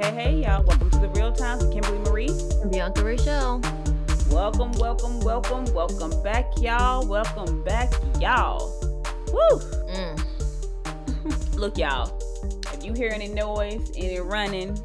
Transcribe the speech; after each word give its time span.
hey, 0.00 0.10
hey, 0.12 0.42
y'all. 0.42 0.64
Welcome 0.64 0.90
to 0.90 0.98
the 0.98 1.08
Real 1.10 1.30
Times 1.30 1.62
with 1.62 1.74
Kimberly 1.74 1.98
Marie. 1.98 2.28
And 2.62 2.70
Bianca 2.70 3.04
Rachel. 3.04 3.60
Welcome, 4.30 4.72
welcome, 4.72 5.20
welcome, 5.20 5.66
welcome 5.74 6.22
back, 6.22 6.46
y'all. 6.58 7.06
Welcome 7.06 7.62
back, 7.64 7.92
y'all. 8.18 8.72
Woo! 9.30 9.58
Mm. 9.90 11.54
Look, 11.54 11.76
y'all. 11.76 12.18
If 12.72 12.82
you 12.82 12.94
hear 12.94 13.10
any 13.12 13.28
noise, 13.28 13.92
any 13.94 14.20
running, 14.20 14.78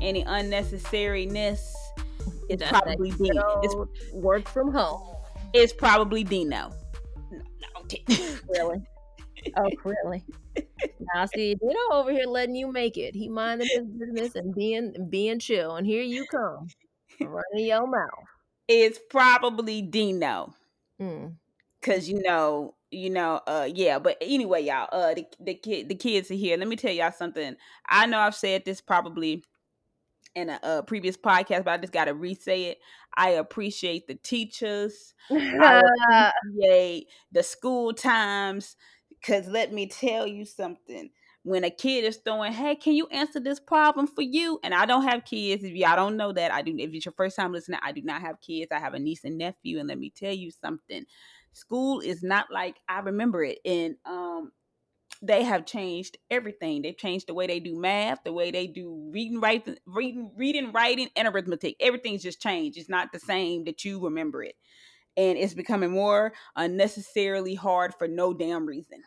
any 0.00 0.24
unnecessariness, 0.24 1.60
it's 2.48 2.60
That's 2.60 2.70
probably 2.70 3.12
Dino. 3.12 3.60
It's, 3.62 4.12
work 4.12 4.48
from 4.48 4.72
home. 4.72 5.14
it's 5.52 5.72
probably 5.72 6.24
Dino. 6.24 6.72
No, 7.30 7.38
no. 7.38 8.16
Really? 8.48 8.82
Oh, 9.56 9.70
really? 9.84 10.24
Now 11.14 11.26
see, 11.26 11.56
over 11.92 12.12
here 12.12 12.26
letting 12.26 12.54
you 12.56 12.70
make 12.72 12.96
it. 12.96 13.14
He 13.14 13.28
minding 13.28 13.68
his 13.70 13.86
business 13.86 14.34
and 14.34 14.54
being 14.54 14.94
being 15.10 15.38
chill, 15.38 15.76
and 15.76 15.86
here 15.86 16.02
you 16.02 16.26
come 16.30 16.68
running 17.20 17.66
your 17.66 17.86
mouth. 17.86 18.26
it's 18.68 18.98
probably 19.10 19.82
Dino. 19.82 20.54
Mm. 21.00 21.34
Cause 21.82 22.08
you 22.08 22.20
know, 22.22 22.74
you 22.90 23.10
know, 23.10 23.40
uh 23.46 23.68
yeah, 23.72 23.98
but 23.98 24.16
anyway, 24.20 24.62
y'all, 24.64 24.88
uh 24.92 25.14
the 25.14 25.26
the 25.40 25.54
kid 25.54 25.88
the 25.88 25.94
kids 25.94 26.30
are 26.30 26.34
here. 26.34 26.56
Let 26.56 26.68
me 26.68 26.76
tell 26.76 26.92
y'all 26.92 27.12
something. 27.12 27.56
I 27.88 28.06
know 28.06 28.18
I've 28.18 28.34
said 28.34 28.64
this 28.64 28.80
probably 28.80 29.44
in 30.34 30.50
a, 30.50 30.60
uh 30.62 30.82
previous 30.82 31.16
podcast, 31.16 31.64
but 31.64 31.72
I 31.72 31.78
just 31.78 31.92
gotta 31.92 32.14
re-say 32.14 32.64
it. 32.64 32.78
I 33.16 33.30
appreciate 33.30 34.06
the 34.06 34.14
teachers. 34.16 35.14
I 35.30 36.32
appreciate 36.42 37.06
the 37.32 37.42
school 37.42 37.92
times. 37.92 38.76
Cause 39.24 39.48
let 39.48 39.72
me 39.72 39.86
tell 39.88 40.26
you 40.26 40.44
something. 40.44 41.10
When 41.48 41.64
a 41.64 41.70
kid 41.70 42.04
is 42.04 42.18
throwing, 42.18 42.52
hey, 42.52 42.74
can 42.74 42.92
you 42.92 43.06
answer 43.06 43.40
this 43.40 43.58
problem 43.58 44.06
for 44.06 44.20
you? 44.20 44.60
And 44.62 44.74
I 44.74 44.84
don't 44.84 45.04
have 45.04 45.24
kids. 45.24 45.64
If 45.64 45.72
y'all 45.72 45.96
don't 45.96 46.18
know 46.18 46.30
that, 46.30 46.52
I 46.52 46.60
do. 46.60 46.76
If 46.78 46.92
it's 46.92 47.06
your 47.06 47.14
first 47.16 47.36
time 47.36 47.52
listening, 47.52 47.80
I 47.82 47.92
do 47.92 48.02
not 48.02 48.20
have 48.20 48.42
kids. 48.42 48.70
I 48.70 48.78
have 48.78 48.92
a 48.92 48.98
niece 48.98 49.24
and 49.24 49.38
nephew. 49.38 49.78
And 49.78 49.88
let 49.88 49.98
me 49.98 50.12
tell 50.14 50.34
you 50.34 50.50
something. 50.50 51.06
School 51.54 52.00
is 52.00 52.22
not 52.22 52.48
like 52.52 52.76
I 52.86 53.00
remember 53.00 53.42
it. 53.42 53.60
And 53.64 53.96
um, 54.04 54.52
they 55.22 55.42
have 55.42 55.64
changed 55.64 56.18
everything. 56.30 56.82
They've 56.82 56.94
changed 56.96 57.28
the 57.28 57.34
way 57.34 57.46
they 57.46 57.60
do 57.60 57.74
math, 57.74 58.24
the 58.24 58.32
way 58.34 58.50
they 58.50 58.66
do 58.66 59.10
reading, 59.10 59.40
writing, 59.40 59.76
reading, 59.86 60.30
reading, 60.36 60.70
writing, 60.72 61.08
and 61.16 61.28
arithmetic. 61.28 61.76
Everything's 61.80 62.22
just 62.22 62.42
changed. 62.42 62.76
It's 62.76 62.90
not 62.90 63.10
the 63.10 63.20
same 63.20 63.64
that 63.64 63.86
you 63.86 64.04
remember 64.04 64.42
it 64.42 64.54
and 65.16 65.36
it's 65.36 65.54
becoming 65.54 65.90
more 65.90 66.32
unnecessarily 66.56 67.54
hard 67.54 67.92
for 67.98 68.06
no 68.06 68.32
damn 68.32 68.66
reason. 68.66 69.02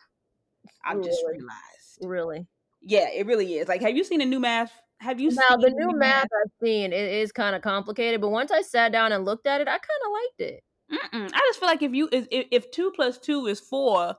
I've 0.84 1.02
just 1.02 1.22
realized. 1.26 1.81
Really. 2.02 2.46
Yeah, 2.80 3.08
it 3.08 3.26
really 3.26 3.54
is. 3.54 3.68
Like, 3.68 3.82
have 3.82 3.96
you 3.96 4.04
seen 4.04 4.20
a 4.20 4.26
new 4.26 4.40
math? 4.40 4.72
Have 5.00 5.20
you 5.20 5.30
Now 5.30 5.42
seen 5.50 5.60
the 5.60 5.70
new 5.70 5.96
math 5.96 6.24
I've 6.24 6.50
seen 6.62 6.92
it 6.92 7.12
is 7.12 7.32
kind 7.32 7.56
of 7.56 7.62
complicated, 7.62 8.20
but 8.20 8.28
once 8.28 8.52
I 8.52 8.62
sat 8.62 8.92
down 8.92 9.12
and 9.12 9.24
looked 9.24 9.46
at 9.46 9.60
it, 9.60 9.68
I 9.68 9.72
kind 9.72 9.82
of 10.06 10.12
liked 10.12 10.52
it. 10.52 10.62
Mm-mm. 10.92 11.30
I 11.32 11.38
just 11.48 11.58
feel 11.58 11.68
like 11.68 11.82
if 11.82 11.92
you 11.92 12.08
if, 12.12 12.26
if 12.30 12.70
two 12.70 12.92
plus 12.94 13.18
two 13.18 13.46
is 13.46 13.58
four, 13.58 14.14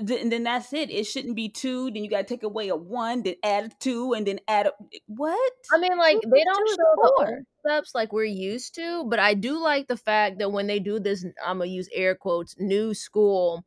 then, 0.00 0.28
then 0.30 0.44
that's 0.44 0.72
it. 0.72 0.90
It 0.90 1.04
shouldn't 1.04 1.36
be 1.36 1.48
two. 1.48 1.90
Then 1.90 2.02
you 2.02 2.10
got 2.10 2.26
to 2.26 2.34
take 2.34 2.42
away 2.42 2.68
a 2.68 2.76
one, 2.76 3.22
then 3.22 3.34
add 3.44 3.64
a 3.66 3.70
two, 3.78 4.12
and 4.12 4.26
then 4.26 4.40
add 4.48 4.66
a 4.66 4.72
what? 5.06 5.52
I 5.72 5.78
mean, 5.78 5.96
like 5.98 6.20
Two 6.20 6.30
they 6.30 6.44
don't 6.44 6.68
show 6.68 7.24
the 7.24 7.44
steps 7.66 7.92
like 7.94 8.12
we're 8.12 8.24
used 8.24 8.74
to, 8.76 9.04
but 9.08 9.18
I 9.18 9.34
do 9.34 9.62
like 9.62 9.86
the 9.86 9.96
fact 9.96 10.38
that 10.38 10.50
when 10.50 10.66
they 10.66 10.78
do 10.78 10.98
this, 10.98 11.24
I'm 11.44 11.58
gonna 11.58 11.70
use 11.70 11.88
air 11.94 12.14
quotes, 12.14 12.56
new 12.58 12.94
school 12.94 13.64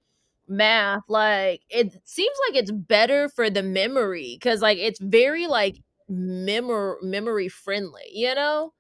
math, 0.48 1.02
like 1.10 1.62
it 1.70 1.94
seems 2.06 2.36
like 2.48 2.56
it's 2.62 2.72
better 2.72 3.30
for 3.30 3.50
the 3.50 3.64
memory 3.64 4.38
because 4.40 4.62
like 4.62 4.78
it's 4.78 5.00
very 5.00 5.48
like 5.48 5.78
memor 6.10 6.98
memory 7.02 7.50
friendly, 7.50 8.04
you 8.14 8.34
know. 8.36 8.74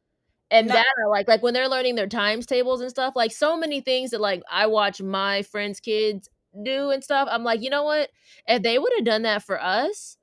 And 0.51 0.67
No. 0.69 0.75
that 0.75 0.85
I 1.03 1.07
like, 1.09 1.27
like 1.27 1.43
when 1.43 1.53
they're 1.53 1.69
learning 1.69 1.95
their 1.95 2.07
times 2.07 2.45
tables 2.45 2.81
and 2.81 2.89
stuff, 2.89 3.13
like 3.15 3.31
so 3.31 3.57
many 3.57 3.81
things 3.81 4.11
that 4.11 4.21
like 4.21 4.43
I 4.51 4.67
watch 4.67 5.01
my 5.01 5.43
friends' 5.43 5.79
kids 5.79 6.29
do 6.63 6.91
and 6.91 7.03
stuff. 7.03 7.27
I'm 7.31 7.43
like, 7.43 7.61
you 7.61 7.69
know 7.69 7.83
what? 7.83 8.09
If 8.47 8.61
they 8.63 8.79
would 8.79 8.93
have 8.97 9.05
done 9.05 9.23
that 9.23 9.43
for 9.43 9.61
us, 9.61 10.17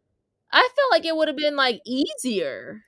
I 0.53 0.61
feel 0.77 0.87
like 0.93 1.05
it 1.07 1.17
would 1.17 1.29
have 1.29 1.37
been 1.39 1.57
like 1.57 1.81
easier. 1.87 2.83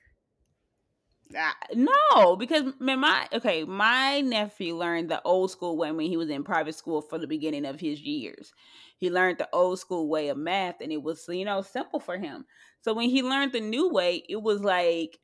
No, 1.73 2.35
because 2.35 2.73
man, 2.79 2.99
my 2.99 3.27
okay, 3.33 3.63
my 3.63 4.21
nephew 4.21 4.75
learned 4.75 5.09
the 5.09 5.21
old 5.23 5.51
school 5.51 5.77
way 5.77 5.91
when 5.91 6.05
he 6.07 6.17
was 6.17 6.29
in 6.29 6.43
private 6.43 6.75
school 6.75 7.01
for 7.01 7.17
the 7.17 7.27
beginning 7.27 7.65
of 7.65 7.79
his 7.79 8.01
years. 8.01 8.53
He 8.97 9.09
learned 9.09 9.39
the 9.39 9.49
old 9.51 9.79
school 9.79 10.07
way 10.07 10.29
of 10.29 10.37
math, 10.37 10.81
and 10.81 10.91
it 10.91 11.01
was 11.01 11.25
you 11.27 11.45
know 11.45 11.61
simple 11.61 11.99
for 11.99 12.17
him. 12.17 12.45
So 12.81 12.93
when 12.93 13.09
he 13.09 13.23
learned 13.23 13.53
the 13.53 13.61
new 13.61 13.89
way, 13.89 14.23
it 14.29 14.41
was 14.41 14.61
like, 14.63 15.19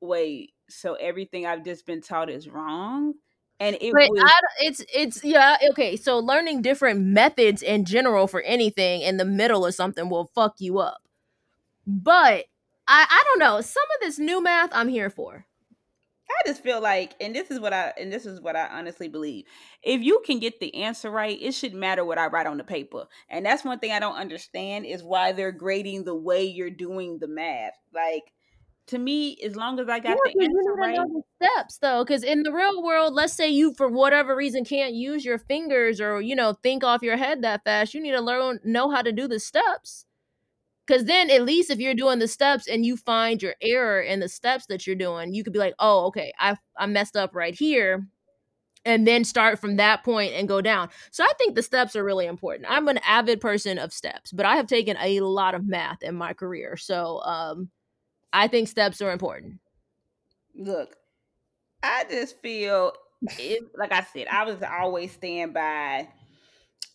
wait, 0.00 0.52
so 0.70 0.94
everything 0.94 1.46
I've 1.46 1.64
just 1.64 1.86
been 1.86 2.00
taught 2.00 2.30
is 2.30 2.48
wrong, 2.48 3.14
and 3.60 3.76
it 3.80 3.92
But 3.92 4.02
was 4.02 4.34
it's 4.60 4.84
it's 4.94 5.22
yeah 5.24 5.56
okay. 5.70 5.96
So 5.96 6.18
learning 6.18 6.62
different 6.62 7.00
methods 7.00 7.62
in 7.62 7.84
general 7.84 8.26
for 8.26 8.40
anything 8.42 9.02
in 9.02 9.16
the 9.18 9.24
middle 9.24 9.66
of 9.66 9.74
something 9.74 10.08
will 10.08 10.30
fuck 10.34 10.54
you 10.58 10.78
up. 10.78 11.02
But 11.86 12.46
I 12.92 13.06
I 13.10 13.24
don't 13.26 13.40
know. 13.40 13.60
Some 13.60 13.82
of 13.96 14.00
this 14.06 14.18
new 14.18 14.42
math 14.42 14.70
I'm 14.72 14.88
here 14.88 15.10
for. 15.10 15.46
I 16.30 16.48
just 16.48 16.62
feel 16.62 16.80
like, 16.80 17.14
and 17.20 17.34
this 17.34 17.50
is 17.50 17.60
what 17.60 17.72
I 17.72 17.92
and 17.98 18.12
this 18.12 18.26
is 18.26 18.40
what 18.40 18.56
I 18.56 18.66
honestly 18.68 19.08
believe. 19.08 19.44
If 19.82 20.02
you 20.02 20.22
can 20.24 20.38
get 20.38 20.60
the 20.60 20.74
answer 20.76 21.10
right, 21.10 21.38
it 21.40 21.52
shouldn't 21.52 21.80
matter 21.80 22.04
what 22.04 22.18
I 22.18 22.26
write 22.26 22.46
on 22.46 22.56
the 22.58 22.64
paper. 22.64 23.06
And 23.28 23.44
that's 23.46 23.64
one 23.64 23.78
thing 23.78 23.92
I 23.92 24.00
don't 24.00 24.16
understand 24.16 24.86
is 24.86 25.02
why 25.02 25.32
they're 25.32 25.52
grading 25.52 26.04
the 26.04 26.14
way 26.16 26.44
you're 26.44 26.70
doing 26.70 27.18
the 27.18 27.28
math. 27.28 27.74
Like 27.94 28.32
to 28.88 28.98
me, 28.98 29.38
as 29.44 29.56
long 29.56 29.78
as 29.80 29.88
I 29.88 29.98
got 30.00 30.10
Yeah, 30.10 30.24
the 30.24 30.30
answer 30.40 30.50
need 30.50 30.50
to 30.64 30.72
right, 30.80 30.94
know 30.94 31.06
the 31.08 31.22
steps 31.46 31.78
though, 31.78 32.04
because 32.04 32.24
in 32.24 32.42
the 32.42 32.52
real 32.52 32.82
world, 32.82 33.14
let's 33.14 33.32
say 33.32 33.48
you 33.48 33.72
for 33.74 33.88
whatever 33.88 34.34
reason 34.36 34.64
can't 34.64 34.94
use 34.94 35.24
your 35.24 35.38
fingers 35.38 36.00
or 36.00 36.20
you 36.20 36.34
know 36.34 36.54
think 36.62 36.82
off 36.84 37.02
your 37.02 37.16
head 37.16 37.42
that 37.42 37.64
fast, 37.64 37.94
you 37.94 38.00
need 38.00 38.12
to 38.12 38.20
learn 38.20 38.58
know 38.64 38.90
how 38.90 39.02
to 39.02 39.12
do 39.12 39.28
the 39.28 39.38
steps. 39.40 40.06
Because 40.92 41.06
then, 41.06 41.30
at 41.30 41.46
least 41.46 41.70
if 41.70 41.78
you're 41.78 41.94
doing 41.94 42.18
the 42.18 42.28
steps 42.28 42.68
and 42.68 42.84
you 42.84 42.98
find 42.98 43.42
your 43.42 43.54
error 43.62 44.02
in 44.02 44.20
the 44.20 44.28
steps 44.28 44.66
that 44.66 44.86
you're 44.86 44.94
doing, 44.94 45.32
you 45.32 45.42
could 45.42 45.54
be 45.54 45.58
like, 45.58 45.74
"Oh, 45.78 46.04
okay, 46.08 46.34
I 46.38 46.54
I 46.76 46.84
messed 46.84 47.16
up 47.16 47.34
right 47.34 47.54
here," 47.54 48.06
and 48.84 49.06
then 49.06 49.24
start 49.24 49.58
from 49.58 49.76
that 49.76 50.04
point 50.04 50.34
and 50.34 50.46
go 50.46 50.60
down. 50.60 50.90
So 51.10 51.24
I 51.24 51.32
think 51.38 51.54
the 51.54 51.62
steps 51.62 51.96
are 51.96 52.04
really 52.04 52.26
important. 52.26 52.66
I'm 52.68 52.88
an 52.88 52.98
avid 53.06 53.40
person 53.40 53.78
of 53.78 53.90
steps, 53.90 54.32
but 54.32 54.44
I 54.44 54.56
have 54.56 54.66
taken 54.66 54.98
a 55.00 55.20
lot 55.20 55.54
of 55.54 55.66
math 55.66 56.02
in 56.02 56.14
my 56.14 56.34
career, 56.34 56.76
so 56.76 57.22
um, 57.22 57.70
I 58.34 58.46
think 58.48 58.68
steps 58.68 59.00
are 59.00 59.12
important. 59.12 59.60
look, 60.54 60.94
I 61.82 62.04
just 62.10 62.38
feel 62.42 62.92
it, 63.38 63.62
like 63.78 63.92
I 63.92 64.02
said, 64.02 64.26
I 64.30 64.44
was 64.44 64.62
always 64.62 65.12
stand 65.12 65.54
by 65.54 66.08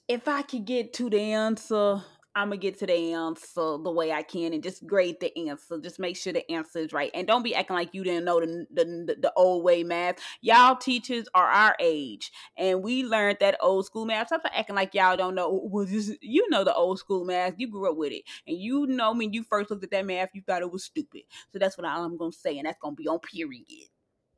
if 0.08 0.28
I 0.28 0.42
could 0.44 0.66
get 0.66 0.94
to 0.94 1.10
the 1.10 1.20
answer, 1.20 2.04
I'm 2.38 2.50
gonna 2.50 2.58
get 2.58 2.78
to 2.80 2.86
the 2.86 3.14
answer 3.14 3.78
the 3.82 3.92
way 3.92 4.12
I 4.12 4.22
can 4.22 4.54
and 4.54 4.62
just 4.62 4.86
grade 4.86 5.20
the 5.20 5.36
answer. 5.50 5.80
Just 5.80 5.98
make 5.98 6.16
sure 6.16 6.32
the 6.32 6.50
answer 6.52 6.78
is 6.78 6.94
right, 6.94 7.10
and 7.16 7.26
don't 7.26 7.42
be 7.42 7.56
acting 7.56 7.76
like 7.76 7.96
you 7.96 8.04
didn't 8.04 8.26
know 8.26 8.40
the 8.40 8.68
the, 8.72 8.86
the, 8.86 9.16
the 9.20 9.34
old 9.36 9.64
way 9.64 9.84
math. 9.84 10.18
Y'all 10.42 10.76
teachers 10.76 11.28
are 11.34 11.48
our 11.48 11.76
age, 11.80 12.32
and 12.56 12.84
we 12.84 13.04
learned 13.04 13.38
that 13.40 13.58
old 13.60 13.86
school 13.88 14.06
math. 14.06 14.28
Stop 14.28 14.42
acting 14.54 14.76
like 14.76 14.94
y'all 14.94 15.18
don't 15.18 15.34
know. 15.34 15.62
Well, 15.64 15.86
this 15.86 16.10
is- 16.10 16.18
you 16.22 16.48
know 16.52 16.64
the 16.64 16.76
old 16.76 17.00
school 17.00 17.26
math. 17.26 17.56
You 17.58 17.70
grew 17.70 17.90
up 17.90 17.98
with 17.98 18.12
it, 18.12 18.22
and 18.46 18.56
you 18.56 18.86
know 18.86 19.14
when 19.14 19.34
you 19.34 19.44
first 19.44 19.72
looked 19.72 19.84
at 19.84 19.90
that 19.92 20.06
math, 20.06 20.30
you 20.34 20.44
thought 20.46 20.62
it 20.62 20.72
was 20.72 20.84
stupid. 20.84 21.24
So 21.52 21.58
that's 21.58 21.76
what 21.76 21.88
I'm 21.88 22.18
gonna 22.18 22.32
say, 22.32 22.60
and 22.60 22.68
that's 22.68 22.78
gonna 22.80 22.96
be 22.96 23.08
on 23.08 23.20
period. 23.20 23.90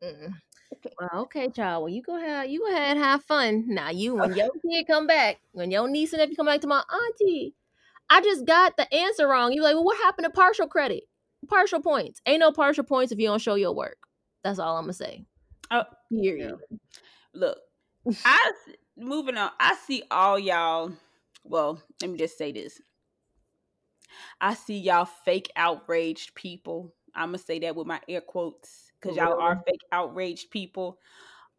Mm. 0.02 0.36
Well, 1.00 1.22
okay, 1.24 1.50
child. 1.50 1.84
Well, 1.84 1.94
you 1.94 2.02
go 2.02 2.18
ahead. 2.18 2.50
You 2.50 2.60
go 2.60 2.68
ahead 2.74 2.98
have 2.98 3.24
fun. 3.26 3.66
Now, 3.68 3.90
you 3.90 4.16
when 4.16 4.36
your 4.36 4.50
kid 4.62 4.88
come 4.88 5.08
back, 5.08 5.40
when 5.52 5.72
your 5.72 5.90
niece 5.90 6.14
and 6.14 6.20
nephew 6.22 6.36
come 6.36 6.46
back 6.46 6.62
to 6.62 6.68
my 6.68 6.84
auntie, 6.90 7.54
I 8.10 8.22
just 8.22 8.46
got 8.46 8.76
the 8.78 8.92
answer 8.94 9.28
wrong. 9.28 9.54
You're 9.54 9.64
like, 9.64 9.76
well, 9.76 9.84
what 9.84 9.98
happened 9.98 10.26
to 10.26 10.32
partial 10.32 10.68
credit? 10.68 11.04
Partial 11.48 11.82
points. 11.82 12.22
Ain't 12.26 12.40
no 12.40 12.52
partial 12.52 12.84
points 12.84 13.12
if 13.12 13.20
you 13.20 13.28
don't 13.28 13.42
show 13.42 13.56
your 13.56 13.74
work. 13.74 13.98
That's 14.44 14.60
all 14.60 14.78
I'm 14.78 14.84
gonna 14.84 14.94
say. 14.94 15.26
Oh, 15.72 15.84
Period. 16.12 16.56
look 17.36 17.58
i 18.26 18.52
moving 18.98 19.38
on 19.38 19.52
i 19.60 19.76
see 19.86 20.02
all 20.10 20.40
y'all 20.40 20.92
well 21.44 21.80
let 22.02 22.10
me 22.10 22.18
just 22.18 22.38
say 22.38 22.52
this 22.52 22.82
i 24.42 24.54
see 24.54 24.78
y'all 24.80 25.06
fake 25.06 25.52
outraged 25.56 26.34
people 26.34 26.94
i'm 27.14 27.28
gonna 27.30 27.38
say 27.38 27.60
that 27.60 27.76
with 27.76 27.86
my 27.86 28.00
air 28.10 28.22
quotes 28.22 28.92
because 29.00 29.16
y'all 29.16 29.40
are 29.40 29.62
fake 29.68 29.82
outraged 29.92 30.50
people 30.50 30.98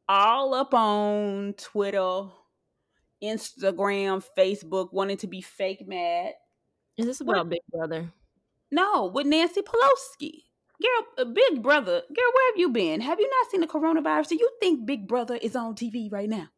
all 0.08 0.54
up 0.54 0.74
on 0.74 1.54
twitter 1.56 2.22
instagram 3.22 4.24
facebook 4.36 4.92
wanting 4.92 5.16
to 5.18 5.26
be 5.26 5.40
fake 5.40 5.86
mad 5.86 6.32
Is 6.96 7.06
this 7.06 7.20
about 7.20 7.48
Big 7.48 7.60
Brother? 7.72 8.12
no 8.70 9.06
with 9.06 9.26
nancy 9.26 9.62
pelosi 9.62 10.44
Girl, 10.82 11.26
uh, 11.26 11.30
Big 11.30 11.62
Brother, 11.62 12.00
girl, 12.08 12.30
where 12.34 12.52
have 12.52 12.56
you 12.58 12.70
been? 12.70 13.02
Have 13.02 13.20
you 13.20 13.28
not 13.28 13.50
seen 13.50 13.60
the 13.60 13.66
coronavirus? 13.66 14.28
Do 14.28 14.36
you 14.36 14.48
think 14.60 14.86
Big 14.86 15.06
Brother 15.06 15.34
is 15.36 15.54
on 15.54 15.74
TV 15.74 16.10
right 16.10 16.26
now? 16.26 16.48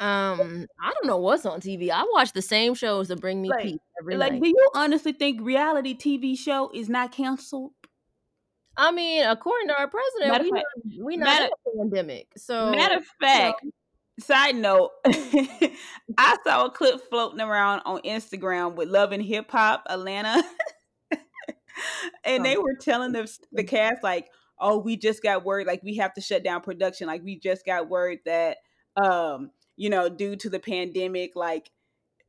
Um, 0.00 0.66
I 0.82 0.92
don't 0.92 1.06
know 1.06 1.18
what's 1.18 1.46
on 1.46 1.60
TV. 1.60 1.88
I 1.88 2.04
watch 2.12 2.32
the 2.32 2.42
same 2.42 2.74
shows 2.74 3.06
that 3.08 3.20
bring 3.20 3.40
me 3.40 3.48
Like- 3.48 3.62
peace 3.62 3.78
every 4.00 4.16
like, 4.16 4.32
night. 4.32 4.42
do 4.42 4.48
you 4.48 4.70
honestly 4.74 5.12
think 5.12 5.40
reality 5.40 5.96
TV 5.96 6.36
show 6.36 6.70
is 6.74 6.88
not 6.88 7.12
canceled? 7.12 7.70
I 8.76 8.90
mean, 8.90 9.24
according 9.24 9.68
to 9.68 9.78
our 9.78 9.86
president, 9.86 10.32
Matter 10.32 10.42
we 10.42 10.48
of 10.50 10.54
not, 10.54 10.64
fact- 10.64 11.04
we 11.04 11.16
not 11.16 11.24
matter- 11.26 11.44
in 11.44 11.50
a 11.52 11.82
pandemic. 11.84 12.26
So 12.38 12.72
Matter 12.72 12.96
of 12.96 13.06
fact, 13.20 13.64
side 14.20 14.56
note, 14.56 14.90
I 15.06 16.36
saw 16.44 16.66
a 16.66 16.70
clip 16.70 17.00
floating 17.08 17.40
around 17.40 17.82
on 17.84 18.00
Instagram 18.02 18.74
with 18.74 18.88
Love 18.88 19.12
and 19.12 19.22
Hip 19.22 19.50
Hop 19.50 19.84
Atlanta. 19.88 20.42
and 22.24 22.44
they 22.44 22.56
were 22.56 22.76
telling 22.80 23.12
the, 23.12 23.30
the 23.52 23.64
cast, 23.64 24.02
like, 24.02 24.28
oh, 24.58 24.78
we 24.78 24.96
just 24.96 25.22
got 25.22 25.44
word, 25.44 25.66
like, 25.66 25.82
we 25.82 25.96
have 25.96 26.14
to 26.14 26.20
shut 26.20 26.44
down 26.44 26.60
production. 26.60 27.06
Like, 27.06 27.22
we 27.24 27.38
just 27.38 27.64
got 27.64 27.88
word 27.88 28.18
that, 28.26 28.58
um, 29.02 29.50
you 29.76 29.90
know, 29.90 30.08
due 30.08 30.36
to 30.36 30.50
the 30.50 30.60
pandemic, 30.60 31.32
like, 31.34 31.70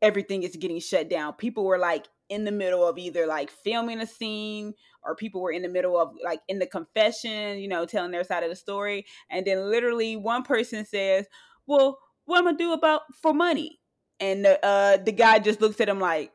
everything 0.02 0.44
is 0.44 0.56
getting 0.56 0.80
shut 0.80 1.10
down. 1.10 1.34
People 1.34 1.64
were 1.64 1.78
like 1.78 2.08
in 2.30 2.44
the 2.44 2.52
middle 2.52 2.88
of 2.88 2.98
either 2.98 3.28
like 3.28 3.52
filming 3.52 4.00
a 4.00 4.08
scene 4.08 4.74
or 5.04 5.16
people 5.16 5.42
were 5.42 5.52
in 5.52 5.62
the 5.62 5.70
middle 5.70 6.00
of 6.00 6.14
like 6.24 6.40
in 6.48 6.60
the 6.60 6.66
confession, 6.66 7.60
you 7.60 7.68
know, 7.68 7.86
telling 7.86 8.12
their 8.12 8.24
side 8.24 8.44
of 8.44 8.50
the 8.50 8.56
story. 8.56 9.06
And 9.30 9.46
then 9.46 9.70
literally 9.70 10.16
one 10.16 10.44
person 10.44 10.86
says, 10.86 11.28
Well, 11.72 12.00
what 12.26 12.40
am 12.40 12.50
I 12.50 12.54
do 12.54 12.74
about 12.74 13.04
for 13.22 13.34
money? 13.34 13.80
And 14.20 14.44
the 14.44 14.64
uh 14.64 14.98
the 14.98 15.14
guy 15.14 15.40
just 15.40 15.62
looks 15.62 15.80
at 15.80 15.88
him 15.88 16.02
like, 16.02 16.34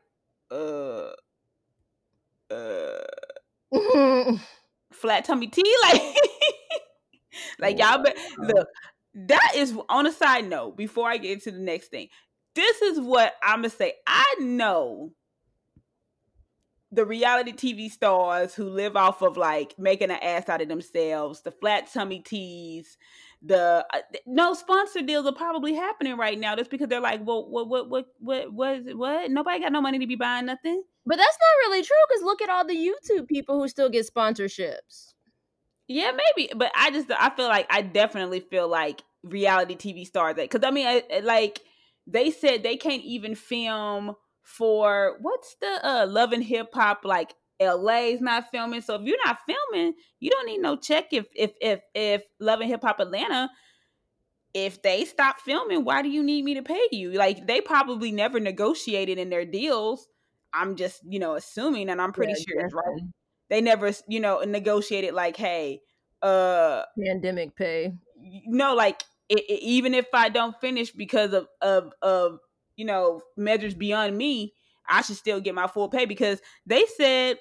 uh 0.49 1.09
uh 2.49 3.03
flat 4.91 5.25
tummy 5.25 5.45
tea, 5.45 5.75
like 5.83 6.01
like 7.59 7.77
y'all 7.77 8.01
but 8.01 8.17
look, 8.39 8.67
that 9.13 9.51
is 9.55 9.77
on 9.89 10.07
a 10.07 10.11
side 10.11 10.49
note, 10.49 10.75
before 10.75 11.07
I 11.07 11.17
get 11.17 11.33
into 11.33 11.51
the 11.51 11.59
next 11.59 11.89
thing, 11.89 12.07
this 12.55 12.81
is 12.81 12.99
what 12.99 13.33
I'm 13.43 13.59
gonna 13.59 13.69
say. 13.69 13.93
I 14.07 14.37
know 14.39 15.11
the 16.91 17.05
reality 17.05 17.51
TV 17.51 17.91
stars 17.91 18.55
who 18.55 18.69
live 18.69 18.95
off 18.95 19.21
of 19.21 19.37
like 19.37 19.75
making 19.77 20.09
an 20.09 20.19
ass 20.19 20.49
out 20.49 20.61
of 20.61 20.67
themselves, 20.67 21.41
the 21.43 21.51
flat 21.51 21.91
tummy 21.93 22.21
teas, 22.21 22.97
the 23.47 23.85
uh, 23.93 23.99
no 24.25 24.53
sponsor 24.53 25.01
deals 25.01 25.25
are 25.25 25.31
probably 25.33 25.73
happening 25.73 26.17
right 26.17 26.39
now 26.39 26.55
just 26.55 26.69
because 26.69 26.87
they're 26.87 26.99
like, 27.01 27.21
well, 27.25 27.49
what, 27.49 27.67
what, 27.69 27.89
what, 27.89 28.05
what, 28.19 28.53
what, 28.53 28.81
what? 28.95 29.31
Nobody 29.31 29.59
got 29.61 29.71
no 29.71 29.81
money 29.81 29.99
to 29.99 30.07
be 30.07 30.15
buying 30.15 30.45
nothing. 30.47 30.83
but 31.05 31.17
that's 31.17 31.37
not 31.39 31.69
really 31.69 31.83
true 31.83 31.95
because 32.09 32.23
look 32.23 32.41
at 32.41 32.49
all 32.49 32.65
the 32.67 32.75
YouTube 32.75 33.27
people 33.27 33.59
who 33.59 33.67
still 33.67 33.89
get 33.89 34.09
sponsorships. 34.11 35.13
Yeah, 35.87 36.11
maybe, 36.11 36.51
but 36.55 36.71
I 36.75 36.91
just 36.91 37.09
I 37.11 37.29
feel 37.35 37.47
like 37.47 37.67
I 37.69 37.81
definitely 37.81 38.41
feel 38.41 38.67
like 38.67 39.03
reality 39.23 39.75
TV 39.75 40.05
stars 40.05 40.35
that 40.35 40.49
because 40.49 40.67
I 40.67 40.71
mean, 40.71 40.85
I, 40.87 41.03
I- 41.13 41.19
like 41.19 41.61
they 42.05 42.31
said 42.31 42.63
they 42.63 42.77
can't 42.77 43.03
even 43.03 43.35
film 43.35 44.15
for 44.43 45.17
what's 45.21 45.55
the 45.61 45.79
uh 45.87 46.05
Love 46.07 46.33
and 46.33 46.43
Hip 46.43 46.69
Hop 46.73 47.01
like 47.05 47.35
LA's 47.59 48.21
not 48.21 48.49
filming. 48.51 48.81
So 48.81 48.95
if 48.95 49.01
you're 49.03 49.23
not 49.25 49.39
filming, 49.45 49.93
you 50.19 50.29
don't 50.29 50.45
need 50.47 50.59
no 50.61 50.75
check. 50.77 51.07
If 51.11 51.27
if 51.35 51.53
if 51.61 51.81
if 51.93 52.23
Love 52.39 52.61
and 52.61 52.69
Hip 52.69 52.81
Hop 52.83 52.99
Atlanta, 52.99 53.49
if 54.53 54.81
they 54.81 55.05
stop 55.05 55.39
filming, 55.39 55.83
why 55.83 56.01
do 56.01 56.09
you 56.09 56.23
need 56.23 56.43
me 56.43 56.55
to 56.55 56.63
pay 56.63 56.87
you? 56.91 57.11
Like 57.11 57.45
they 57.47 57.61
probably 57.61 58.11
never 58.11 58.39
negotiated 58.39 59.17
in 59.17 59.29
their 59.29 59.45
deals. 59.45 60.07
I'm 60.53 60.75
just 60.75 61.01
you 61.07 61.19
know 61.19 61.35
assuming, 61.35 61.89
and 61.89 62.01
I'm 62.01 62.13
pretty 62.13 62.33
Yeah, 62.33 62.35
sure 62.35 62.59
it's 62.59 62.73
right. 62.73 63.01
They 63.49 63.61
never 63.61 63.91
you 64.07 64.19
know 64.19 64.39
negotiated 64.41 65.13
like, 65.13 65.37
hey, 65.37 65.81
uh 66.21 66.83
Pandemic 66.97 67.55
pay. 67.55 67.97
no 68.45 68.73
like 68.75 69.03
it, 69.29 69.39
it- 69.49 69.61
even 69.63 69.93
if 69.93 70.07
i 70.13 70.29
don't 70.29 70.59
finish 70.59 70.91
because 70.91 71.33
of 71.33 71.47
of 71.61 71.91
of 72.01 72.39
you 72.75 72.85
know 72.85 73.21
measures 73.35 73.73
beyond 73.75 74.17
me 74.17 74.53
i 74.87 75.01
should 75.01 75.15
still 75.15 75.39
get 75.39 75.55
my 75.55 75.67
full 75.67 75.89
pay 75.89 76.05
because 76.05 76.41
they 76.65 76.85
said 76.97 77.37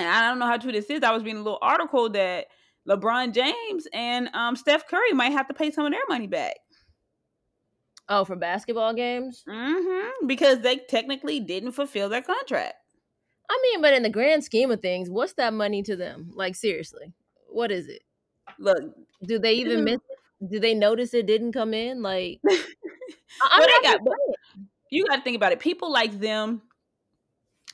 and 0.00 0.08
i 0.08 0.28
don't 0.28 0.38
know 0.38 0.46
how 0.46 0.56
true 0.56 0.72
this 0.72 0.90
is 0.90 1.02
i 1.02 1.10
was 1.12 1.22
reading 1.22 1.40
a 1.40 1.42
little 1.44 1.58
article 1.62 2.08
that 2.10 2.46
lebron 2.88 3.32
james 3.32 3.86
and 3.92 4.28
um 4.34 4.56
steph 4.56 4.86
curry 4.88 5.12
might 5.12 5.32
have 5.32 5.46
to 5.46 5.54
pay 5.54 5.70
some 5.70 5.86
of 5.86 5.92
their 5.92 6.00
money 6.08 6.26
back 6.26 6.56
Oh, 8.12 8.24
for 8.24 8.34
basketball 8.34 8.92
games? 8.92 9.44
Mm-hmm. 9.48 10.26
because 10.26 10.58
they 10.60 10.78
technically 10.78 11.38
didn't 11.38 11.72
fulfill 11.72 12.08
their 12.08 12.22
contract 12.22 12.74
I 13.52 13.58
mean, 13.62 13.82
but 13.82 13.94
in 13.94 14.04
the 14.04 14.10
grand 14.10 14.44
scheme 14.44 14.70
of 14.70 14.80
things, 14.80 15.10
what's 15.10 15.32
that 15.32 15.52
money 15.52 15.82
to 15.82 15.96
them? 15.96 16.30
Like 16.34 16.54
seriously, 16.54 17.12
what 17.48 17.72
is 17.72 17.88
it? 17.88 18.02
look 18.60 18.78
Do 19.24 19.38
they 19.40 19.54
even 19.54 19.80
Mhm. 19.80 19.84
miss 19.84 19.94
it? 19.96 20.50
Do 20.50 20.60
they 20.60 20.72
notice 20.72 21.14
it 21.14 21.26
didn't 21.26 21.50
come 21.52 21.74
in? 21.74 22.00
Like, 22.00 22.38
I- 22.48 22.48
Well, 23.40 23.48
I'm 23.50 23.60
they 23.60 23.88
not 23.90 24.04
got- 24.04 24.16
you 24.90 25.04
got 25.06 25.16
to 25.16 25.22
think 25.22 25.34
about 25.36 25.50
it 25.52 25.58
people 25.60 25.90
like 25.92 26.18
them 26.20 26.62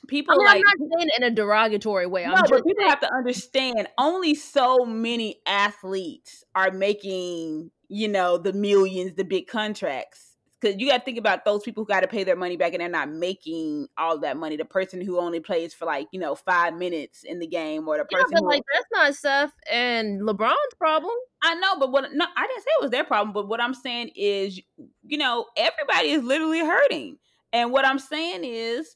people 0.07 0.33
I 0.33 0.37
mean, 0.37 0.45
like 0.45 0.63
I'm 0.67 0.79
not 0.79 0.99
saying 0.99 1.09
in 1.17 1.23
a 1.23 1.31
derogatory 1.31 2.07
way. 2.07 2.25
I'm 2.25 2.31
no, 2.31 2.37
just 2.37 2.49
but 2.49 2.65
people 2.65 2.87
have 2.87 2.99
to 3.01 3.13
understand 3.13 3.87
only 3.97 4.35
so 4.35 4.85
many 4.85 5.41
athletes 5.45 6.43
are 6.55 6.71
making, 6.71 7.71
you 7.89 8.07
know, 8.07 8.37
the 8.37 8.53
millions, 8.53 9.13
the 9.15 9.23
big 9.23 9.47
contracts. 9.47 10.35
Because 10.59 10.79
you 10.79 10.87
got 10.87 10.97
to 10.97 11.03
think 11.03 11.19
about 11.19 11.45
those 11.45 11.61
people 11.61 11.83
who 11.83 11.87
got 11.87 11.99
to 11.99 12.07
pay 12.07 12.23
their 12.23 12.35
money 12.35 12.57
back 12.57 12.73
and 12.73 12.81
they're 12.81 12.89
not 12.89 13.11
making 13.11 13.87
all 13.95 14.17
that 14.21 14.37
money. 14.37 14.57
The 14.57 14.65
person 14.65 15.01
who 15.01 15.19
only 15.19 15.39
plays 15.39 15.71
for 15.71 15.85
like, 15.85 16.07
you 16.11 16.19
know, 16.19 16.33
five 16.33 16.73
minutes 16.73 17.23
in 17.23 17.37
the 17.37 17.45
game 17.45 17.87
or 17.87 17.97
the 17.97 18.05
yeah, 18.09 18.17
person 18.17 18.31
but 18.33 18.41
who. 18.41 18.49
like 18.49 18.63
that's 18.73 18.87
not 18.91 19.13
Steph 19.13 19.51
and 19.71 20.21
LeBron's 20.21 20.73
problem. 20.79 21.13
I 21.43 21.53
know, 21.55 21.77
but 21.77 21.91
what, 21.91 22.11
no, 22.11 22.25
I 22.35 22.47
didn't 22.47 22.63
say 22.63 22.69
it 22.79 22.81
was 22.81 22.89
their 22.89 23.03
problem. 23.03 23.33
But 23.33 23.47
what 23.47 23.61
I'm 23.61 23.75
saying 23.75 24.09
is, 24.15 24.59
you 25.03 25.19
know, 25.19 25.45
everybody 25.55 26.09
is 26.09 26.23
literally 26.23 26.61
hurting. 26.61 27.19
And 27.53 27.71
what 27.71 27.85
I'm 27.85 27.99
saying 27.99 28.43
is, 28.43 28.95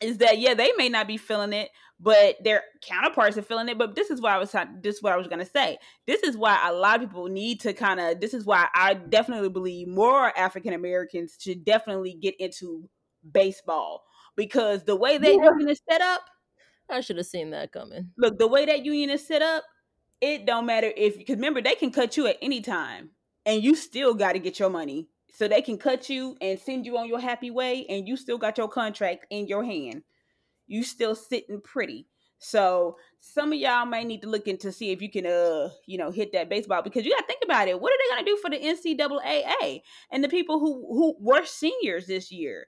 is 0.00 0.18
that 0.18 0.38
yeah, 0.38 0.54
they 0.54 0.72
may 0.76 0.88
not 0.88 1.06
be 1.06 1.16
feeling 1.16 1.52
it, 1.52 1.70
but 1.98 2.36
their 2.42 2.62
counterparts 2.82 3.36
are 3.36 3.42
feeling 3.42 3.68
it. 3.68 3.78
But 3.78 3.94
this 3.94 4.10
is 4.10 4.20
what 4.20 4.32
I 4.32 4.38
was 4.38 4.54
this 4.82 4.96
is 4.96 5.02
what 5.02 5.12
I 5.12 5.16
was 5.16 5.28
gonna 5.28 5.44
say. 5.44 5.78
This 6.06 6.22
is 6.22 6.36
why 6.36 6.68
a 6.68 6.72
lot 6.72 6.96
of 7.02 7.08
people 7.08 7.26
need 7.26 7.60
to 7.60 7.72
kind 7.72 8.00
of. 8.00 8.20
This 8.20 8.34
is 8.34 8.44
why 8.44 8.68
I 8.74 8.94
definitely 8.94 9.50
believe 9.50 9.88
more 9.88 10.36
African 10.38 10.72
Americans 10.72 11.36
should 11.38 11.64
definitely 11.64 12.14
get 12.14 12.34
into 12.38 12.88
baseball 13.32 14.04
because 14.36 14.84
the 14.84 14.96
way 14.96 15.18
that 15.18 15.36
Yeah. 15.36 15.44
union 15.44 15.68
is 15.68 15.80
set 15.88 16.00
up, 16.00 16.22
I 16.88 17.00
should 17.00 17.16
have 17.18 17.26
seen 17.26 17.50
that 17.50 17.72
coming. 17.72 18.10
look, 18.16 18.38
the 18.38 18.48
way 18.48 18.66
that 18.66 18.84
union 18.84 19.10
is 19.10 19.26
set 19.26 19.42
up, 19.42 19.64
it 20.20 20.46
don't 20.46 20.66
matter 20.66 20.92
if 20.96 21.16
because 21.16 21.36
remember 21.36 21.60
they 21.62 21.74
can 21.74 21.90
cut 21.90 22.16
you 22.16 22.26
at 22.26 22.36
any 22.42 22.60
time 22.60 23.10
and 23.46 23.62
you 23.62 23.74
still 23.74 24.14
got 24.14 24.32
to 24.32 24.38
get 24.38 24.58
your 24.58 24.70
money. 24.70 25.08
So 25.40 25.48
they 25.48 25.62
can 25.62 25.78
cut 25.78 26.10
you 26.10 26.36
and 26.42 26.60
send 26.60 26.84
you 26.84 26.98
on 26.98 27.08
your 27.08 27.18
happy 27.18 27.50
way, 27.50 27.86
and 27.88 28.06
you 28.06 28.18
still 28.18 28.36
got 28.36 28.58
your 28.58 28.68
contract 28.68 29.24
in 29.30 29.46
your 29.46 29.64
hand. 29.64 30.02
You 30.66 30.82
still 30.84 31.14
sitting 31.14 31.62
pretty. 31.62 32.08
So 32.36 32.98
some 33.20 33.50
of 33.50 33.58
y'all 33.58 33.86
may 33.86 34.04
need 34.04 34.20
to 34.20 34.28
look 34.28 34.48
into 34.48 34.70
see 34.70 34.90
if 34.90 35.00
you 35.00 35.10
can, 35.10 35.24
uh, 35.24 35.70
you 35.86 35.96
know, 35.96 36.10
hit 36.10 36.34
that 36.34 36.50
baseball 36.50 36.82
because 36.82 37.06
you 37.06 37.12
got 37.12 37.22
to 37.22 37.26
think 37.26 37.40
about 37.42 37.68
it. 37.68 37.80
What 37.80 37.90
are 37.90 37.96
they 37.96 38.14
gonna 38.14 38.26
do 38.26 38.36
for 38.36 38.50
the 38.50 38.58
NCAA 38.58 39.80
and 40.12 40.22
the 40.22 40.28
people 40.28 40.60
who 40.60 40.86
who 40.92 41.16
were 41.18 41.46
seniors 41.46 42.06
this 42.06 42.30
year? 42.30 42.66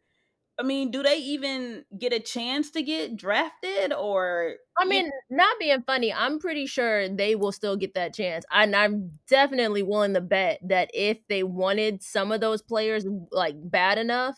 I 0.59 0.65
mean, 0.65 0.91
do 0.91 1.03
they 1.03 1.17
even 1.17 1.85
get 1.99 2.13
a 2.13 2.21
chance 2.21 2.71
to 2.73 2.83
get 2.83 3.17
drafted 3.17 3.93
or? 3.93 4.57
I 4.79 4.85
mean, 4.85 5.11
not 5.31 5.57
being 5.59 5.83
funny, 5.83 6.13
I'm 6.13 6.39
pretty 6.39 6.67
sure 6.67 7.09
they 7.09 7.35
will 7.35 7.53
still 7.53 7.77
get 7.77 7.95
that 7.95 8.15
chance. 8.15 8.45
And 8.53 8.77
I'm 8.77 9.13
definitely 9.29 9.83
willing 9.83 10.15
to 10.15 10.21
bet 10.21 10.61
that 10.69 10.91
if 10.93 11.19
they 11.29 11.43
wanted 11.43 12.03
some 12.03 12.33
of 12.33 12.41
those 12.41 12.63
players 12.63 13.07
like 13.31 13.55
bad 13.59 13.99
enough, 13.99 14.37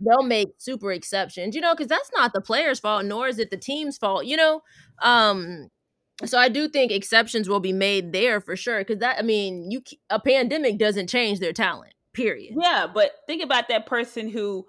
they'll 0.00 0.22
make 0.22 0.48
super 0.58 0.92
exceptions, 0.92 1.54
you 1.54 1.60
know, 1.60 1.74
because 1.74 1.88
that's 1.88 2.10
not 2.14 2.32
the 2.32 2.40
player's 2.40 2.80
fault, 2.80 3.04
nor 3.04 3.28
is 3.28 3.38
it 3.38 3.50
the 3.50 3.56
team's 3.56 3.96
fault, 3.96 4.26
you 4.26 4.36
know. 4.36 4.60
Um, 5.02 5.68
so 6.24 6.38
I 6.38 6.48
do 6.48 6.68
think 6.68 6.92
exceptions 6.92 7.48
will 7.48 7.60
be 7.60 7.72
made 7.72 8.12
there 8.12 8.40
for 8.40 8.54
sure. 8.54 8.78
Because 8.78 8.98
that, 8.98 9.18
I 9.18 9.22
mean, 9.22 9.70
you 9.70 9.82
a 10.10 10.20
pandemic 10.20 10.78
doesn't 10.78 11.08
change 11.08 11.40
their 11.40 11.52
talent. 11.52 11.94
Period. 12.12 12.54
Yeah, 12.60 12.86
but 12.92 13.12
think 13.26 13.42
about 13.42 13.68
that 13.68 13.86
person 13.86 14.28
who, 14.28 14.66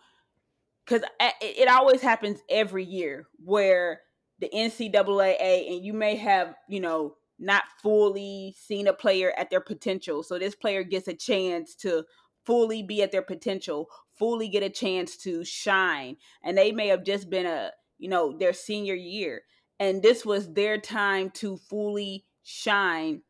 because 0.86 1.04
it 1.42 1.68
always 1.68 2.02
happens 2.02 2.42
every 2.50 2.84
year 2.84 3.28
where 3.44 4.02
the 4.40 4.50
NCAA 4.54 5.72
and 5.72 5.84
you 5.84 5.94
may 5.94 6.16
have, 6.16 6.56
you 6.68 6.80
know, 6.80 7.16
not 7.40 7.64
fully 7.82 8.56
seen 8.58 8.88
a 8.88 8.94
player 8.94 9.34
at 9.38 9.50
their 9.50 9.62
potential. 9.62 10.24
So 10.24 10.38
this 10.38 10.56
player 10.56 10.84
gets 10.84 11.08
a 11.08 11.14
chance 11.14 11.76
to 11.78 12.04
fully 12.46 12.84
be 12.84 13.02
at 13.02 13.12
their 13.12 13.22
potential, 13.22 13.90
fully 14.18 14.48
get 14.48 14.64
a 14.64 14.70
chance 14.70 15.18
to 15.18 15.44
shine. 15.44 16.18
And 16.44 16.58
they 16.58 16.72
may 16.72 16.88
have 16.88 17.04
just 17.04 17.30
been 17.30 17.46
a, 17.46 17.72
you 17.98 18.10
know, 18.10 18.38
their 18.38 18.54
senior 18.54 18.94
year. 18.94 19.42
And 19.80 20.02
this 20.02 20.26
was 20.26 20.54
their 20.54 20.78
time 20.78 21.32
to 21.32 21.58
fully 21.58 22.26
shine 22.44 23.24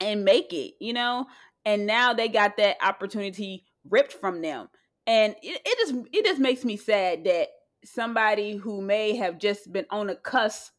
and 0.00 0.24
make 0.24 0.52
it, 0.52 0.74
you 0.80 0.92
know? 0.92 1.26
And 1.64 1.86
now 1.86 2.12
they 2.12 2.28
got 2.28 2.56
that 2.56 2.76
opportunity 2.82 3.64
ripped 3.88 4.12
from 4.12 4.42
them. 4.42 4.68
And 5.06 5.34
it, 5.42 5.60
it 5.64 5.78
just 5.78 6.06
it 6.12 6.24
just 6.24 6.40
makes 6.40 6.64
me 6.64 6.76
sad 6.76 7.24
that 7.24 7.48
somebody 7.84 8.56
who 8.56 8.80
may 8.80 9.16
have 9.16 9.38
just 9.38 9.72
been 9.72 9.86
on 9.90 10.10
a 10.10 10.14
cusp 10.14 10.72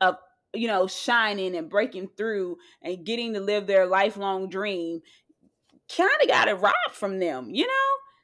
of 0.00 0.16
you 0.54 0.68
know 0.68 0.86
shining 0.86 1.56
and 1.56 1.68
breaking 1.68 2.08
through 2.16 2.56
and 2.82 3.04
getting 3.04 3.34
to 3.34 3.40
live 3.40 3.66
their 3.66 3.86
lifelong 3.86 4.48
dream 4.48 5.00
kind 5.94 6.10
of 6.22 6.28
got 6.28 6.48
it 6.48 6.54
robbed 6.54 6.92
from 6.92 7.18
them, 7.18 7.50
you 7.52 7.66
know? 7.66 7.72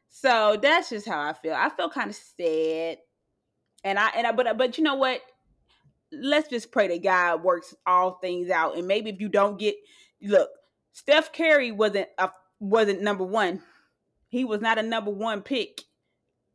So 0.08 0.56
that's 0.62 0.90
just 0.90 1.08
how 1.08 1.20
I 1.20 1.32
feel. 1.32 1.54
I 1.54 1.68
feel 1.68 1.90
kind 1.90 2.10
of 2.10 2.16
sad. 2.16 2.98
And 3.84 3.98
I 3.98 4.08
and 4.16 4.26
I 4.26 4.32
but 4.32 4.56
but 4.56 4.78
you 4.78 4.84
know 4.84 4.94
what? 4.94 5.20
let's 6.12 6.48
just 6.48 6.70
pray 6.70 6.88
that 6.88 7.02
God 7.02 7.42
works 7.42 7.74
all 7.86 8.18
things 8.20 8.50
out. 8.50 8.76
And 8.76 8.86
maybe 8.86 9.10
if 9.10 9.20
you 9.20 9.28
don't 9.28 9.58
get 9.58 9.76
look, 10.22 10.50
Steph 10.92 11.32
Curry 11.32 11.72
wasn't 11.72 12.08
a 12.18 12.30
wasn't 12.60 13.02
number 13.02 13.24
one. 13.24 13.62
He 14.28 14.44
was 14.44 14.60
not 14.60 14.78
a 14.78 14.82
number 14.82 15.10
one 15.10 15.42
pick. 15.42 15.82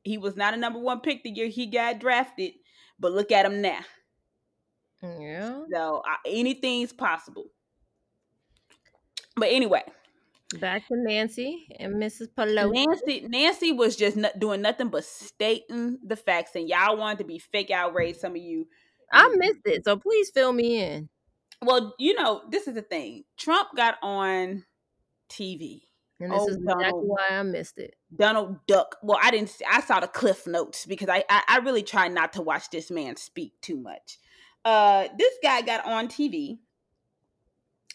He 0.04 0.18
was 0.18 0.36
not 0.36 0.54
a 0.54 0.58
number 0.58 0.80
one 0.80 1.00
pick 1.02 1.24
the 1.24 1.30
year 1.30 1.48
he 1.48 1.68
got 1.68 2.00
drafted. 2.00 2.54
But 3.00 3.14
look 3.14 3.32
at 3.32 3.46
him 3.46 3.62
now. 3.62 3.80
Yeah. 5.02 5.62
So 5.74 6.04
uh, 6.08 6.18
anything's 6.26 6.94
possible. 6.94 7.46
But 9.36 9.50
anyway, 9.50 9.84
Back 10.60 10.88
to 10.88 10.96
Nancy 10.98 11.66
and 11.80 11.96
Mrs. 11.96 12.28
Pelosi. 12.38 12.74
Nancy 12.74 13.28
Nancy 13.28 13.72
was 13.72 13.96
just 13.96 14.18
not 14.18 14.38
doing 14.38 14.62
nothing 14.62 14.90
but 14.90 15.06
stating 15.06 15.98
the 16.06 16.16
facts, 16.16 16.52
and 16.56 16.68
y'all 16.68 16.98
wanted 16.98 17.20
to 17.20 17.24
be 17.24 17.40
fake 17.40 17.72
outraged. 17.72 18.20
Some 18.20 18.32
of 18.32 18.42
you, 18.42 18.68
I 19.12 19.34
missed 19.38 19.62
it, 19.66 19.86
so 19.86 19.98
please 19.98 20.30
fill 20.30 20.52
me 20.52 20.82
in. 20.82 21.10
well, 21.62 21.94
you 22.00 22.16
know, 22.16 22.42
this 22.50 22.68
is 22.68 22.76
the 22.76 22.82
thing. 22.82 23.24
Trump 23.38 23.70
got 23.76 23.96
on 24.02 24.66
TV. 25.30 25.84
And 26.22 26.34
this 26.34 26.44
Oh, 26.44 26.50
is 26.50 26.58
exactly 26.58 27.08
why 27.08 27.28
I 27.32 27.44
missed 27.44 27.78
it. 27.78 27.96
Donald 28.16 28.66
Duck. 28.68 28.98
Well, 29.02 29.20
I 29.22 29.32
didn't. 29.32 29.50
See, 29.50 29.66
I 29.70 29.82
saw 29.82 30.00
the 30.00 30.08
cliff 30.08 30.46
notes 30.48 30.86
because 30.86 31.10
I, 31.10 31.24
I 31.30 31.44
I 31.48 31.58
really 31.60 31.84
try 31.84 32.08
not 32.08 32.34
to 32.34 32.42
watch 32.42 32.70
this 32.70 32.92
man 32.92 33.16
speak 33.16 33.54
too 33.62 33.78
much. 33.78 34.20
Uh, 34.64 35.08
this 35.18 35.34
guy 35.42 35.62
got 35.62 35.86
on 35.86 36.08
TV 36.08 36.60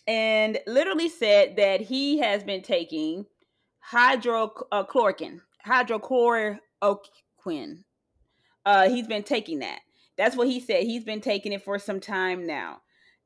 and 0.06 0.59
literally 0.66 1.09
said 1.09 1.56
that 1.56 1.80
he 1.80 2.18
has 2.18 2.45
been 2.45 2.62
taking 2.62 3.26
hydrochloroquine, 3.92 5.40
hydrochloroquine. 5.66 6.59
Uh, 8.64 8.88
he's 8.88 9.06
been 9.06 9.23
taking 9.23 9.61
that. 9.61 9.80
That's 10.16 10.37
what 10.37 10.49
he 10.49 10.61
said. 10.61 10.85
He's 10.85 11.04
been 11.04 11.21
taking 11.21 11.52
it 11.52 11.62
for 11.62 11.78
some 11.78 12.00
time 12.00 12.47
now. 12.47 12.78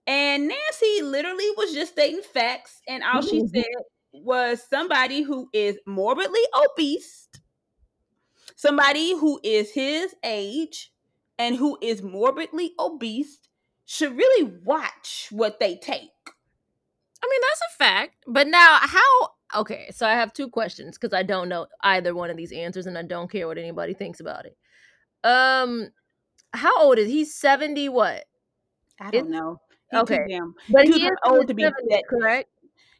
And 0.06 0.48
Nancy 0.48 1.02
literally 1.02 1.48
was 1.56 1.72
just 1.72 1.92
stating 1.92 2.22
facts, 2.22 2.82
and 2.88 3.02
all 3.02 3.22
she 3.22 3.40
Mhm. 3.40 3.50
said 3.54 3.64
was 4.12 4.62
somebody 4.68 5.22
who 5.22 5.48
is 5.52 5.78
morbidly 5.86 6.40
obese, 6.64 7.28
somebody 8.56 9.16
who 9.16 9.40
is 9.42 9.72
his 9.72 10.14
age, 10.24 10.92
and 11.38 11.56
who 11.56 11.78
is 11.80 12.02
morbidly 12.02 12.72
obese 12.78 13.38
should 13.86 14.16
really 14.16 14.52
watch 14.64 15.28
what 15.30 15.58
they 15.58 15.76
take. 15.76 16.10
I 17.22 17.26
mean, 17.28 17.40
that's 17.42 17.62
a 17.74 17.76
fact. 17.78 18.16
But 18.26 18.46
now, 18.46 18.78
how? 18.80 19.28
Okay, 19.56 19.90
so 19.92 20.06
I 20.06 20.12
have 20.12 20.32
two 20.32 20.48
questions 20.48 20.96
because 20.96 21.14
I 21.14 21.22
don't 21.22 21.48
know 21.48 21.66
either 21.82 22.14
one 22.14 22.30
of 22.30 22.36
these 22.36 22.52
answers, 22.52 22.86
and 22.86 22.96
I 22.96 23.02
don't 23.02 23.30
care 23.30 23.46
what 23.46 23.58
anybody 23.58 23.94
thinks 23.94 24.20
about 24.20 24.46
it. 24.46 24.56
Um, 25.24 25.90
how 26.52 26.82
old 26.82 26.98
is 26.98 27.08
he? 27.08 27.24
Seventy 27.24 27.88
what? 27.88 28.24
I 29.00 29.10
don't 29.10 29.30
know. 29.30 29.60
He 29.90 29.98
okay. 29.98 30.40
But 30.68 30.86
he 30.86 31.04
is 31.06 31.12
old 31.26 31.48
to 31.48 31.54
be 31.54 31.62
seventies, 31.64 31.88
that- 31.90 32.04
correct? 32.08 32.48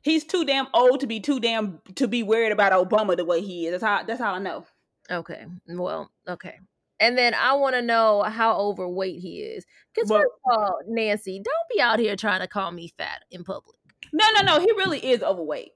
He's 0.02 0.24
too 0.24 0.44
damn 0.44 0.68
old 0.74 1.00
to 1.00 1.06
be 1.06 1.20
too 1.20 1.40
damn 1.40 1.80
to 1.96 2.08
be 2.08 2.22
worried 2.22 2.52
about 2.52 2.72
Obama 2.72 3.16
the 3.16 3.24
way 3.24 3.40
he 3.40 3.66
is. 3.66 3.72
That's 3.72 3.84
how 3.84 4.04
that's 4.04 4.20
how 4.20 4.34
I 4.34 4.38
know. 4.38 4.66
Okay. 5.10 5.44
Well, 5.68 6.10
okay. 6.28 6.54
And 7.00 7.16
then 7.16 7.34
I 7.34 7.54
want 7.54 7.74
to 7.76 7.82
know 7.82 8.22
how 8.22 8.58
overweight 8.58 9.20
he 9.20 9.40
is. 9.40 9.64
Because 9.94 10.10
first 10.10 10.26
of 10.44 10.52
all, 10.52 10.78
Nancy, 10.86 11.40
don't 11.42 11.76
be 11.76 11.80
out 11.80 11.98
here 11.98 12.14
trying 12.14 12.40
to 12.40 12.46
call 12.46 12.70
me 12.70 12.92
fat 12.98 13.24
in 13.30 13.42
public. 13.42 13.76
No, 14.12 14.24
no, 14.36 14.42
no. 14.42 14.60
He 14.60 14.70
really 14.72 14.98
is 14.98 15.22
overweight. 15.22 15.70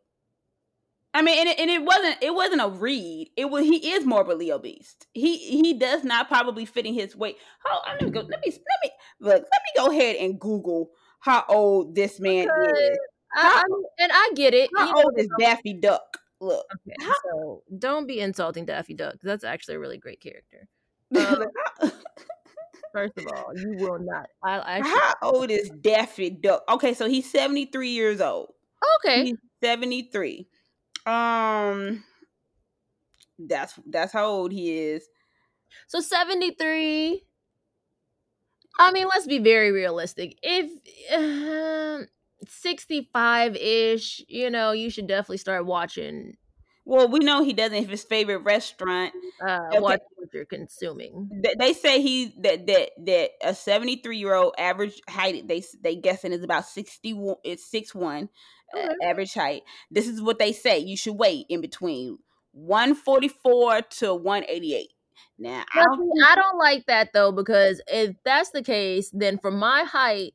I 1.14 1.22
mean, 1.22 1.38
and 1.38 1.48
it, 1.48 1.58
and 1.60 1.70
it 1.70 1.82
wasn't 1.82 2.16
it 2.20 2.34
wasn't 2.34 2.60
a 2.60 2.68
read. 2.68 3.30
It 3.36 3.46
was 3.46 3.64
he 3.64 3.92
is 3.92 4.04
morbidly 4.04 4.50
obese. 4.50 4.96
He 5.12 5.38
he 5.38 5.74
does 5.74 6.02
not 6.02 6.28
probably 6.28 6.64
fit 6.64 6.86
in 6.86 6.94
his 6.94 7.16
weight. 7.16 7.36
Oh, 7.66 7.80
let 7.86 8.02
me 8.02 8.10
go. 8.10 8.20
Let 8.20 8.40
me 8.44 8.50
let 8.50 8.52
me 8.82 8.90
look. 9.20 9.34
Let 9.34 9.42
me 9.42 9.72
go 9.76 9.90
ahead 9.90 10.16
and 10.16 10.38
Google 10.38 10.90
how 11.20 11.44
old 11.48 11.94
this 11.94 12.18
man 12.18 12.48
is. 12.48 12.48
Because 12.48 12.50
I, 12.50 12.90
How- 12.90 12.98
I 13.34 13.62
and 13.98 14.12
I 14.12 14.30
get 14.34 14.54
it. 14.54 14.70
How 14.76 14.86
you 14.86 14.92
know, 14.94 15.02
old 15.04 15.18
is 15.18 15.28
Daffy 15.38 15.74
Duck? 15.74 16.18
Look. 16.40 16.66
okay, 16.88 17.10
so 17.30 17.62
don't 17.78 18.06
be 18.06 18.20
insulting 18.20 18.64
Daffy 18.66 18.94
Duck. 18.94 19.16
That's 19.22 19.44
actually 19.44 19.76
a 19.76 19.78
really 19.80 19.98
great 19.98 20.20
character. 20.20 20.68
How- 21.14 21.46
First 22.92 23.18
of 23.18 23.26
all, 23.26 23.50
you 23.56 23.74
will 23.78 23.98
not. 23.98 24.26
I 24.44 24.78
I 24.78 24.80
how 24.80 25.14
old 25.22 25.50
is 25.50 25.68
Daffy 25.80 26.30
Duck? 26.30 26.62
Okay, 26.68 26.94
so 26.94 27.08
he's 27.08 27.28
seventy 27.30 27.64
three 27.66 27.90
years 27.90 28.20
old. 28.20 28.52
okay. 29.00 29.24
He's 29.24 29.36
73. 29.62 30.46
Um 31.06 32.04
that's 33.38 33.74
that's 33.86 34.12
how 34.12 34.26
old 34.26 34.52
he 34.52 34.78
is. 34.78 35.08
So 35.88 35.98
73. 36.00 37.24
I 38.78 38.92
mean, 38.92 39.06
let's 39.08 39.26
be 39.26 39.38
very 39.38 39.72
realistic. 39.72 40.36
If 40.42 40.70
um 41.12 42.06
65 42.48 43.56
ish, 43.56 44.24
you 44.28 44.50
know, 44.50 44.72
you 44.72 44.90
should 44.90 45.06
definitely 45.06 45.38
start 45.38 45.66
watching, 45.66 46.36
Well, 46.84 47.08
we 47.08 47.18
know 47.20 47.42
he 47.42 47.52
doesn't 47.52 47.78
have 47.78 47.88
his 47.90 48.04
favorite 48.04 48.38
restaurant. 48.38 49.14
uh, 49.46 49.70
Okay. 49.72 49.78
watch 49.78 50.00
what 50.16 50.28
you're 50.32 50.44
consuming. 50.44 51.32
They 51.58 51.72
say 51.72 52.00
he 52.02 52.26
that 52.42 52.66
that 52.66 52.90
that 53.06 53.30
a 53.42 53.54
73 53.54 54.18
year 54.18 54.34
old 54.34 54.54
average 54.58 55.00
height 55.08 55.48
they 55.48 55.62
they 55.82 55.96
guessing 55.96 56.32
is 56.32 56.42
about 56.42 56.66
61 56.66 57.36
it's 57.44 57.64
6'1 57.70 58.28
uh, 58.76 58.88
Okay. 58.88 58.94
average 59.02 59.32
height. 59.32 59.62
This 59.90 60.06
is 60.06 60.20
what 60.20 60.38
they 60.38 60.52
say 60.52 60.78
you 60.78 60.96
should 60.96 61.14
weigh 61.18 61.46
in 61.48 61.60
between 61.62 62.18
144 62.52 63.82
to 63.82 64.14
188. 64.14 64.90
Now, 65.38 65.64
I 65.72 65.82
don't 65.82 66.00
I 66.22 66.34
don't 66.36 66.58
like 66.58 66.86
that 66.86 67.10
though, 67.12 67.32
because 67.32 67.80
if 67.88 68.16
that's 68.24 68.50
the 68.50 68.62
case, 68.62 69.10
then 69.12 69.38
for 69.38 69.50
my 69.50 69.84
height 69.84 70.34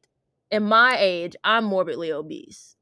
and 0.51 0.65
my 0.65 0.97
age, 0.99 1.35
I'm 1.43 1.65
morbidly 1.65 2.11
obese. 2.11 2.75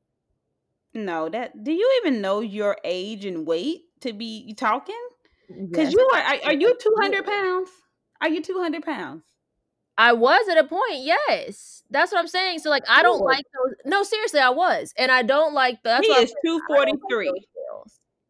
No, 0.93 1.29
that. 1.29 1.63
Do 1.63 1.71
you 1.71 2.01
even 2.01 2.21
know 2.21 2.39
your 2.39 2.77
age 2.83 3.25
and 3.25 3.45
weight 3.45 3.81
to 4.01 4.13
be 4.13 4.53
talking? 4.57 4.95
Because 5.47 5.91
Yes. 5.91 5.93
you 5.93 6.09
are, 6.13 6.19
are, 6.19 6.37
are 6.45 6.53
you 6.53 6.75
200 6.79 7.25
pounds? 7.25 7.69
Are 8.21 8.29
you 8.29 8.41
200 8.41 8.83
pounds? 8.83 9.23
I 9.97 10.13
was 10.13 10.47
at 10.49 10.57
a 10.57 10.63
point, 10.63 10.99
yes. 10.99 11.83
That's 11.89 12.11
what 12.11 12.19
I'm 12.19 12.27
saying. 12.27 12.59
So 12.59 12.69
like 12.69 12.83
I 12.87 13.01
don't 13.01 13.21
like 13.21 13.45
those 13.53 13.75
no, 13.85 14.03
seriously, 14.03 14.39
I 14.39 14.49
was. 14.49 14.93
And 14.97 15.11
I 15.11 15.23
don't 15.23 15.53
like 15.53 15.81
the 15.83 15.89
that's 15.89 16.07
he 16.07 16.13
is 16.13 16.29
saying, 16.43 16.61
I 16.69 16.85
don't 16.85 16.91
like 16.91 16.99
243. 16.99 17.45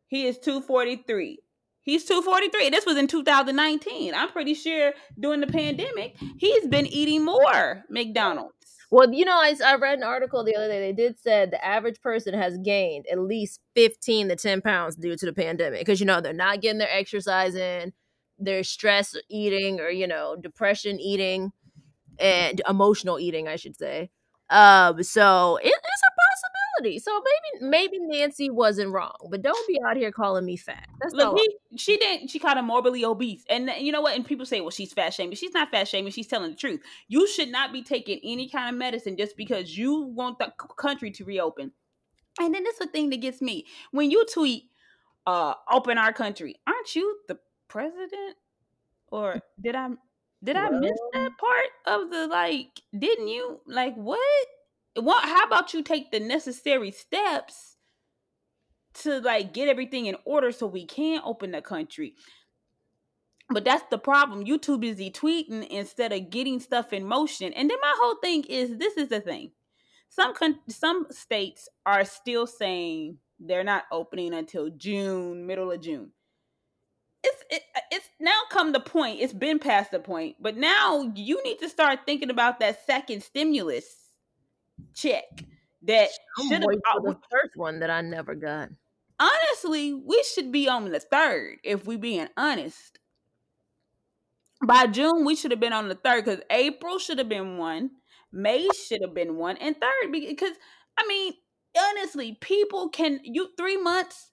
He 0.07 0.27
is 0.27 0.37
243. 0.39 1.39
He's 1.81 2.05
243. 2.05 2.69
This 2.69 2.85
was 2.85 2.97
in 2.97 3.07
2019. 3.07 4.13
I'm 4.13 4.29
pretty 4.29 4.53
sure 4.53 4.93
during 5.19 5.41
the 5.41 5.47
pandemic, 5.47 6.15
he's 6.37 6.67
been 6.67 6.85
eating 6.85 7.23
more 7.25 7.83
McDonald's. 7.89 8.53
Well, 8.89 9.13
you 9.13 9.25
know, 9.25 9.35
I, 9.35 9.53
I 9.65 9.75
read 9.75 9.97
an 9.97 10.03
article 10.03 10.43
the 10.43 10.55
other 10.55 10.67
day. 10.69 10.79
They 10.79 10.93
did 10.93 11.19
said 11.19 11.51
the 11.51 11.63
average 11.63 11.99
person 12.01 12.33
has 12.33 12.57
gained 12.59 13.05
at 13.11 13.19
least 13.19 13.59
15 13.75 14.29
to 14.29 14.35
10 14.35 14.61
pounds 14.61 14.95
due 14.95 15.15
to 15.17 15.25
the 15.25 15.33
pandemic 15.33 15.81
because, 15.81 15.99
you 15.99 16.05
know, 16.05 16.21
they're 16.21 16.33
not 16.33 16.61
getting 16.61 16.77
their 16.79 16.91
exercise 16.91 17.55
in, 17.55 17.91
they're 18.39 18.63
stress 18.63 19.15
eating 19.29 19.81
or, 19.81 19.89
you 19.89 20.07
know, 20.07 20.37
depression 20.39 20.99
eating 20.99 21.51
and 22.19 22.61
emotional 22.69 23.19
eating, 23.19 23.47
I 23.47 23.57
should 23.57 23.77
say. 23.77 24.09
Um, 24.49 25.03
so 25.03 25.57
it, 25.57 25.67
it's 25.67 25.75
a 25.75 26.13
possibility. 26.79 26.99
So 26.99 27.11
maybe 27.59 27.69
maybe 27.69 27.99
Nancy 27.99 28.49
wasn't 28.49 28.91
wrong, 28.91 29.15
but 29.29 29.41
don't 29.41 29.67
be 29.67 29.79
out 29.85 29.97
here 29.97 30.11
calling 30.11 30.45
me 30.45 30.55
fat. 30.55 30.87
That's 31.01 31.13
Look, 31.13 31.37
he, 31.37 31.77
she 31.77 31.97
didn't. 31.97 32.29
She 32.29 32.39
called 32.39 32.57
him 32.57 32.65
morbidly 32.65 33.03
obese, 33.03 33.43
and 33.49 33.69
you 33.79 33.91
know 33.91 34.01
what? 34.01 34.15
And 34.15 34.25
people 34.25 34.45
say, 34.45 34.61
"Well, 34.61 34.69
she's 34.69 34.93
fat 34.93 35.13
shaming." 35.13 35.35
She's 35.35 35.53
not 35.53 35.71
fat 35.71 35.87
shaming. 35.87 36.11
She's 36.11 36.27
telling 36.27 36.51
the 36.51 36.57
truth. 36.57 36.81
You 37.07 37.27
should 37.27 37.49
not 37.49 37.73
be 37.73 37.83
taking 37.83 38.19
any 38.23 38.49
kind 38.49 38.69
of 38.69 38.79
medicine 38.79 39.17
just 39.17 39.35
because 39.35 39.77
you 39.77 40.01
want 40.01 40.39
the 40.39 40.53
country 40.77 41.11
to 41.11 41.25
reopen. 41.25 41.73
And 42.39 42.53
then 42.53 42.63
this 42.63 42.73
is 42.73 42.79
the 42.79 42.87
thing 42.87 43.09
that 43.09 43.21
gets 43.21 43.41
me 43.41 43.65
when 43.91 44.11
you 44.11 44.25
tweet, 44.25 44.65
"Uh, 45.25 45.55
open 45.69 45.97
our 45.97 46.13
country." 46.13 46.55
Aren't 46.65 46.95
you 46.95 47.17
the 47.27 47.37
president? 47.67 48.37
Or 49.09 49.41
did 49.61 49.75
I 49.75 49.89
did 50.43 50.55
I 50.55 50.69
miss 50.69 50.97
that 51.13 51.31
part 51.37 51.69
of 51.85 52.09
the 52.11 52.27
like? 52.27 52.81
Didn't 52.97 53.27
you 53.27 53.61
like 53.65 53.95
what? 53.95 54.19
What? 54.95 55.23
How 55.23 55.45
about 55.45 55.73
you 55.73 55.83
take 55.83 56.11
the 56.11 56.19
necessary 56.19 56.91
steps? 56.91 57.77
to 59.01 59.19
like 59.19 59.53
get 59.53 59.67
everything 59.67 60.07
in 60.07 60.15
order 60.25 60.51
so 60.51 60.67
we 60.67 60.85
can 60.85 61.21
open 61.23 61.51
the 61.51 61.61
country. 61.61 62.15
But 63.49 63.63
that's 63.63 63.85
the 63.89 63.97
problem. 63.97 64.45
You 64.45 64.57
too 64.57 64.77
busy 64.77 65.09
tweeting 65.09 65.67
instead 65.67 66.11
of 66.11 66.29
getting 66.29 66.59
stuff 66.59 66.91
in 66.91 67.05
motion. 67.05 67.53
And 67.53 67.69
then 67.69 67.77
my 67.81 67.93
whole 67.99 68.17
thing 68.21 68.43
is 68.43 68.77
this 68.77 68.97
is 68.97 69.09
the 69.09 69.21
thing. 69.21 69.51
Some 70.09 70.33
con- 70.33 70.59
some 70.67 71.07
states 71.11 71.69
are 71.85 72.03
still 72.05 72.47
saying 72.47 73.17
they're 73.39 73.63
not 73.63 73.85
opening 73.91 74.33
until 74.33 74.69
June, 74.69 75.45
middle 75.45 75.71
of 75.71 75.81
June. 75.81 76.11
It's 77.27 77.43
it, 77.49 77.63
it's 77.91 78.09
now 78.19 78.39
come 78.49 78.71
the 78.71 78.79
point. 78.79 79.19
It's 79.19 79.33
been 79.33 79.59
past 79.59 79.91
the 79.91 79.99
point, 79.99 80.37
but 80.39 80.55
now 80.55 81.11
you 81.15 81.43
need 81.43 81.59
to 81.59 81.69
start 81.69 81.99
thinking 82.05 82.29
about 82.29 82.59
that 82.59 82.85
second 82.85 83.21
stimulus 83.21 83.85
check 84.93 85.23
that 85.83 86.09
should 86.37 86.51
have 86.51 86.61
the 86.61 87.17
first 87.29 87.55
one 87.55 87.79
that 87.79 87.89
I 87.89 88.01
never 88.01 88.35
got. 88.35 88.69
honestly, 89.19 89.93
we 89.93 90.23
should 90.33 90.51
be 90.51 90.67
on 90.67 90.89
the 90.89 90.99
third 90.99 91.57
if 91.63 91.85
we 91.85 91.97
being 91.97 92.27
honest. 92.37 92.99
By 94.65 94.87
June, 94.87 95.25
we 95.25 95.35
should 95.35 95.51
have 95.51 95.59
been 95.59 95.73
on 95.73 95.87
the 95.87 95.95
third 95.95 96.25
because 96.25 96.41
April 96.49 96.97
should 96.97 97.19
have 97.19 97.29
been 97.29 97.57
one. 97.57 97.91
May 98.31 98.67
should 98.87 99.01
have 99.01 99.13
been 99.13 99.35
one, 99.37 99.57
and 99.57 99.75
third 99.75 100.11
because 100.11 100.53
I 100.97 101.05
mean, 101.07 101.33
honestly, 101.77 102.37
people 102.39 102.89
can 102.89 103.19
you 103.23 103.49
three 103.57 103.77
months, 103.77 104.31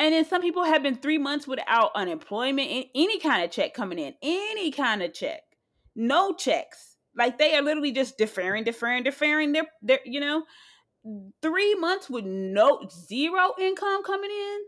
and 0.00 0.14
then 0.14 0.24
some 0.24 0.40
people 0.40 0.64
have 0.64 0.82
been 0.82 0.96
three 0.96 1.18
months 1.18 1.46
without 1.46 1.90
unemployment, 1.94 2.70
and 2.70 2.84
any 2.94 3.20
kind 3.20 3.44
of 3.44 3.50
check 3.50 3.74
coming 3.74 3.98
in, 3.98 4.14
any 4.22 4.70
kind 4.70 5.02
of 5.02 5.12
check, 5.12 5.42
no 5.94 6.32
checks. 6.32 6.96
Like 7.14 7.38
they 7.38 7.54
are 7.54 7.62
literally 7.62 7.92
just 7.92 8.16
deferring, 8.16 8.64
deferring, 8.64 9.02
deferring. 9.04 9.52
They're, 9.52 9.68
they're 9.82 10.00
you 10.06 10.18
know, 10.18 10.44
three 11.42 11.74
months 11.74 12.08
with 12.08 12.24
no 12.24 12.88
zero 12.90 13.52
income 13.60 14.02
coming 14.02 14.30
in, 14.30 14.58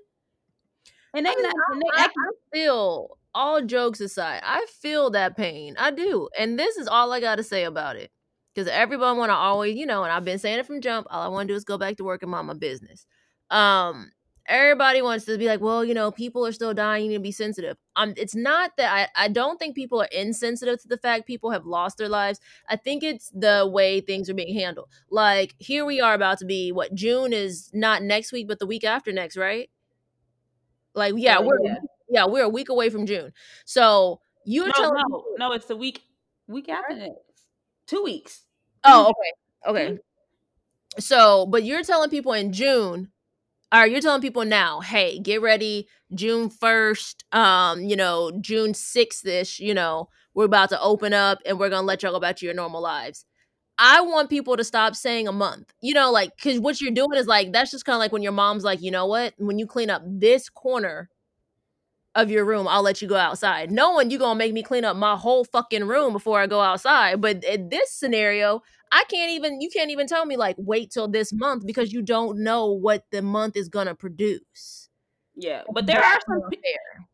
and 1.15 1.27
they 1.27 1.31
I, 1.31 1.35
mean, 1.35 1.43
not. 1.45 1.55
I, 1.71 1.75
they, 1.75 2.03
I, 2.03 2.05
I 2.05 2.31
feel 2.53 3.19
all 3.35 3.63
jokes 3.63 4.01
aside, 4.01 4.43
I 4.45 4.67
feel 4.83 5.11
that 5.13 5.35
pain. 5.35 5.77
I 5.79 5.93
do, 5.93 6.29
and 6.39 6.59
this 6.59 6.77
is 6.77 6.87
all 6.87 7.11
I 7.11 7.21
got 7.21 7.37
to 7.37 7.43
say 7.43 7.65
about 7.65 7.97
it 7.97 8.11
because 8.55 8.69
everyone 8.69 9.17
want 9.17 9.31
to 9.31 9.35
always, 9.35 9.77
you 9.77 9.87
know, 9.87 10.03
and 10.03 10.13
I've 10.13 10.27
been 10.27 10.39
saying 10.39 10.59
it 10.59 10.67
from 10.67 10.83
jump. 10.83 11.07
All 11.11 11.23
I 11.23 11.29
want 11.29 11.49
to 11.49 11.55
do 11.55 11.57
is 11.57 11.65
go 11.65 11.79
back 11.79 11.97
to 11.97 12.05
work 12.05 12.21
and 12.21 12.31
mind 12.31 12.49
my 12.49 12.55
business. 12.55 13.07
Um, 13.51 14.11
everybody 14.47 15.03
wants 15.03 15.25
to 15.27 15.39
be 15.39 15.47
like, 15.47 15.61
well, 15.61 15.85
you 15.85 15.95
know, 15.95 16.11
people 16.11 16.47
are 16.47 16.53
still 16.53 16.75
dying. 16.75 17.05
You 17.05 17.11
need 17.11 17.17
to 17.17 17.23
be 17.23 17.33
sensitive. 17.33 17.77
Um, 17.97 18.15
it's 18.17 18.35
not 18.35 18.73
that 18.77 19.11
I, 19.17 19.25
I 19.25 19.29
don't 19.29 19.59
think 19.59 19.75
people 19.75 20.01
are 20.01 20.09
insensitive 20.13 20.81
to 20.83 20.89
the 20.89 20.97
fact 20.97 21.27
people 21.27 21.51
have 21.51 21.67
lost 21.67 21.99
their 21.99 22.09
lives. 22.09 22.41
I 22.69 22.77
think 22.77 23.03
it's 23.03 23.31
the 23.31 23.69
way 23.71 24.01
things 24.01 24.29
are 24.29 24.35
being 24.35 24.55
handled. 24.55 24.89
Like 25.11 25.55
here 25.59 25.85
we 25.85 26.01
are 26.01 26.15
about 26.15 26.39
to 26.39 26.45
be 26.45 26.73
what 26.73 26.95
June 26.95 27.33
is 27.33 27.71
not 27.73 28.03
next 28.03 28.33
week, 28.33 28.49
but 28.49 28.59
the 28.59 28.67
week 28.67 28.85
after 28.85 29.13
next, 29.13 29.37
right? 29.37 29.71
Like 30.95 31.15
yeah, 31.17 31.39
oh, 31.39 31.43
we're 31.43 31.63
yeah. 31.63 31.75
yeah. 32.09 32.27
we're 32.27 32.45
a 32.45 32.49
week 32.49 32.69
away 32.69 32.91
from 32.91 33.07
June. 33.07 33.33
So 33.65 34.21
you're 34.45 34.67
no, 34.67 34.73
telling 34.73 35.03
no, 35.09 35.25
no, 35.39 35.53
it's 35.53 35.67
the 35.67 35.77
week 35.77 36.03
week 36.47 36.69
after 36.69 36.95
next. 36.95 37.17
Two 37.87 38.03
weeks. 38.03 38.45
Oh, 38.85 39.13
okay. 39.65 39.81
Okay. 39.87 39.99
So, 40.99 41.47
but 41.47 41.65
you're 41.65 41.83
telling 41.83 42.11
people 42.11 42.33
in 42.33 42.53
June, 42.53 43.11
or 43.73 43.87
you're 43.87 44.01
telling 44.01 44.21
people 44.23 44.45
now, 44.45 44.81
hey, 44.81 45.19
get 45.19 45.41
ready, 45.41 45.89
June 46.15 46.51
1st, 46.51 47.25
um, 47.33 47.81
you 47.83 47.97
know, 47.97 48.33
June 48.41 48.75
6th 48.75 49.27
ish, 49.27 49.61
you 49.61 49.75
know, 49.75 50.09
we're 50.35 50.45
about 50.45 50.69
to 50.71 50.81
open 50.81 51.13
up 51.13 51.39
and 51.47 51.59
we're 51.59 51.71
gonna 51.71 51.87
let 51.87 52.03
y'all 52.03 52.13
go 52.13 52.21
back 52.21 52.37
to 52.37 52.47
your 52.47 52.55
normal 52.55 52.83
lives. 52.83 53.25
I 53.79 54.01
want 54.03 54.31
people 54.31 54.57
to 54.57 54.65
stop 54.65 54.95
saying 54.97 55.29
a 55.29 55.33
month. 55.33 55.73
You 55.83 55.95
know, 55.95 56.11
like, 56.13 56.33
cause 56.39 56.61
what 56.61 56.81
you're 56.81 56.93
doing 56.93 57.15
is 57.19 57.27
like, 57.27 57.53
that's 57.53 57.71
just 57.73 57.85
kind 57.85 57.97
of 57.97 58.01
like 58.01 58.13
when 58.13 58.23
your 58.23 58.33
mom's 58.33 58.65
like, 58.65 58.83
you 58.83 58.91
know 58.91 59.07
what? 59.07 59.35
When 59.39 59.59
you 59.59 59.67
clean 59.67 59.91
up 59.91 60.03
this 60.07 60.49
corner 60.49 61.11
of 62.15 62.31
your 62.31 62.45
room, 62.45 62.69
I'll 62.69 62.83
let 62.83 63.01
you 63.01 63.09
go 63.09 63.17
outside. 63.17 63.71
Knowing 63.71 64.11
you're 64.11 64.19
gonna 64.19 64.39
make 64.39 64.53
me 64.53 64.63
clean 64.63 64.85
up 64.85 64.97
my 64.97 65.17
whole 65.17 65.45
fucking 65.45 65.85
room 65.85 66.13
before 66.13 66.41
I 66.41 66.47
go 66.47 66.61
outside. 66.61 67.21
But 67.21 67.45
in 67.45 67.69
this 67.69 67.91
scenario, 67.91 68.63
I 68.91 69.05
can't 69.09 69.31
even 69.31 69.61
you 69.61 69.71
can't 69.71 69.91
even 69.91 70.07
tell 70.07 70.27
me 70.27 70.37
like 70.37 70.57
wait 70.59 70.91
till 70.91 71.09
this 71.09 71.33
month 71.33 71.67
because 71.67 71.93
you 71.93 72.03
don't 72.03 72.39
know 72.39 72.71
what 72.71 73.05
the 73.11 73.23
month 73.23 73.57
is 73.57 73.69
gonna 73.69 73.95
produce. 73.95 74.89
Yeah, 75.35 75.63
but 75.73 75.87
there 75.87 76.03
are 76.03 76.21
some 76.27 76.43
there. 76.51 77.07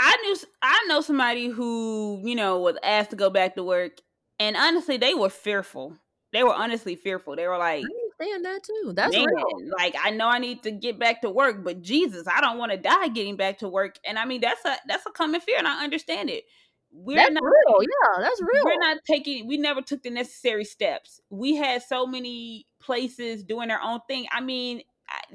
I 0.00 0.16
knew 0.22 0.36
I 0.62 0.84
know 0.88 1.00
somebody 1.02 1.48
who, 1.48 2.20
you 2.24 2.34
know, 2.34 2.58
was 2.58 2.76
asked 2.82 3.10
to 3.10 3.16
go 3.16 3.30
back 3.30 3.54
to 3.54 3.62
work 3.62 3.98
and 4.40 4.56
honestly 4.56 4.96
they 4.96 5.14
were 5.14 5.30
fearful. 5.30 5.96
They 6.32 6.42
were 6.42 6.54
honestly 6.54 6.96
fearful. 6.96 7.36
They 7.36 7.46
were 7.46 7.58
like 7.58 7.84
understand 8.20 8.44
that 8.44 8.62
too. 8.62 8.92
That's 8.94 9.14
Man, 9.14 9.26
real. 9.26 9.72
Like 9.76 9.94
I 10.02 10.10
know 10.10 10.28
I 10.28 10.38
need 10.38 10.62
to 10.64 10.70
get 10.70 10.98
back 10.98 11.22
to 11.22 11.30
work, 11.30 11.64
but 11.64 11.82
Jesus, 11.82 12.26
I 12.26 12.40
don't 12.40 12.58
want 12.58 12.72
to 12.72 12.78
die 12.78 13.08
getting 13.08 13.36
back 13.36 13.58
to 13.58 13.68
work. 13.68 13.98
And 14.04 14.18
I 14.18 14.24
mean 14.24 14.40
that's 14.40 14.64
a 14.64 14.76
that's 14.86 15.06
a 15.06 15.10
common 15.10 15.40
fear, 15.40 15.56
and 15.58 15.66
I 15.66 15.84
understand 15.84 16.30
it. 16.30 16.44
We're 16.92 17.16
that's 17.16 17.32
not 17.32 17.44
real. 17.44 17.82
Yeah, 17.82 18.22
that's 18.22 18.40
real. 18.40 18.64
We're 18.64 18.80
not 18.80 18.98
taking. 19.06 19.46
We 19.46 19.56
never 19.56 19.80
took 19.80 20.02
the 20.02 20.10
necessary 20.10 20.64
steps. 20.64 21.20
We 21.30 21.56
had 21.56 21.82
so 21.82 22.06
many 22.06 22.66
places 22.80 23.44
doing 23.44 23.68
their 23.68 23.82
own 23.82 24.00
thing. 24.08 24.26
I 24.32 24.40
mean, 24.40 24.82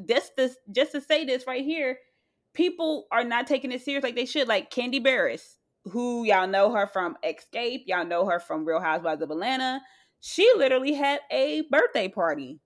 just 0.07 0.35
this, 0.35 0.57
just 0.71 0.91
to 0.93 1.01
say 1.01 1.23
this 1.23 1.47
right 1.47 1.63
here, 1.63 1.97
people 2.53 3.07
are 3.11 3.23
not 3.23 3.47
taking 3.47 3.71
it 3.71 3.81
serious 3.81 4.03
like 4.03 4.15
they 4.15 4.25
should. 4.25 4.49
Like 4.49 4.69
Kandi 4.69 5.01
Burruss, 5.01 5.55
who 5.85 6.25
y'all 6.25 6.47
know 6.47 6.73
her 6.73 6.87
from 6.87 7.15
Xscape, 7.23 7.83
y'all 7.85 8.05
know 8.05 8.25
her 8.25 8.39
from 8.39 8.65
Real 8.65 8.81
Housewives 8.81 9.21
of 9.21 9.31
Atlanta. 9.31 9.79
She 10.19 10.51
literally 10.57 10.93
had 10.93 11.19
a 11.31 11.63
birthday 11.69 12.09
party 12.09 12.59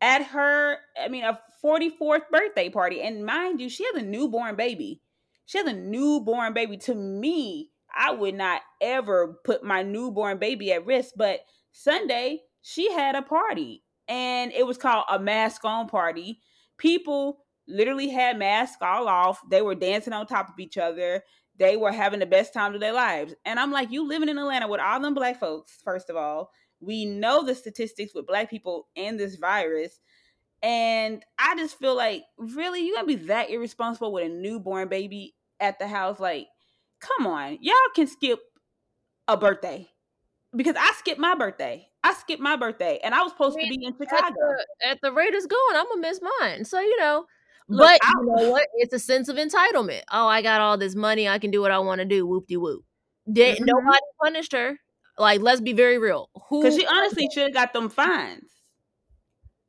at 0.00 0.26
her, 0.26 0.78
I 1.00 1.08
mean, 1.08 1.24
a 1.24 1.40
44th 1.64 2.28
birthday 2.30 2.68
party. 2.68 3.00
And 3.00 3.24
mind 3.24 3.60
you, 3.60 3.68
she 3.68 3.84
has 3.84 3.94
a 3.96 4.02
newborn 4.02 4.56
baby. 4.56 5.00
She 5.46 5.58
has 5.58 5.66
a 5.66 5.72
newborn 5.72 6.52
baby. 6.52 6.76
To 6.78 6.94
me, 6.94 7.70
I 7.94 8.12
would 8.12 8.34
not 8.34 8.60
ever 8.80 9.38
put 9.44 9.64
my 9.64 9.82
newborn 9.82 10.38
baby 10.38 10.72
at 10.72 10.86
risk. 10.86 11.14
But 11.16 11.40
Sunday, 11.72 12.42
she 12.62 12.92
had 12.92 13.14
a 13.14 13.22
party 13.22 13.82
and 14.08 14.52
it 14.52 14.66
was 14.66 14.78
called 14.78 15.04
a 15.10 15.18
mask 15.18 15.64
on 15.64 15.88
party. 15.88 16.40
People 16.78 17.44
literally 17.66 18.08
had 18.08 18.38
masks 18.38 18.78
all 18.80 19.08
off. 19.08 19.40
They 19.50 19.62
were 19.62 19.74
dancing 19.74 20.12
on 20.12 20.26
top 20.26 20.48
of 20.48 20.58
each 20.58 20.78
other. 20.78 21.22
They 21.58 21.76
were 21.76 21.92
having 21.92 22.20
the 22.20 22.26
best 22.26 22.54
time 22.54 22.74
of 22.74 22.80
their 22.80 22.92
lives. 22.92 23.34
And 23.44 23.58
I'm 23.58 23.72
like, 23.72 23.90
you 23.90 24.06
living 24.06 24.28
in 24.28 24.38
Atlanta 24.38 24.68
with 24.68 24.80
all 24.80 25.00
them 25.00 25.14
black 25.14 25.40
folks, 25.40 25.78
first 25.84 26.08
of 26.08 26.16
all, 26.16 26.50
we 26.80 27.04
know 27.04 27.44
the 27.44 27.54
statistics 27.54 28.14
with 28.14 28.26
black 28.26 28.50
people 28.50 28.88
and 28.96 29.18
this 29.18 29.36
virus. 29.36 30.00
And 30.62 31.24
I 31.38 31.56
just 31.56 31.78
feel 31.78 31.96
like, 31.96 32.24
really, 32.36 32.84
you 32.84 32.94
gonna 32.94 33.06
be 33.06 33.14
that 33.26 33.50
irresponsible 33.50 34.12
with 34.12 34.26
a 34.26 34.28
newborn 34.28 34.88
baby 34.88 35.34
at 35.60 35.78
the 35.78 35.86
house? 35.86 36.18
Like, 36.18 36.48
come 37.00 37.26
on, 37.26 37.58
y'all 37.60 37.74
can 37.94 38.06
skip 38.06 38.40
a 39.28 39.36
birthday 39.36 39.88
because 40.56 40.76
I 40.78 40.92
skipped 40.98 41.20
my 41.20 41.34
birthday. 41.34 41.86
I 42.02 42.14
skipped 42.14 42.42
my 42.42 42.56
birthday, 42.56 42.98
and 43.04 43.14
I 43.14 43.22
was 43.22 43.32
supposed 43.32 43.58
to 43.58 43.68
be 43.68 43.84
in 43.84 43.92
Chicago. 43.92 44.26
At 44.26 44.34
the, 44.34 44.88
at 44.88 44.98
the 45.02 45.12
rate 45.12 45.34
it's 45.34 45.46
going, 45.46 45.76
I'm 45.76 45.86
gonna 45.88 46.00
miss 46.00 46.20
mine. 46.40 46.64
So 46.64 46.80
you 46.80 46.98
know, 46.98 47.26
Look, 47.68 47.86
but 47.86 48.00
I, 48.02 48.12
you 48.20 48.26
know 48.26 48.50
what? 48.50 48.66
It's 48.76 48.94
a 48.94 48.98
sense 48.98 49.28
of 49.28 49.36
entitlement. 49.36 50.02
Oh, 50.10 50.26
I 50.26 50.42
got 50.42 50.60
all 50.60 50.78
this 50.78 50.94
money. 50.94 51.28
I 51.28 51.38
can 51.38 51.50
do 51.50 51.60
what 51.60 51.70
I 51.70 51.78
want 51.78 52.00
to 52.00 52.04
do. 52.04 52.26
Whoop 52.26 52.46
de 52.46 52.56
whoop. 52.56 52.84
Did 53.30 53.56
mm-hmm. 53.56 53.66
nobody 53.66 53.98
punished 54.22 54.52
her? 54.52 54.78
Like, 55.18 55.40
let's 55.40 55.60
be 55.60 55.72
very 55.72 55.98
real. 55.98 56.30
Who? 56.48 56.62
Because 56.62 56.76
she 56.76 56.86
honestly 56.86 57.28
should 57.32 57.44
have 57.44 57.54
got 57.54 57.72
them 57.72 57.88
fines 57.88 58.50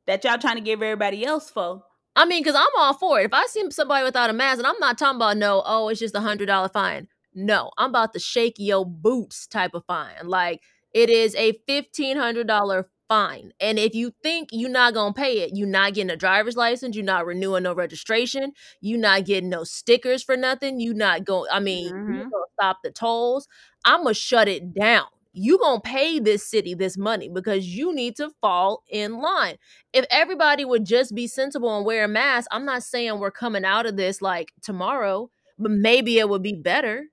that 0.06 0.24
y'all 0.24 0.38
trying 0.38 0.56
to 0.56 0.62
give 0.62 0.82
everybody 0.82 1.24
else 1.24 1.50
for. 1.50 1.82
I 2.16 2.24
mean, 2.24 2.42
because 2.42 2.56
I'm 2.56 2.66
all 2.76 2.94
for 2.94 3.20
it. 3.20 3.26
If 3.26 3.32
I 3.32 3.46
see 3.46 3.68
somebody 3.70 4.04
without 4.04 4.30
a 4.30 4.32
mask, 4.32 4.58
and 4.58 4.66
I'm 4.66 4.78
not 4.80 4.98
talking 4.98 5.16
about 5.16 5.36
no, 5.36 5.62
oh, 5.64 5.88
it's 5.88 6.00
just 6.00 6.14
a 6.14 6.20
hundred 6.20 6.46
dollar 6.46 6.68
fine. 6.68 7.08
No, 7.34 7.70
I'm 7.78 7.90
about 7.90 8.12
the 8.12 8.18
shake 8.18 8.54
your 8.58 8.84
boots 8.84 9.46
type 9.46 9.72
of 9.74 9.84
fine. 9.86 10.14
Like 10.24 10.60
it 10.92 11.10
is 11.10 11.34
a 11.36 11.60
fifteen 11.66 12.16
hundred 12.16 12.48
dollar 12.48 12.88
fine. 13.08 13.52
And 13.60 13.78
if 13.78 13.94
you 13.94 14.12
think 14.22 14.48
you're 14.50 14.68
not 14.68 14.94
gonna 14.94 15.14
pay 15.14 15.40
it, 15.40 15.52
you're 15.54 15.68
not 15.68 15.94
getting 15.94 16.10
a 16.10 16.16
driver's 16.16 16.56
license, 16.56 16.96
you're 16.96 17.04
not 17.04 17.26
renewing 17.26 17.62
no 17.62 17.72
registration, 17.72 18.52
you're 18.80 18.98
not 18.98 19.24
getting 19.24 19.48
no 19.48 19.62
stickers 19.62 20.22
for 20.24 20.36
nothing, 20.36 20.80
you're 20.80 20.94
not 20.94 21.24
going. 21.24 21.48
I 21.52 21.60
mean, 21.60 21.92
mm-hmm. 21.92 22.12
you 22.14 22.20
gonna 22.22 22.44
stop 22.60 22.78
the 22.82 22.90
tolls. 22.90 23.46
I'm 23.84 24.02
gonna 24.02 24.14
shut 24.14 24.48
it 24.48 24.74
down 24.74 25.06
you 25.32 25.58
gonna 25.58 25.80
pay 25.80 26.18
this 26.18 26.46
city 26.46 26.74
this 26.74 26.98
money 26.98 27.28
because 27.28 27.66
you 27.66 27.94
need 27.94 28.16
to 28.16 28.30
fall 28.40 28.82
in 28.88 29.20
line. 29.20 29.56
If 29.92 30.06
everybody 30.10 30.64
would 30.64 30.84
just 30.84 31.14
be 31.14 31.26
sensible 31.26 31.76
and 31.76 31.86
wear 31.86 32.04
a 32.04 32.08
mask 32.08 32.48
i'm 32.50 32.64
not 32.64 32.82
saying 32.82 33.18
we're 33.18 33.30
coming 33.30 33.64
out 33.64 33.86
of 33.86 33.96
this 33.96 34.20
like 34.20 34.52
tomorrow 34.62 35.30
but 35.58 35.70
maybe 35.70 36.18
it 36.18 36.28
would 36.28 36.42
be 36.42 36.54
better. 36.54 37.04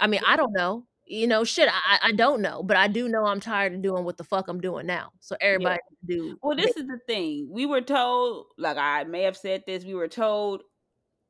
I 0.00 0.06
mean 0.06 0.20
i 0.26 0.36
don't 0.36 0.52
know. 0.52 0.86
You 1.06 1.26
know 1.26 1.44
shit 1.44 1.68
i, 1.70 1.98
I 2.02 2.12
don't 2.12 2.40
know 2.40 2.62
but 2.62 2.78
i 2.78 2.88
do 2.88 3.08
know 3.08 3.26
i'm 3.26 3.40
tired 3.40 3.74
of 3.74 3.82
doing 3.82 4.04
what 4.04 4.16
the 4.16 4.24
fuck 4.24 4.48
i'm 4.48 4.60
doing 4.60 4.86
now 4.86 5.10
so 5.20 5.36
everybody 5.38 5.78
yeah. 6.06 6.16
do 6.16 6.38
well 6.42 6.56
this 6.56 6.76
is 6.76 6.86
the 6.86 6.98
thing. 7.06 7.48
We 7.50 7.66
were 7.66 7.82
told 7.82 8.46
like 8.56 8.78
i 8.78 9.04
may 9.04 9.22
have 9.22 9.36
said 9.36 9.64
this 9.66 9.84
we 9.84 9.94
were 9.94 10.08
told 10.08 10.62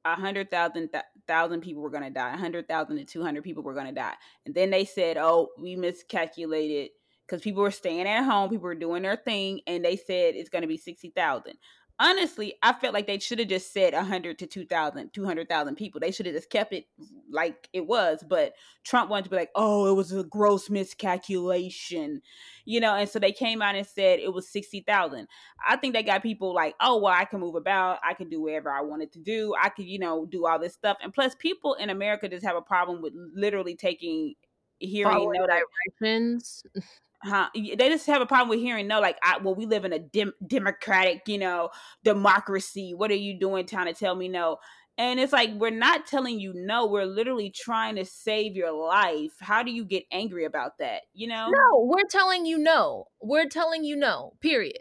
hundred 0.04 0.50
thousand 0.50 0.90
thousand 1.26 1.60
people 1.60 1.82
were 1.82 1.90
going 1.90 2.04
to 2.04 2.10
die, 2.10 2.30
100,000 2.30 2.96
to 2.96 3.04
200 3.04 3.42
people 3.42 3.62
were 3.62 3.74
going 3.74 3.86
to 3.86 3.92
die. 3.92 4.14
And 4.44 4.54
then 4.54 4.70
they 4.70 4.84
said, 4.84 5.16
oh, 5.16 5.48
we 5.58 5.76
miscalculated 5.76 6.90
because 7.26 7.40
people 7.40 7.62
were 7.62 7.70
staying 7.70 8.06
at 8.06 8.24
home, 8.24 8.50
people 8.50 8.64
were 8.64 8.74
doing 8.74 9.02
their 9.02 9.16
thing, 9.16 9.60
and 9.66 9.84
they 9.84 9.96
said 9.96 10.34
it's 10.34 10.50
going 10.50 10.62
to 10.62 10.68
be 10.68 10.76
60,000 10.76 11.54
honestly, 12.00 12.54
I 12.62 12.72
felt 12.72 12.94
like 12.94 13.06
they 13.06 13.18
should 13.18 13.38
have 13.38 13.48
just 13.48 13.72
said 13.72 13.94
100 13.94 14.38
to 14.38 14.46
2,000, 14.46 15.12
200,000 15.12 15.76
people. 15.76 16.00
They 16.00 16.10
should 16.10 16.26
have 16.26 16.34
just 16.34 16.50
kept 16.50 16.72
it 16.72 16.86
like 17.30 17.68
it 17.72 17.86
was. 17.86 18.24
But 18.26 18.54
Trump 18.84 19.10
wanted 19.10 19.24
to 19.24 19.30
be 19.30 19.36
like, 19.36 19.50
oh, 19.54 19.86
it 19.86 19.94
was 19.94 20.12
a 20.12 20.24
gross 20.24 20.68
miscalculation, 20.68 22.22
you 22.64 22.80
know. 22.80 22.94
And 22.94 23.08
so 23.08 23.18
they 23.18 23.32
came 23.32 23.62
out 23.62 23.76
and 23.76 23.86
said 23.86 24.18
it 24.18 24.32
was 24.32 24.48
60,000. 24.48 25.28
I 25.66 25.76
think 25.76 25.94
they 25.94 26.02
got 26.02 26.22
people 26.22 26.52
like, 26.54 26.74
oh, 26.80 26.98
well, 26.98 27.14
I 27.14 27.24
can 27.24 27.40
move 27.40 27.54
about. 27.54 28.00
I 28.04 28.14
can 28.14 28.28
do 28.28 28.42
whatever 28.42 28.70
I 28.70 28.82
wanted 28.82 29.12
to 29.12 29.20
do. 29.20 29.54
I 29.60 29.68
could, 29.68 29.86
you 29.86 29.98
know, 29.98 30.26
do 30.26 30.46
all 30.46 30.58
this 30.58 30.74
stuff. 30.74 30.96
And 31.02 31.12
plus, 31.12 31.34
people 31.36 31.74
in 31.74 31.90
America 31.90 32.28
just 32.28 32.44
have 32.44 32.56
a 32.56 32.62
problem 32.62 33.02
with 33.02 33.12
literally 33.34 33.76
taking 33.76 34.34
hearing 34.80 35.30
no 35.32 35.46
directions 35.46 36.64
huh? 37.24 37.48
They 37.54 37.88
just 37.88 38.06
have 38.06 38.22
a 38.22 38.26
problem 38.26 38.48
with 38.50 38.60
hearing 38.60 38.86
no. 38.86 39.00
Like, 39.00 39.18
I, 39.22 39.38
well, 39.38 39.54
we 39.54 39.66
live 39.66 39.84
in 39.84 39.92
a 39.92 39.98
dem- 39.98 40.34
democratic, 40.46 41.22
you 41.26 41.38
know, 41.38 41.70
democracy. 42.02 42.94
What 42.94 43.10
are 43.10 43.16
you 43.16 43.38
doing 43.38 43.66
trying 43.66 43.86
to 43.86 43.98
tell 43.98 44.14
me 44.14 44.28
no? 44.28 44.58
And 44.96 45.18
it's 45.18 45.32
like 45.32 45.50
we're 45.54 45.70
not 45.70 46.06
telling 46.06 46.38
you 46.38 46.52
no, 46.54 46.86
we're 46.86 47.04
literally 47.04 47.50
trying 47.50 47.96
to 47.96 48.04
save 48.04 48.54
your 48.54 48.72
life. 48.72 49.32
How 49.40 49.62
do 49.64 49.72
you 49.72 49.84
get 49.84 50.04
angry 50.12 50.44
about 50.44 50.78
that? 50.78 51.02
You 51.12 51.26
know? 51.26 51.48
No, 51.50 51.80
we're 51.80 52.08
telling 52.08 52.46
you 52.46 52.58
no. 52.58 53.08
We're 53.20 53.48
telling 53.48 53.84
you 53.84 53.96
no. 53.96 54.34
Period. 54.40 54.78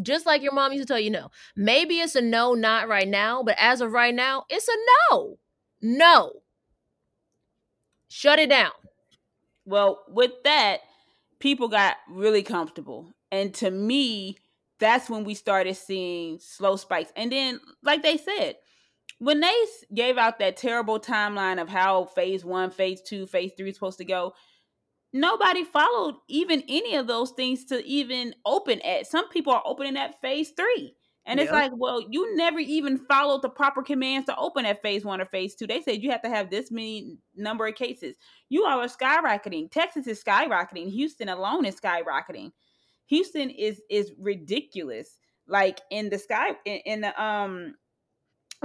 Just 0.00 0.26
like 0.26 0.42
your 0.42 0.52
mom 0.52 0.72
used 0.72 0.86
to 0.86 0.92
tell 0.92 1.00
you 1.00 1.10
no. 1.10 1.30
Maybe 1.56 1.98
it's 1.98 2.14
a 2.14 2.20
no, 2.20 2.54
not 2.54 2.88
right 2.88 3.08
now, 3.08 3.42
but 3.42 3.56
as 3.58 3.80
of 3.80 3.90
right 3.90 4.14
now, 4.14 4.44
it's 4.48 4.68
a 4.68 4.76
no. 5.10 5.38
No. 5.82 6.32
Shut 8.08 8.38
it 8.38 8.48
down. 8.48 8.70
Well, 9.64 10.04
with 10.08 10.32
that, 10.44 10.78
people 11.40 11.68
got 11.68 11.96
really 12.08 12.42
comfortable. 12.42 13.12
And 13.30 13.52
to 13.54 13.70
me, 13.70 14.38
that's 14.78 15.10
when 15.10 15.24
we 15.24 15.34
started 15.34 15.76
seeing 15.76 16.38
slow 16.40 16.76
spikes. 16.76 17.12
And 17.16 17.32
then, 17.32 17.60
like 17.82 18.02
they 18.02 18.16
said, 18.16 18.56
when 19.18 19.40
they 19.40 19.54
gave 19.92 20.16
out 20.16 20.38
that 20.38 20.56
terrible 20.56 21.00
timeline 21.00 21.60
of 21.60 21.68
how 21.68 22.04
phase 22.04 22.44
one, 22.44 22.70
phase 22.70 23.00
two, 23.02 23.26
phase 23.26 23.52
three 23.56 23.70
is 23.70 23.74
supposed 23.74 23.98
to 23.98 24.04
go, 24.04 24.34
nobody 25.12 25.64
followed 25.64 26.16
even 26.28 26.62
any 26.68 26.94
of 26.94 27.06
those 27.06 27.32
things 27.32 27.64
to 27.66 27.84
even 27.84 28.34
open 28.46 28.80
at. 28.82 29.06
Some 29.06 29.28
people 29.28 29.52
are 29.52 29.62
opening 29.64 29.96
at 29.96 30.20
phase 30.20 30.50
three. 30.50 30.94
And 31.28 31.38
it's 31.38 31.52
like, 31.52 31.72
well, 31.74 32.02
you 32.08 32.34
never 32.36 32.58
even 32.58 32.96
followed 32.96 33.42
the 33.42 33.50
proper 33.50 33.82
commands 33.82 34.26
to 34.26 34.36
open 34.36 34.64
at 34.64 34.80
phase 34.80 35.04
one 35.04 35.20
or 35.20 35.26
phase 35.26 35.54
two. 35.54 35.66
They 35.66 35.82
said 35.82 36.02
you 36.02 36.10
have 36.10 36.22
to 36.22 36.30
have 36.30 36.48
this 36.48 36.70
many 36.70 37.18
number 37.36 37.66
of 37.66 37.74
cases. 37.74 38.16
You 38.48 38.64
all 38.64 38.80
are 38.80 38.88
skyrocketing. 38.88 39.70
Texas 39.70 40.06
is 40.06 40.24
skyrocketing. 40.24 40.90
Houston 40.90 41.28
alone 41.28 41.66
is 41.66 41.78
skyrocketing. 41.78 42.52
Houston 43.06 43.50
is 43.50 43.82
is 43.90 44.12
ridiculous. 44.18 45.18
Like 45.46 45.80
in 45.90 46.08
the 46.08 46.18
sky 46.18 46.52
in, 46.64 46.80
in 46.86 47.00
the 47.02 47.22
um 47.22 47.74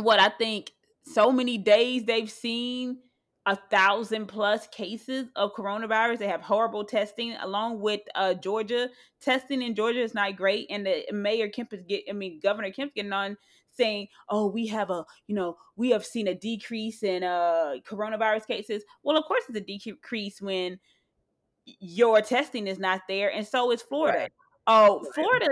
what 0.01 0.19
I 0.19 0.29
think 0.29 0.71
so 1.03 1.33
many 1.33 1.57
days 1.57 2.05
they've 2.05 2.31
seen 2.31 2.99
a 3.45 3.57
thousand 3.69 4.27
plus 4.27 4.67
cases 4.67 5.27
of 5.35 5.53
coronavirus. 5.53 6.19
They 6.19 6.27
have 6.27 6.41
horrible 6.41 6.85
testing, 6.85 7.35
along 7.41 7.81
with 7.81 8.01
uh, 8.15 8.33
Georgia. 8.35 8.89
Testing 9.21 9.61
in 9.61 9.75
Georgia 9.75 10.01
is 10.01 10.13
not 10.13 10.35
great, 10.35 10.67
and 10.69 10.85
the 10.85 11.05
mayor 11.11 11.49
Kemp 11.49 11.73
is 11.73 11.83
get. 11.87 12.03
I 12.09 12.13
mean, 12.13 12.39
Governor 12.41 12.71
Kemp 12.71 12.93
getting 12.93 13.13
on 13.13 13.37
saying, 13.71 14.07
"Oh, 14.29 14.47
we 14.47 14.67
have 14.67 14.89
a, 14.89 15.05
you 15.27 15.35
know, 15.35 15.57
we 15.75 15.89
have 15.91 16.05
seen 16.05 16.27
a 16.27 16.35
decrease 16.35 17.03
in 17.03 17.23
uh 17.23 17.75
coronavirus 17.87 18.47
cases." 18.47 18.83
Well, 19.03 19.17
of 19.17 19.25
course, 19.25 19.43
it's 19.49 19.57
a 19.57 19.61
decrease 19.61 20.41
when 20.41 20.79
your 21.65 22.21
testing 22.21 22.67
is 22.67 22.79
not 22.79 23.01
there, 23.09 23.31
and 23.31 23.45
so 23.45 23.71
is 23.71 23.81
Florida. 23.81 24.19
Right. 24.19 24.31
Oh. 24.67 25.05
Florida 25.13 25.47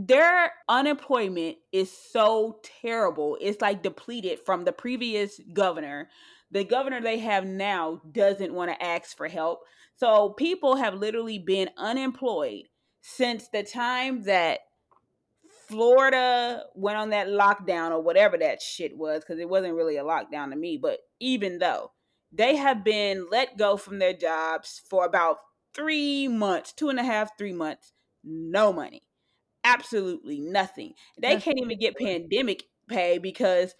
their 0.00 0.52
unemployment 0.68 1.56
is 1.72 1.90
so 1.90 2.60
terrible. 2.82 3.36
It's 3.40 3.60
like 3.60 3.82
depleted 3.82 4.38
from 4.46 4.64
the 4.64 4.70
previous 4.70 5.40
governor. 5.52 6.08
The 6.50 6.64
governor 6.64 7.00
they 7.00 7.18
have 7.18 7.44
now 7.44 8.00
doesn't 8.10 8.54
want 8.54 8.70
to 8.70 8.82
ask 8.84 9.16
for 9.16 9.28
help. 9.28 9.60
So 9.96 10.30
people 10.30 10.76
have 10.76 10.94
literally 10.94 11.38
been 11.38 11.70
unemployed 11.76 12.64
since 13.00 13.48
the 13.48 13.62
time 13.62 14.22
that 14.24 14.60
Florida 15.68 16.64
went 16.74 16.96
on 16.96 17.10
that 17.10 17.28
lockdown 17.28 17.90
or 17.90 18.00
whatever 18.00 18.38
that 18.38 18.62
shit 18.62 18.96
was, 18.96 19.20
because 19.20 19.38
it 19.38 19.48
wasn't 19.48 19.74
really 19.74 19.98
a 19.98 20.04
lockdown 20.04 20.50
to 20.50 20.56
me. 20.56 20.78
But 20.80 21.00
even 21.20 21.58
though 21.58 21.92
they 22.32 22.56
have 22.56 22.84
been 22.84 23.26
let 23.30 23.58
go 23.58 23.76
from 23.76 23.98
their 23.98 24.14
jobs 24.14 24.80
for 24.88 25.04
about 25.04 25.38
three 25.74 26.28
months, 26.28 26.72
two 26.72 26.88
and 26.88 26.98
a 26.98 27.04
half, 27.04 27.36
three 27.36 27.52
months, 27.52 27.92
no 28.24 28.72
money 28.72 29.02
absolutely 29.64 30.40
nothing. 30.40 30.94
They 31.20 31.36
can't 31.36 31.58
even 31.58 31.78
get 31.78 31.96
pandemic 31.96 32.64
pay 32.88 33.18
because 33.18 33.74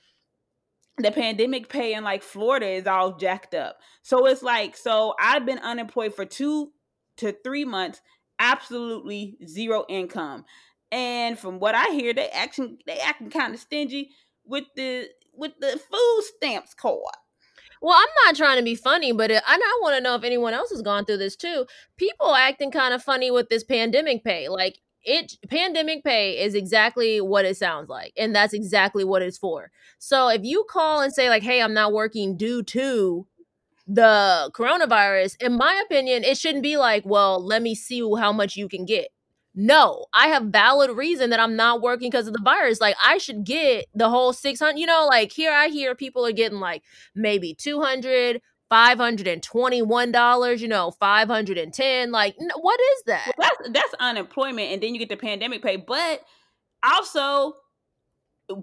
the 0.99 1.11
pandemic 1.11 1.69
pay 1.69 1.95
in 1.95 2.05
like 2.05 2.23
Florida 2.23 2.67
is 2.67 2.87
all 2.87 3.17
jacked 3.17 3.55
up. 3.55 3.79
So 4.03 4.27
it's 4.27 4.43
like, 4.43 4.77
so 4.77 5.15
I've 5.21 5.47
been 5.47 5.59
unemployed 5.59 6.15
for 6.15 6.25
two 6.25 6.73
to 7.19 7.35
three 7.45 7.65
months, 7.65 8.01
absolutely 8.39 9.39
zero 9.47 9.85
income. 9.89 10.45
And 10.91 11.39
from 11.39 11.61
what 11.61 11.75
I 11.75 11.91
hear, 11.91 12.15
they 12.15 12.29
acting 12.29 12.79
they 12.87 12.99
acting 12.99 13.31
kind 13.31 13.55
of 13.55 13.61
stingy 13.61 14.11
with 14.45 14.65
the 14.75 15.09
with 15.35 15.53
the 15.61 15.79
food 15.91 16.23
stamps 16.37 16.75
card. 16.75 16.99
Well, 17.81 17.97
I'm 17.97 18.09
not 18.27 18.37
trying 18.37 18.59
to 18.59 18.65
be 18.65 18.75
funny, 18.75 19.13
but 19.13 19.31
it, 19.31 19.43
and 19.49 19.63
I 19.63 19.79
want 19.83 19.97
to 19.97 20.01
know 20.01 20.17
if 20.17 20.25
anyone 20.25 20.55
else 20.55 20.71
has 20.71 20.83
gone 20.83 21.05
through 21.05 21.19
this 21.19 21.37
too. 21.37 21.67
People 21.97 22.35
acting 22.35 22.73
kind 22.73 22.93
of 22.93 23.03
funny 23.03 23.31
with 23.31 23.49
this 23.49 23.63
pandemic 23.63 24.25
pay. 24.25 24.49
Like 24.49 24.81
it 25.05 25.35
pandemic 25.49 26.05
pay 26.05 26.39
is 26.43 26.55
exactly 26.55 27.21
what 27.21 27.45
it 27.45 27.57
sounds 27.57 27.89
like 27.89 28.13
and 28.17 28.35
that's 28.35 28.53
exactly 28.53 29.05
what 29.05 29.23
it's 29.23 29.39
for. 29.39 29.71
So 29.99 30.29
if 30.29 30.43
you 30.45 30.65
call 30.69 31.01
and 31.01 31.13
say 31.13 31.29
like 31.29 31.43
hey 31.43 31.63
i'm 31.63 31.75
not 31.75 31.93
working 31.93 32.37
due 32.37 32.63
to 32.65 33.27
the 33.87 34.51
coronavirus 34.55 35.43
in 35.43 35.57
my 35.57 35.83
opinion 35.87 36.23
it 36.23 36.37
shouldn't 36.37 36.63
be 36.63 36.77
like 36.77 37.05
well 37.07 37.43
let 37.43 37.63
me 37.63 37.75
see 37.75 38.01
how 38.19 38.33
much 38.33 38.57
you 38.57 38.69
can 38.69 38.85
get. 38.85 39.09
No 39.55 40.07
i 40.13 40.29
have 40.29 40.45
valid 40.45 40.91
reason 40.97 41.31
that 41.31 41.41
i'm 41.41 41.57
not 41.57 41.81
working 41.81 42.11
because 42.11 42.27
of 42.27 42.35
the 42.35 42.43
virus. 42.43 42.81
Like 42.81 42.97
i 43.03 43.19
should 43.19 43.45
get 43.45 43.87
the 43.95 44.11
whole 44.11 44.33
600 44.33 44.79
you 44.79 44.87
know 44.87 45.07
like 45.09 45.33
here 45.33 45.53
i 45.53 45.69
hear 45.69 45.95
people 45.95 46.27
are 46.27 46.33
getting 46.33 46.61
like 46.61 46.83
maybe 47.15 47.55
200 47.55 48.41
$521, 48.71 50.59
you 50.61 50.69
know, 50.69 50.91
510 50.91 52.13
like 52.13 52.37
what 52.39 52.81
is 52.81 53.03
that? 53.07 53.33
Well, 53.37 53.51
that's 53.59 53.71
that's 53.71 53.95
unemployment 54.01 54.73
and 54.73 54.83
then 54.83 54.95
you 54.95 54.99
get 54.99 55.09
the 55.09 55.17
pandemic 55.17 55.63
pay, 55.63 55.77
but 55.77 56.23
also 56.83 57.55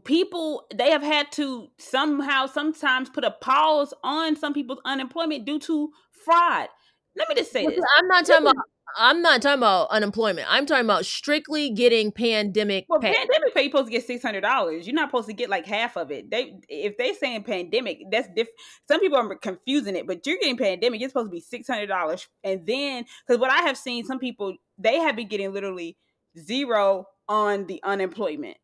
people 0.04 0.66
they 0.74 0.92
have 0.92 1.04
had 1.04 1.32
to 1.34 1.68
somehow 1.78 2.46
sometimes 2.48 3.10
put 3.10 3.24
a 3.24 3.32
pause 3.32 3.94
on 4.04 4.36
some 4.36 4.54
people's 4.54 4.82
unemployment 4.86 5.46
due 5.46 5.60
to 5.60 5.92
fraud. 6.24 6.70
Let 7.16 7.30
me 7.30 7.36
just 7.36 7.52
say 7.52 7.66
this. 7.66 7.80
I'm 7.98 8.08
not 8.08 8.26
talking 8.26 8.48
about 8.48 8.56
I'm 8.98 9.22
not 9.22 9.42
talking 9.42 9.60
about 9.60 9.90
unemployment. 9.90 10.48
I'm 10.50 10.66
talking 10.66 10.86
about 10.86 11.06
strictly 11.06 11.72
getting 11.72 12.12
pandemic 12.12 12.86
well, 12.88 13.00
pay. 13.00 13.14
pandemic 13.14 13.54
pay, 13.54 13.64
you're 13.64 13.72
supposed 13.72 13.88
to 13.88 13.92
get 13.92 14.06
six 14.06 14.24
hundred 14.24 14.42
dollars. 14.42 14.88
You're 14.88 14.96
not 14.96 15.10
supposed 15.10 15.28
to 15.28 15.34
get 15.34 15.50
like 15.50 15.66
half 15.66 15.98
of 15.98 16.12
it. 16.12 16.30
They 16.32 16.56
if 16.70 16.98
they 16.98 17.14
saying 17.14 17.44
pandemic, 17.44 18.00
that's 18.12 18.28
different. 18.28 18.58
Some 18.88 19.00
people 19.00 19.18
are 19.18 19.36
confusing 19.36 19.96
it, 19.96 20.08
but 20.08 20.26
you're 20.26 20.38
getting 20.38 20.58
pandemic. 20.58 21.00
You're 21.00 21.10
supposed 21.10 21.28
to 21.28 21.36
be 21.36 21.42
six 21.42 21.68
hundred 21.68 21.88
dollars, 21.88 22.28
and 22.44 22.66
then 22.66 23.06
because 23.26 23.40
what 23.40 23.52
I 23.52 23.64
have 23.64 23.78
seen, 23.78 24.06
some 24.06 24.20
people 24.20 24.56
they 24.78 25.00
have 25.00 25.16
been 25.16 25.28
getting 25.28 25.54
literally 25.54 25.98
zero 26.38 27.08
on 27.28 27.66
the 27.66 27.82
unemployment 27.84 28.58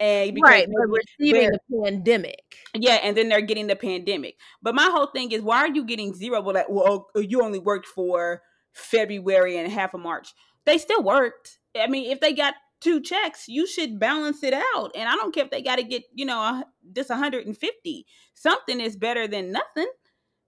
and 0.00 0.34
because 0.34 0.50
right, 0.50 0.66
but 0.66 0.88
receiving 0.88 1.50
the 1.50 1.82
pandemic. 1.84 2.42
Yeah, 2.74 2.98
and 3.02 3.16
then 3.16 3.28
they're 3.28 3.42
getting 3.42 3.66
the 3.66 3.76
pandemic. 3.76 4.36
But 4.62 4.74
my 4.74 4.88
whole 4.90 5.06
thing 5.06 5.30
is, 5.30 5.42
why 5.42 5.58
are 5.58 5.68
you 5.68 5.84
getting 5.84 6.14
zero? 6.14 6.40
Well, 6.40 6.54
like, 6.54 6.68
well, 6.70 7.08
oh, 7.14 7.20
you 7.20 7.42
only 7.42 7.58
worked 7.58 7.86
for 7.86 8.40
February 8.72 9.56
and 9.56 9.70
half 9.70 9.94
of 9.94 10.00
March. 10.00 10.34
They 10.66 10.78
still 10.78 11.02
worked. 11.02 11.58
I 11.76 11.86
mean, 11.86 12.10
if 12.10 12.20
they 12.20 12.32
got 12.32 12.54
two 12.80 13.00
checks, 13.00 13.48
you 13.48 13.66
should 13.66 13.98
balance 13.98 14.42
it 14.42 14.54
out. 14.54 14.92
And 14.94 15.08
I 15.08 15.14
don't 15.14 15.34
care 15.34 15.44
if 15.44 15.50
they 15.50 15.62
got 15.62 15.76
to 15.76 15.82
get, 15.82 16.04
you 16.14 16.24
know, 16.24 16.64
just 16.94 17.10
150. 17.10 18.06
Something 18.34 18.80
is 18.80 18.96
better 18.96 19.28
than 19.28 19.52
nothing. 19.52 19.90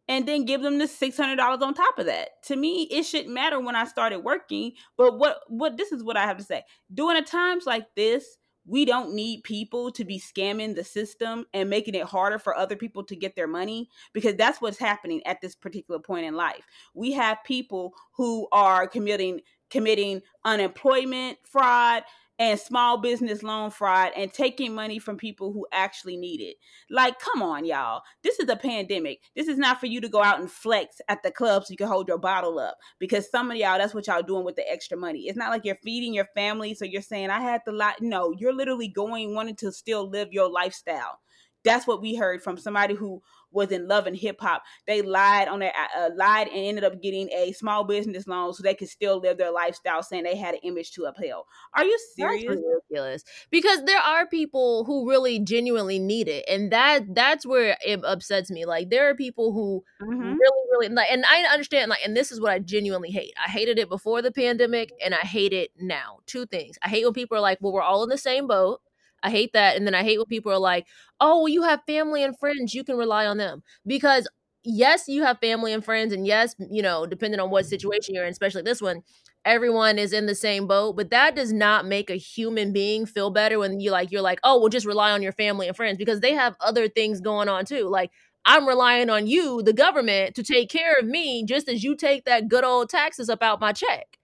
And 0.09 0.27
then 0.27 0.45
give 0.45 0.63
them 0.63 0.79
the 0.79 0.87
$600 0.87 1.63
on 1.63 1.75
top 1.75 1.99
of 1.99 2.07
that. 2.07 2.31
To 2.47 2.57
me, 2.57 2.89
it 2.91 3.05
shouldn't 3.05 3.33
matter 3.33 3.61
when 3.61 3.77
I 3.77 3.85
started 3.85 4.21
working. 4.21 4.73
But 4.97 5.19
what, 5.19 5.39
what, 5.49 5.77
this 5.77 5.93
is 5.93 6.03
what 6.03 6.17
I 6.17 6.27
have 6.27 6.39
to 6.39 6.45
say. 6.45 6.65
During 6.93 7.17
a 7.17 7.23
times 7.23 7.67
like 7.67 7.87
this, 7.95 8.37
we 8.67 8.85
don't 8.85 9.15
need 9.15 9.43
people 9.43 9.91
to 9.93 10.05
be 10.05 10.21
scamming 10.21 10.75
the 10.75 10.85
system 10.85 11.47
and 11.53 11.69
making 11.69 11.95
it 11.95 12.05
harder 12.05 12.39
for 12.39 12.57
other 12.57 12.77
people 12.77 13.03
to 13.05 13.17
get 13.17 13.35
their 13.35 13.49
money 13.49 13.89
because 14.13 14.37
that's 14.37 14.61
what's 14.61 14.79
happening 14.79 15.21
at 15.27 15.41
this 15.41 15.55
particular 15.55 15.99
point 16.01 16.27
in 16.27 16.35
life. 16.35 16.65
We 16.95 17.13
have 17.13 17.39
people 17.45 17.95
who 18.13 18.49
are 18.53 18.87
committing 18.87 19.41
committing 19.71 20.21
unemployment 20.45 21.39
fraud 21.45 22.03
and 22.43 22.59
small 22.59 22.99
business 22.99 23.45
loan 23.45 23.71
fraud 23.71 24.11
and 24.17 24.33
taking 24.33 24.75
money 24.75 24.99
from 24.99 25.17
people 25.17 25.53
who 25.53 25.65
actually 25.71 26.17
need 26.17 26.41
it. 26.41 26.57
Like, 26.91 27.21
come 27.21 27.41
on, 27.41 27.65
y'all. 27.65 28.03
This 28.25 28.41
is 28.41 28.49
a 28.49 28.57
pandemic. 28.57 29.21
This 29.37 29.47
is 29.47 29.59
not 29.59 29.79
for 29.79 29.87
you 29.87 30.01
to 30.01 30.09
go 30.09 30.25
out 30.25 30.41
and 30.41 30.51
flex 30.51 31.01
at 31.09 31.23
the 31.23 31.31
club 31.31 31.65
so 31.65 31.71
you 31.71 31.77
can 31.77 31.87
hold 31.87 32.09
your 32.09 32.19
bottle 32.19 32.59
up. 32.59 32.79
Because 32.99 33.31
some 33.31 33.53
of 33.53 33.57
y'all, 33.59 33.79
that's 33.79 33.95
what 33.95 34.09
y'all 34.09 34.25
doing 34.25 34.45
with 34.45 34.57
the 34.57 34.69
extra 34.69 34.99
money. 34.99 35.29
It's 35.29 35.39
not 35.39 35.51
like 35.51 35.65
you're 35.65 35.79
feeding 35.85 36.15
your 36.15 36.27
family, 36.35 36.75
so 36.75 36.85
you're 36.85 37.01
saying, 37.01 37.31
I 37.31 37.41
had 37.41 37.61
the 37.65 37.71
lot. 37.71 38.01
No, 38.01 38.35
you're 38.37 38.53
literally 38.53 38.89
going, 38.89 39.37
wanting 39.37 39.55
to 39.57 39.71
still 39.71 40.11
live 40.11 40.33
your 40.33 40.51
lifestyle. 40.51 41.21
That's 41.63 41.87
what 41.87 42.03
we 42.03 42.17
heard 42.17 42.43
from 42.43 42.59
somebody 42.59 42.95
who 42.95 43.23
was 43.53 43.71
in 43.71 43.89
love 43.89 44.07
and 44.07 44.17
hip 44.17 44.41
hop. 44.41 44.63
They 44.87 45.03
lied 45.03 45.49
on 45.49 45.61
their 45.61 45.73
uh, 45.97 46.11
lied 46.17 46.49
and 46.49 46.57
ended 46.57 46.85
up 46.85 47.01
getting 47.03 47.29
a 47.31 47.53
small 47.53 47.85
business 47.85 48.27
loan 48.27 48.53
so 48.53 48.63
they 48.63 48.75
could 48.75 48.89
still 48.89 49.21
live 49.21 49.39
their 49.39 49.53
lifestyle, 49.53 50.03
saying 50.03 50.25
they 50.25 50.37
had 50.37 50.55
an 50.55 50.61
image 50.63 50.93
to 50.93 51.05
uphold. 51.05 51.45
Are 51.75 51.85
you 51.85 51.99
serious? 52.17 52.45
That's 52.47 52.61
ridiculous. 52.61 53.25
Because 53.51 53.85
there 53.85 54.01
are 54.01 54.27
people 54.27 54.85
who 54.85 55.09
really 55.09 55.39
genuinely 55.41 55.99
need 55.99 56.29
it, 56.29 56.45
and 56.49 56.73
that 56.73 57.15
that's 57.15 57.47
where 57.47 57.77
it 57.85 58.01
upsets 58.05 58.51
me. 58.51 58.65
Like 58.65 58.91
there 58.91 59.09
are 59.09 59.15
people 59.15 59.53
who 59.53 59.85
mm-hmm. 60.03 60.21
really, 60.21 60.63
really 60.71 60.89
like, 60.89 61.11
and 61.11 61.25
I 61.29 61.43
understand. 61.53 61.91
Like, 61.91 62.05
and 62.05 62.17
this 62.17 62.33
is 62.33 62.41
what 62.41 62.53
I 62.53 62.59
genuinely 62.59 63.11
hate. 63.11 63.35
I 63.45 63.51
hated 63.51 63.79
it 63.79 63.89
before 63.89 64.23
the 64.23 64.33
pandemic, 64.33 64.91
and 65.05 65.15
I 65.15 65.19
hate 65.19 65.53
it 65.53 65.71
now. 65.79 66.19
Two 66.27 66.47
things. 66.47 66.79
I 66.83 66.89
hate 66.89 67.05
when 67.05 67.15
people 67.15 67.37
are 67.37 67.41
like, 67.41 67.59
"Well, 67.61 67.73
we're 67.73 67.83
all 67.83 68.03
in 68.03 68.09
the 68.09 68.19
same 68.19 68.47
boat." 68.47 68.81
I 69.23 69.31
hate 69.31 69.53
that. 69.53 69.77
And 69.77 69.87
then 69.87 69.95
I 69.95 70.03
hate 70.03 70.19
when 70.19 70.27
people 70.27 70.53
are 70.53 70.59
like, 70.59 70.87
oh, 71.21 71.39
well, 71.39 71.49
you 71.49 71.63
have 71.63 71.81
family 71.87 72.23
and 72.25 72.39
friends, 72.39 72.75
you 72.75 72.85
can 72.85 72.97
rely 72.97 73.27
on 73.27 73.37
them. 73.39 73.63
Because 73.87 74.29
yes, 74.65 75.05
you 75.09 75.23
have 75.23 75.39
family 75.41 75.73
and 75.73 75.85
friends, 75.85 76.13
and 76.13 76.27
yes, 76.27 76.55
you 76.71 76.83
know, 76.83 77.07
depending 77.07 77.41
on 77.41 77.51
what 77.51 77.67
situation 77.67 78.15
you're 78.15 78.25
in, 78.25 78.31
especially 78.31 78.63
this 78.63 78.81
one, 78.83 79.03
everyone 79.45 79.99
is 79.99 80.13
in 80.13 80.27
the 80.27 80.35
same 80.35 80.67
boat. 80.67 80.97
But 80.97 81.11
that 81.11 81.35
does 81.37 81.53
not 81.53 81.87
make 81.87 82.11
a 82.11 82.15
human 82.17 82.73
being 82.73 83.07
feel 83.07 83.31
better 83.31 83.59
when 83.59 83.81
you 83.81 83.91
like 83.91 84.11
you're 84.13 84.23
like, 84.23 84.41
oh, 84.45 84.59
well, 84.61 84.69
just 84.69 84.87
rely 84.87 85.11
on 85.13 85.23
your 85.23 85.33
family 85.33 85.67
and 85.69 85.77
friends 85.77 85.99
because 85.99 86.21
they 86.21 86.35
have 86.35 86.57
other 86.61 86.89
things 86.89 87.21
going 87.21 87.49
on 87.49 87.65
too. 87.65 87.89
Like 87.89 88.11
I'm 88.45 88.67
relying 88.67 89.11
on 89.11 89.27
you, 89.27 89.63
the 89.63 89.73
government, 89.73 90.35
to 90.37 90.43
take 90.43 90.69
care 90.71 90.95
of 90.99 91.07
me 91.07 91.45
just 91.45 91.69
as 91.69 91.83
you 91.85 91.97
take 91.97 92.25
that 92.25 92.49
good 92.49 92.65
old 92.65 92.89
taxes 92.91 93.29
up 93.29 93.43
out 93.43 93.61
my 93.61 93.73
check. 93.73 94.19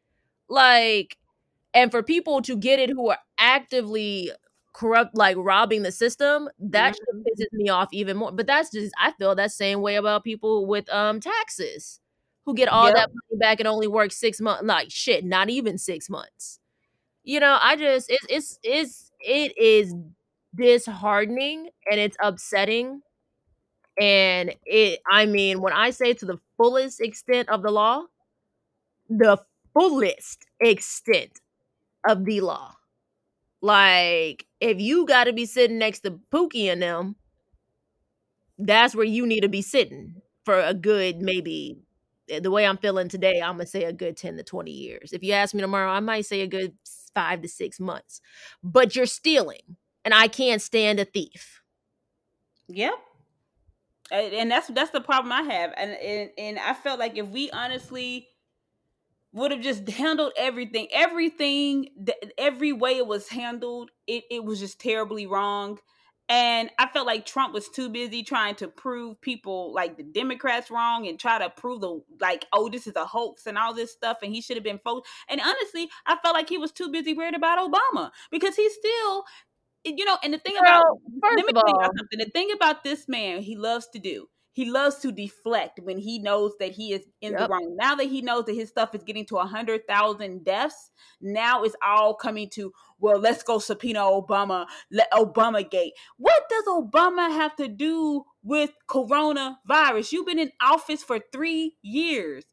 Like, 0.49 1.17
and 1.75 1.91
for 1.91 2.03
people 2.03 2.43
to 2.43 2.57
get 2.57 2.79
it 2.81 2.91
who 2.91 3.11
are 3.11 3.19
actively 3.39 4.33
corrupt, 4.79 5.17
like 5.17 5.37
robbing 5.39 5.83
the 5.83 5.91
system, 5.91 6.49
that 6.61 6.95
mm-hmm. 6.95 7.19
pisses 7.21 7.53
me 7.53 7.69
off 7.69 7.89
even 7.93 8.17
more. 8.17 8.31
But 8.31 8.47
that's 8.47 8.71
just, 8.71 8.95
I 8.99 9.11
feel 9.13 9.35
that 9.35 9.51
same 9.51 9.81
way 9.83 9.97
about 9.97 10.23
people 10.23 10.67
with 10.67 10.89
um 10.91 11.19
taxes 11.19 12.01
who 12.45 12.55
get 12.55 12.69
all 12.69 12.87
yep. 12.87 12.95
that 12.95 13.09
money 13.09 13.39
back 13.41 13.59
and 13.61 13.67
only 13.67 13.89
work 13.89 14.13
six 14.13 14.41
months. 14.41 14.63
Like, 14.65 14.91
shit, 14.91 15.25
not 15.25 15.51
even 15.51 15.77
six 15.79 16.09
months. 16.09 16.61
You 17.25 17.41
know, 17.41 17.59
I 17.61 17.77
just, 17.77 18.09
it's, 18.09 18.27
it's, 18.31 18.59
it's, 18.63 19.11
it 19.21 19.59
is 19.59 19.95
disheartening 20.55 21.69
and 21.91 22.01
it's 22.01 22.17
upsetting 22.23 23.03
and 24.01 24.55
it, 24.65 25.01
I 25.11 25.27
mean, 25.27 25.61
when 25.61 25.73
I 25.73 25.91
say 25.91 26.15
to 26.15 26.25
the 26.25 26.39
fullest 26.57 27.01
extent 27.01 27.49
of 27.49 27.63
the 27.63 27.71
law, 27.71 28.05
the 29.11 29.39
fullest 29.75 30.47
extent 30.61 31.41
of 32.09 32.25
the 32.25 32.41
law. 32.41 32.77
Like, 33.61 34.47
if 34.61 34.81
you 34.81 35.07
got 35.07 35.25
to 35.25 35.33
be 35.33 35.47
sitting 35.47 35.79
next 35.79 36.01
to 36.01 36.19
Pookie 36.33 36.71
and 36.73 36.83
them, 36.83 37.17
that's 38.59 38.95
where 38.95 39.05
you 39.05 39.27
need 39.27 39.41
to 39.41 39.49
be 39.49 39.63
sitting 39.63 40.21
for 40.45 40.59
a 40.59 40.75
good, 40.75 41.21
maybe 41.21 41.79
eh, 42.29 42.41
the 42.41 42.51
way 42.51 42.67
I'm 42.67 42.79
feeling 42.79 43.09
today, 43.09 43.41
I'm 43.41 43.59
to 43.59 43.67
say 43.67 43.85
a 43.85 43.93
good 43.93 44.17
10 44.17 44.37
to 44.37 44.43
20 44.43 44.71
years. 44.71 45.13
If 45.13 45.23
you 45.23 45.33
ask 45.33 45.55
me 45.55 45.61
tomorrow, 45.61 45.91
I 45.91 46.01
might 46.01 46.27
say 46.27 46.41
a 46.41 46.47
good 46.47 46.75
five 47.15 47.43
to 47.43 47.49
six 47.49 47.79
months. 47.79 48.21
But 48.63 48.97
you're 48.97 49.07
stealing, 49.07 49.77
and 50.05 50.13
I 50.13 50.29
can't 50.29 50.63
stand 50.63 50.99
a 50.99 51.05
thief. 51.05 51.63
Yep 52.69 52.95
and 54.11 54.51
that's 54.51 54.69
that's 54.69 54.91
the 54.91 55.01
problem 55.01 55.33
I 55.33 55.43
have, 55.43 55.73
and 55.77 55.93
and, 55.93 56.31
and 56.39 56.59
I 56.59 56.75
felt 56.75 56.99
like 56.99 57.17
if 57.17 57.29
we 57.29 57.51
honestly 57.51 58.29
would 59.33 59.51
have 59.51 59.61
just 59.61 59.89
handled 59.89 60.33
everything, 60.37 60.89
everything, 60.93 61.89
every 62.37 62.73
way 62.73 62.97
it 62.97 63.07
was 63.07 63.29
handled, 63.29 63.91
it 64.07 64.25
it 64.31 64.45
was 64.45 64.61
just 64.61 64.81
terribly 64.81 65.27
wrong. 65.27 65.79
And 66.31 66.71
I 66.79 66.87
felt 66.89 67.07
like 67.07 67.25
Trump 67.25 67.55
was 67.55 67.71
too 67.71 67.89
busy 67.89 68.23
trying 68.23 68.55
to 68.57 68.69
prove 68.69 69.19
people 69.23 69.73
like 69.73 69.97
the 69.97 70.03
Democrats 70.03 70.71
wrong 70.71 71.07
and 71.07 71.19
try 71.19 71.39
to 71.39 71.49
prove 71.49 71.81
the 71.81 72.03
like, 72.21 72.45
oh, 72.53 72.69
this 72.69 72.87
is 72.87 72.97
a 72.97 73.07
hoax 73.07 73.47
and 73.47 73.57
all 73.57 73.73
this 73.73 73.93
stuff. 73.93 74.19
And 74.23 74.31
he 74.35 74.43
should 74.43 74.59
have 74.59 74.65
been 74.65 74.81
focused. 74.85 75.11
And 75.31 75.41
honestly, 75.41 75.89
I 76.07 76.17
felt 76.23 76.35
like 76.35 76.51
he 76.51 76.59
was 76.59 76.71
too 76.71 76.91
busy 76.91 77.15
worried 77.15 77.35
about 77.35 77.59
Obama 77.59 78.11
because 78.31 78.57
he 78.57 78.69
still 78.69 79.25
you 79.85 80.05
know, 80.05 80.19
and 80.23 80.35
the 80.35 80.39
thing 80.39 80.57
about 80.59 80.85
let 81.37 81.47
me 81.47 81.53
you 81.55 81.89
something. 81.97 82.19
The 82.19 82.31
thing 82.33 82.51
about 82.53 82.85
this 82.85 83.09
man, 83.09 83.41
he 83.41 83.57
loves 83.57 83.89
to 83.95 83.99
do. 83.99 84.29
He 84.53 84.71
loves 84.71 84.97
to 84.97 85.13
deflect 85.13 85.79
when 85.83 85.99
he 85.99 86.19
knows 86.19 86.53
that 86.59 86.73
he 86.73 86.93
is 86.93 87.03
in 87.21 87.33
yep. 87.33 87.41
the 87.41 87.49
wrong. 87.49 87.77
Now 87.77 87.95
that 87.95 88.07
he 88.07 88.23
knows 88.23 88.45
that 88.47 88.55
his 88.55 88.69
stuff 88.69 88.95
is 88.95 89.05
getting 89.05 89.27
to 89.27 89.37
a 89.39 89.47
hundred 89.47 89.87
thousand 89.87 90.45
deaths, 90.45 90.91
now 91.21 91.63
it's 91.63 91.77
all 91.85 92.15
coming 92.15 92.49
to 92.51 92.73
well, 93.01 93.19
let's 93.19 93.43
go 93.43 93.59
subpoena 93.59 94.01
Obama, 94.01 94.67
let 94.91 95.11
Obama 95.13 95.69
gate. 95.69 95.93
What 96.17 96.43
does 96.51 96.65
Obama 96.65 97.31
have 97.31 97.55
to 97.57 97.69
do 97.69 98.25
with 98.43 98.71
coronavirus? 98.89 100.13
You've 100.13 100.27
been 100.27 100.39
in 100.39 100.51
office 100.61 101.05
for 101.05 101.21
three 101.33 101.77
years 101.83 102.45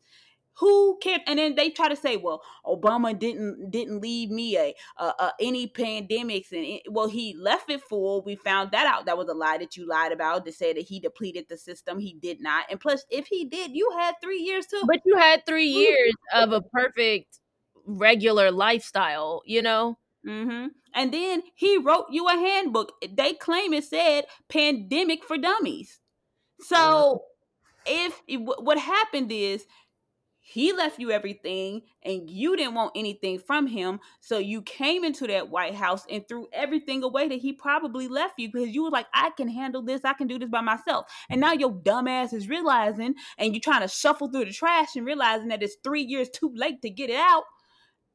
who 0.58 0.98
cared 1.02 1.22
and 1.28 1.38
then 1.38 1.56
they 1.56 1.70
try 1.70 1.90
to 1.90 1.96
say 1.96 2.18
well 2.18 2.42
obama 2.66 3.18
didn't 3.18 3.70
didn't 3.70 4.02
leave 4.02 4.30
me 4.30 4.58
a, 4.58 4.74
a, 4.98 5.04
a 5.06 5.34
any 5.40 5.68
pandemics 5.68 6.52
and 6.52 6.64
it, 6.64 6.82
well 6.90 7.08
he 7.08 7.36
left 7.40 7.70
it 7.70 7.82
full. 7.82 8.24
We 8.24 8.36
found 8.36 8.72
that 8.72 8.88
out. 8.88 9.06
That 9.06 9.18
was 9.18 9.28
a 9.28 9.34
lie 9.34 9.58
that 9.58 9.76
you 9.76 9.88
lied 9.88 10.12
about 10.12 10.46
to 10.46 10.52
say 10.52 10.74
that 10.74 10.82
he 10.82 11.00
depleted 11.00 11.46
the 11.50 11.58
system. 11.58 12.00
He 12.00 12.14
did 12.14 12.42
not. 12.42 12.66
And 12.70 12.80
plus 12.80 13.06
if 13.10 13.28
he 13.28 13.46
did 13.46 13.72
you 13.74 13.92
had 13.98 14.16
three 14.22 14.40
years 14.40 14.66
to 14.68 14.84
but 14.88 15.02
you 15.06 15.18
had 15.18 15.46
three 15.46 15.68
years 15.68 16.14
of 16.34 16.52
a 16.52 16.62
perfect 16.62 17.40
regular 17.86 18.52
lifestyle 18.52 19.42
you 19.46 19.62
know? 19.62 19.98
Mm-hmm. 20.26 20.70
and 20.96 21.14
then 21.14 21.44
he 21.54 21.78
wrote 21.78 22.08
you 22.10 22.28
a 22.28 22.34
handbook. 22.34 22.94
They 23.08 23.34
claim 23.34 23.74
it 23.74 23.84
said 23.84 24.26
pandemic 24.50 25.24
for 25.24 25.38
dummies. 25.38 26.00
So 26.62 27.22
yeah. 27.86 28.08
if 28.08 28.22
what 28.28 28.80
happened 28.80 29.32
is 29.32 29.66
he 30.48 30.74
left 30.74 31.00
you 31.00 31.10
everything 31.10 31.82
and 32.04 32.30
you 32.30 32.56
didn't 32.56 32.76
want 32.76 32.92
anything 32.96 33.40
from 33.40 33.66
him. 33.66 34.00
So 34.20 34.38
you 34.38 34.62
came 34.62 35.04
into 35.04 35.26
that 35.26 35.50
white 35.50 35.74
house 35.74 36.06
and 36.08 36.26
threw 36.28 36.48
everything 36.54 37.02
away 37.02 37.28
that 37.28 37.40
he 37.40 37.52
probably 37.52 38.08
left 38.08 38.36
you 38.38 38.52
because 38.52 38.70
you 38.70 38.84
were 38.84 38.92
like 38.92 39.08
i 39.12 39.32
can 39.36 39.50
handle 39.50 39.82
this. 39.82 40.06
I 40.06 40.14
can 40.14 40.28
do 40.28 40.38
this 40.38 40.52
by 40.52 40.62
myself. 40.62 41.08
And 41.32 41.42
now 41.42 41.54
your 41.54 41.74
dumbass 41.74 42.32
is 42.32 42.48
realizing 42.48 43.16
and 43.40 43.56
you're 43.56 43.60
trying 43.60 43.82
to 43.82 43.88
shuffle 43.88 44.30
through 44.30 44.46
the 44.46 44.54
trash 44.54 44.96
and 44.96 45.04
realizing 45.04 45.48
that 45.48 45.64
it's 45.64 45.78
three 45.84 46.04
years 46.04 46.30
too 46.30 46.54
late 46.56 46.80
to 46.84 46.92
get 46.92 47.10
it 47.10 47.20
out. 47.20 47.46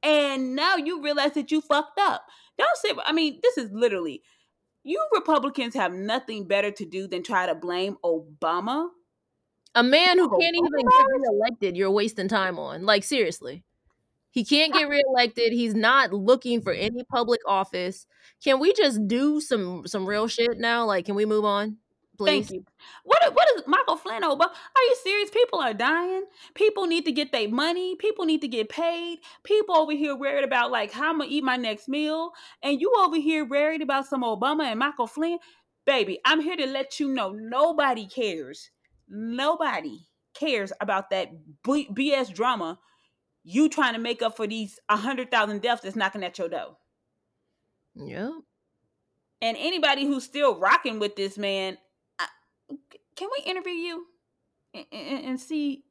And 0.04 0.54
now 0.54 0.76
you 0.76 1.02
realize 1.02 1.32
that 1.32 1.50
you 1.50 1.60
fucked 1.60 1.98
up. 1.98 2.22
Don't 2.56 2.76
say 2.76 2.92
i 3.06 3.12
mean 3.12 3.40
this 3.42 3.58
is 3.58 3.72
literally 3.72 4.22
you 4.84 5.04
republicans 5.12 5.74
have 5.74 5.92
nothing 5.92 6.46
better 6.46 6.70
to 6.70 6.86
do 6.86 7.08
than 7.08 7.24
try 7.24 7.46
to 7.46 7.56
blame 7.56 7.96
obama 8.04 8.88
a 9.74 9.82
man 9.82 10.18
who 10.18 10.24
oh 10.32 10.38
can't 10.38 10.56
even 10.56 10.70
get 10.72 11.06
reelected, 11.08 11.76
you're 11.76 11.90
wasting 11.90 12.28
time 12.28 12.58
on. 12.58 12.84
Like 12.84 13.04
seriously. 13.04 13.64
He 14.32 14.44
can't 14.44 14.72
get 14.72 14.88
reelected. 14.88 15.52
He's 15.52 15.74
not 15.74 16.12
looking 16.12 16.62
for 16.62 16.72
any 16.72 17.02
public 17.02 17.40
office. 17.48 18.06
Can 18.42 18.60
we 18.60 18.72
just 18.72 19.08
do 19.08 19.40
some 19.40 19.86
some 19.86 20.06
real 20.06 20.28
shit 20.28 20.58
now? 20.58 20.84
Like, 20.86 21.06
can 21.06 21.16
we 21.16 21.26
move 21.26 21.44
on? 21.44 21.78
Please? 22.16 22.48
Thank 22.48 22.50
you. 22.52 22.64
What 23.02 23.34
what 23.34 23.48
is 23.56 23.64
Michael 23.66 23.96
Flynn 23.96 24.22
over? 24.22 24.44
Are 24.44 24.82
you 24.88 24.96
serious? 25.02 25.30
People 25.30 25.58
are 25.58 25.74
dying. 25.74 26.26
People 26.54 26.86
need 26.86 27.04
to 27.06 27.12
get 27.12 27.32
their 27.32 27.48
money. 27.48 27.96
People 27.96 28.24
need 28.24 28.42
to 28.42 28.48
get 28.48 28.68
paid. 28.68 29.18
People 29.42 29.76
over 29.76 29.92
here 29.92 30.14
worried 30.14 30.44
about 30.44 30.70
like 30.70 30.92
how 30.92 31.10
I'm 31.10 31.18
gonna 31.18 31.30
eat 31.30 31.42
my 31.42 31.56
next 31.56 31.88
meal, 31.88 32.30
and 32.62 32.80
you 32.80 32.92
over 33.00 33.16
here 33.16 33.44
worried 33.44 33.82
about 33.82 34.06
some 34.06 34.22
Obama 34.22 34.64
and 34.64 34.78
Michael 34.78 35.08
Flynn. 35.08 35.38
Baby, 35.86 36.20
I'm 36.24 36.40
here 36.40 36.56
to 36.56 36.66
let 36.66 37.00
you 37.00 37.08
know 37.08 37.32
nobody 37.32 38.06
cares 38.06 38.70
Nobody 39.10 40.06
cares 40.34 40.72
about 40.80 41.10
that 41.10 41.30
B- 41.64 41.88
BS 41.90 42.32
drama. 42.32 42.78
You 43.42 43.68
trying 43.68 43.94
to 43.94 43.98
make 43.98 44.22
up 44.22 44.36
for 44.36 44.46
these 44.46 44.78
a 44.88 44.96
hundred 44.96 45.30
thousand 45.30 45.62
deaths 45.62 45.82
that's 45.82 45.96
knocking 45.96 46.22
at 46.22 46.38
your 46.38 46.48
door. 46.48 46.76
Yeah. 47.94 48.30
And 49.42 49.56
anybody 49.58 50.06
who's 50.06 50.24
still 50.24 50.58
rocking 50.58 50.98
with 50.98 51.16
this 51.16 51.38
man, 51.38 51.78
I, 52.18 52.26
can 53.16 53.28
we 53.36 53.50
interview 53.50 53.72
you 53.72 54.06
and, 54.74 54.86
and, 54.92 55.24
and 55.24 55.40
see? 55.40 55.82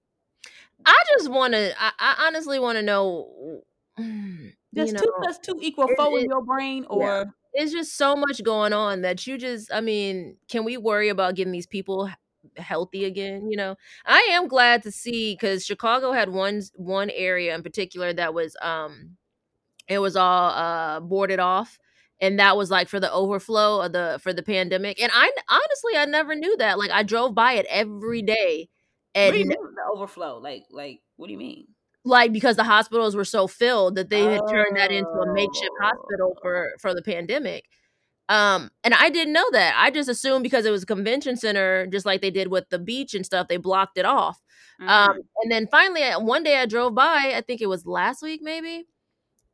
I 0.86 0.96
just 1.18 1.30
want 1.30 1.54
to. 1.54 1.74
I, 1.82 1.92
I, 2.00 2.28
honestly 2.28 2.60
want 2.60 2.78
to 2.78 2.84
know. 2.84 3.62
Mm, 4.00 4.54
Does 4.74 4.94
know, 4.94 5.00
two 5.00 5.14
plus 5.22 5.40
two 5.40 5.58
equal 5.62 5.90
four 5.98 6.20
in 6.20 6.26
your 6.26 6.44
brain, 6.44 6.86
or 6.90 7.02
yeah. 7.02 7.24
it's 7.54 7.74
just 7.74 7.98
so 7.98 8.16
much 8.16 8.44
going 8.44 8.72
on 8.72 9.02
that 9.02 9.28
you 9.28 9.38
just. 9.38 9.74
I 9.74 9.82
mean, 9.82 10.38
can 10.48 10.64
we 10.64 10.78
worry 10.78 11.10
about 11.10 11.36
getting 11.36 11.52
these 11.52 11.68
people 11.68 12.10
healthy 12.58 13.06
again 13.06 13.50
you 13.50 13.58
know? 13.58 13.76
I 14.06 14.20
am 14.32 14.48
glad 14.48 14.84
to 14.84 14.92
see 14.92 15.34
because 15.36 15.66
chicago 15.66 16.12
had 16.12 16.30
one 16.30 16.62
one 16.76 17.10
area 17.12 17.56
in 17.56 17.64
particular 17.64 18.14
that 18.14 18.34
was 18.34 18.56
um 18.62 19.18
it 19.88 20.00
was 20.00 20.16
all 20.16 20.50
uh 20.52 21.00
boarded 21.00 21.40
off 21.40 21.78
and 22.22 22.40
that 22.40 22.58
was 22.58 22.70
like 22.70 22.90
for 22.90 23.00
the 23.00 23.12
overflow 23.12 23.82
of 23.82 23.94
the 23.94 24.20
for 24.22 24.34
the 24.34 24.44
pandemic 24.44 25.02
and 25.02 25.12
i 25.14 25.32
honestly 25.50 25.98
i 25.98 26.06
never 26.06 26.36
knew 26.36 26.56
that 26.58 26.78
like 26.78 26.92
i 26.92 27.04
drove 27.04 27.34
by 27.34 27.54
it 27.54 27.66
every 27.70 28.22
day 28.22 28.70
and 29.16 29.36
the 29.36 29.58
overflow 29.94 30.38
like 30.38 30.64
like 30.72 31.02
what 31.20 31.28
do 31.28 31.34
you 31.34 31.40
mean? 31.40 31.68
Like 32.06 32.32
because 32.32 32.56
the 32.56 32.64
hospitals 32.64 33.16
were 33.16 33.26
so 33.26 33.46
filled 33.46 33.96
that 33.96 34.10
they 34.10 34.24
had 34.24 34.42
turned 34.50 34.78
that 34.78 34.90
into 34.90 35.10
a 35.10 35.34
makeshift 35.34 35.74
hospital 35.82 36.38
for 36.42 36.72
for 36.80 36.94
the 36.94 37.02
pandemic 37.02 37.66
um, 38.30 38.70
and 38.84 38.94
I 38.94 39.10
didn't 39.10 39.34
know 39.34 39.50
that. 39.52 39.74
I 39.76 39.90
just 39.90 40.08
assumed 40.08 40.44
because 40.44 40.66
it 40.66 40.72
was 40.72 40.84
a 40.84 40.86
convention 40.86 41.36
center, 41.36 41.88
just 41.88 42.06
like 42.06 42.22
they 42.22 42.30
did 42.30 42.50
with 42.50 42.70
the 42.70 42.78
beach 42.80 43.16
and 43.16 43.26
stuff, 43.26 43.48
they 43.48 43.58
blocked 43.58 43.98
it 43.98 44.06
off. 44.06 44.40
Um, 44.80 44.88
mm-hmm. 44.88 45.10
Um, 45.10 45.20
and 45.44 45.52
then 45.52 45.68
finally, 45.72 46.04
one 46.24 46.44
day 46.44 46.58
I 46.58 46.68
drove 46.68 46.94
by, 46.94 47.34
I 47.36 47.42
think 47.46 47.60
it 47.60 47.66
was 47.66 47.88
last 47.88 48.22
week, 48.22 48.42
maybe, 48.44 48.86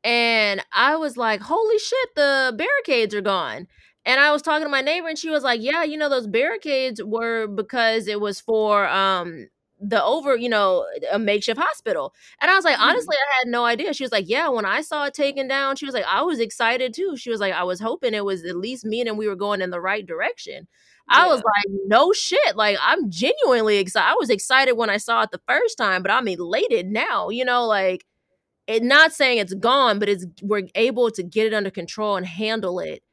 and 0.04 0.64
I 0.74 0.98
was 0.98 1.16
like, 1.16 1.42
holy 1.42 1.80
shit, 1.80 2.10
the 2.16 2.54
barricades 2.56 3.16
are 3.16 3.22
gone. 3.22 3.68
And 4.06 4.20
I 4.20 4.32
was 4.32 4.44
talking 4.44 4.66
to 4.66 4.70
my 4.70 4.82
neighbor, 4.82 5.08
and 5.08 5.18
she 5.18 5.32
was 5.32 5.42
like, 5.42 5.62
yeah, 5.64 5.84
you 5.84 5.98
know, 5.98 6.10
those 6.10 6.28
barricades 6.28 7.02
were 7.04 7.48
because 7.48 8.08
it 8.08 8.22
was 8.22 8.40
for 8.40 8.88
um 8.88 9.48
the 9.90 10.04
over, 10.04 10.36
you 10.36 10.50
know, 10.50 10.86
a 11.12 11.20
makeshift 11.20 11.60
hospital. 11.60 12.14
And 12.42 12.50
I 12.50 12.56
was 12.56 12.66
like, 12.66 12.78
Mhm. 12.78 12.82
honestly, 12.90 13.16
I 13.16 13.40
had 13.40 13.48
no 13.52 13.66
idea. 13.66 13.94
She 13.94 14.04
was 14.04 14.12
like, 14.12 14.28
yeah, 14.30 14.48
when 14.50 14.66
I 14.66 14.82
saw 14.82 15.06
it 15.06 15.14
taken 15.14 15.48
down, 15.48 15.76
she 15.76 15.86
was 15.86 15.94
like, 15.94 16.06
I 16.08 16.22
was 16.24 16.40
excited 16.40 16.94
too. 16.94 17.18
She 17.18 17.30
was 17.30 17.40
like, 17.40 17.54
I 17.54 17.64
was 17.64 17.80
hoping 17.80 18.14
it 18.14 18.26
was 18.26 18.46
at 18.46 18.56
least 18.58 18.86
me 18.86 19.02
and 19.02 19.18
we 19.18 19.28
were 19.28 19.36
going 19.36 19.62
in 19.62 19.70
the 19.72 19.82
right 19.82 20.06
direction. 20.06 20.68
I 21.10 21.28
was 21.28 21.38
like, 21.44 21.76
no 21.86 22.14
shit. 22.14 22.56
Like, 22.56 22.78
I'm 22.82 23.12
genuinely 23.12 23.78
excited. 23.78 24.10
I 24.12 24.16
was 24.20 24.32
excited 24.32 24.74
when 24.74 24.90
I 24.90 24.98
saw 24.98 25.22
it 25.22 25.30
the 25.32 25.42
first 25.48 25.78
time, 25.78 26.02
but 26.02 26.10
I'm 26.12 26.28
elated 26.28 26.88
now. 26.88 27.30
You 27.30 27.46
know, 27.46 27.66
like, 27.66 28.06
it 28.68 28.84
not 28.84 29.14
saying 29.14 29.40
it's 29.40 29.54
gone, 29.56 30.00
but 30.00 30.10
it's 30.10 30.26
we're 30.42 30.68
able 30.76 31.12
to 31.12 31.24
get 31.24 31.48
it 31.48 31.54
under 31.54 31.72
control 31.72 32.16
and 32.18 32.26
handle 32.26 32.80
it. 32.80 33.04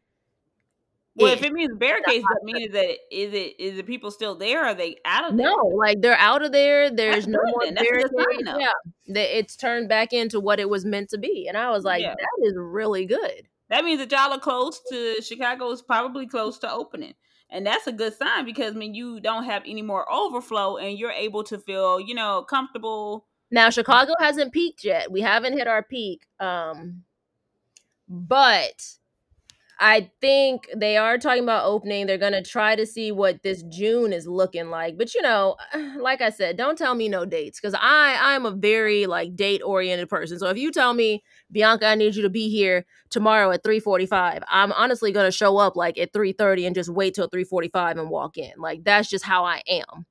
Well, 1.15 1.33
if 1.33 1.43
it 1.43 1.53
means 1.53 1.77
barricades, 1.77 2.25
that 2.25 2.41
means 2.43 2.73
that 2.73 2.97
is 3.11 3.35
it 3.35 3.61
is 3.61 3.77
the 3.77 3.83
people 3.83 4.11
still 4.11 4.35
there? 4.35 4.63
Or 4.63 4.69
are 4.69 4.75
they 4.75 4.97
out 5.05 5.31
of 5.31 5.37
there? 5.37 5.47
No, 5.47 5.57
like 5.77 6.01
they're 6.01 6.17
out 6.17 6.43
of 6.43 6.53
there. 6.53 6.91
There's 6.91 7.27
That's 7.27 7.27
no 7.27 7.39
more 7.45 7.65
then. 7.65 7.75
That's 7.75 7.89
sign, 7.89 8.45
barricades. 8.45 8.73
Yeah, 9.07 9.23
it's 9.23 9.57
turned 9.57 9.89
back 9.91 10.13
into 10.15 10.41
what 10.41 10.59
it 10.59 10.71
was 10.71 10.87
meant 10.87 11.11
to 11.11 11.19
be, 11.19 11.47
and 11.49 11.57
I 11.57 11.71
was 11.71 11.85
like, 11.85 12.03
Yeah. 12.03 12.15
that 12.15 12.47
is 12.47 12.55
really 12.57 13.05
good. 13.05 13.49
That 13.69 13.85
means 13.85 14.01
that 14.01 14.11
y'all 14.11 14.33
are 14.33 14.41
close 14.41 14.81
to 14.91 15.21
Chicago 15.23 15.71
is 15.71 15.83
probably 15.83 16.27
close 16.27 16.59
to 16.61 16.71
opening. 16.71 17.15
And 17.53 17.67
that's 17.67 17.87
a 17.87 17.93
good 17.93 18.15
sign 18.15 18.47
because 18.47 18.75
when 18.75 18.95
you 18.95 19.21
don't 19.21 19.45
have 19.45 19.63
any 19.67 19.83
more 19.83 20.11
overflow 20.11 20.79
and 20.79 20.99
you're 20.99 21.11
able 21.13 21.45
to 21.45 21.59
feel, 21.59 22.01
you 22.01 22.15
know, 22.15 22.43
comfortable. 22.49 23.27
Now 23.51 23.69
Chicago 23.69 24.15
hasn't 24.19 24.53
peaked 24.53 24.85
yet. 24.85 25.13
We 25.13 25.21
haven't 25.21 25.59
hit 25.59 25.69
our 25.69 25.83
peak. 25.83 26.27
Um 26.41 27.05
but 28.09 28.97
I 29.81 30.11
think 30.21 30.69
they 30.77 30.97
are 30.97 31.19
talking 31.19 31.43
about 31.43 31.65
opening. 31.67 32.07
They're 32.07 32.19
going 32.19 32.33
to 32.35 32.43
try 32.43 32.77
to 32.77 32.87
see 32.87 33.11
what 33.11 33.43
this 33.43 33.63
June 33.65 34.13
is 34.13 34.27
looking 34.27 34.71
like. 34.71 34.97
But 34.97 35.15
you 35.15 35.23
know, 35.23 35.57
like 35.99 36.21
I 36.21 36.31
said, 36.31 36.57
don't 36.57 36.79
tell 36.79 36.95
me 36.95 37.09
no 37.09 37.25
dates 37.25 37.59
cuz 37.61 37.75
I 37.75 38.17
I'm 38.21 38.47
a 38.47 38.51
very 38.53 39.07
like 39.07 39.35
date 39.35 39.63
oriented 39.65 40.09
person. 40.09 40.39
So 40.39 40.49
if 40.49 40.57
you 40.59 40.71
tell 40.71 40.95
me, 40.95 41.23
"Bianca, 41.51 41.87
I 41.87 41.95
need 41.97 42.15
you 42.15 42.23
to 42.23 42.31
be 42.31 42.49
here 42.49 42.85
tomorrow 43.11 43.51
at 43.51 43.63
3:45." 43.65 44.43
I'm 44.49 44.73
honestly 44.73 45.11
going 45.13 45.27
to 45.27 45.33
show 45.37 45.57
up 45.59 45.77
like 45.77 45.99
at 45.99 46.13
3:30 46.13 46.67
and 46.67 46.75
just 46.75 46.91
wait 46.91 47.15
till 47.15 47.29
3:45 47.29 47.99
and 47.99 48.11
walk 48.11 48.39
in. 48.39 48.53
Like 48.59 48.85
that's 48.85 49.09
just 49.11 49.25
how 49.25 49.45
I 49.45 49.63
am. 49.69 50.07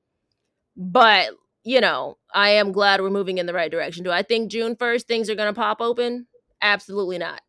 But 0.77 1.31
you 1.63 1.81
know, 1.81 2.17
I 2.33 2.51
am 2.51 2.71
glad 2.71 3.01
we're 3.01 3.09
moving 3.11 3.37
in 3.39 3.45
the 3.47 3.53
right 3.53 3.71
direction. 3.71 4.03
Do 4.03 4.11
I 4.11 4.23
think 4.23 4.51
June 4.51 4.75
1st 4.75 5.03
things 5.07 5.29
are 5.29 5.35
going 5.35 5.53
to 5.53 5.59
pop 5.59 5.81
open? 5.81 6.27
Absolutely 6.61 7.17
not. 7.19 7.41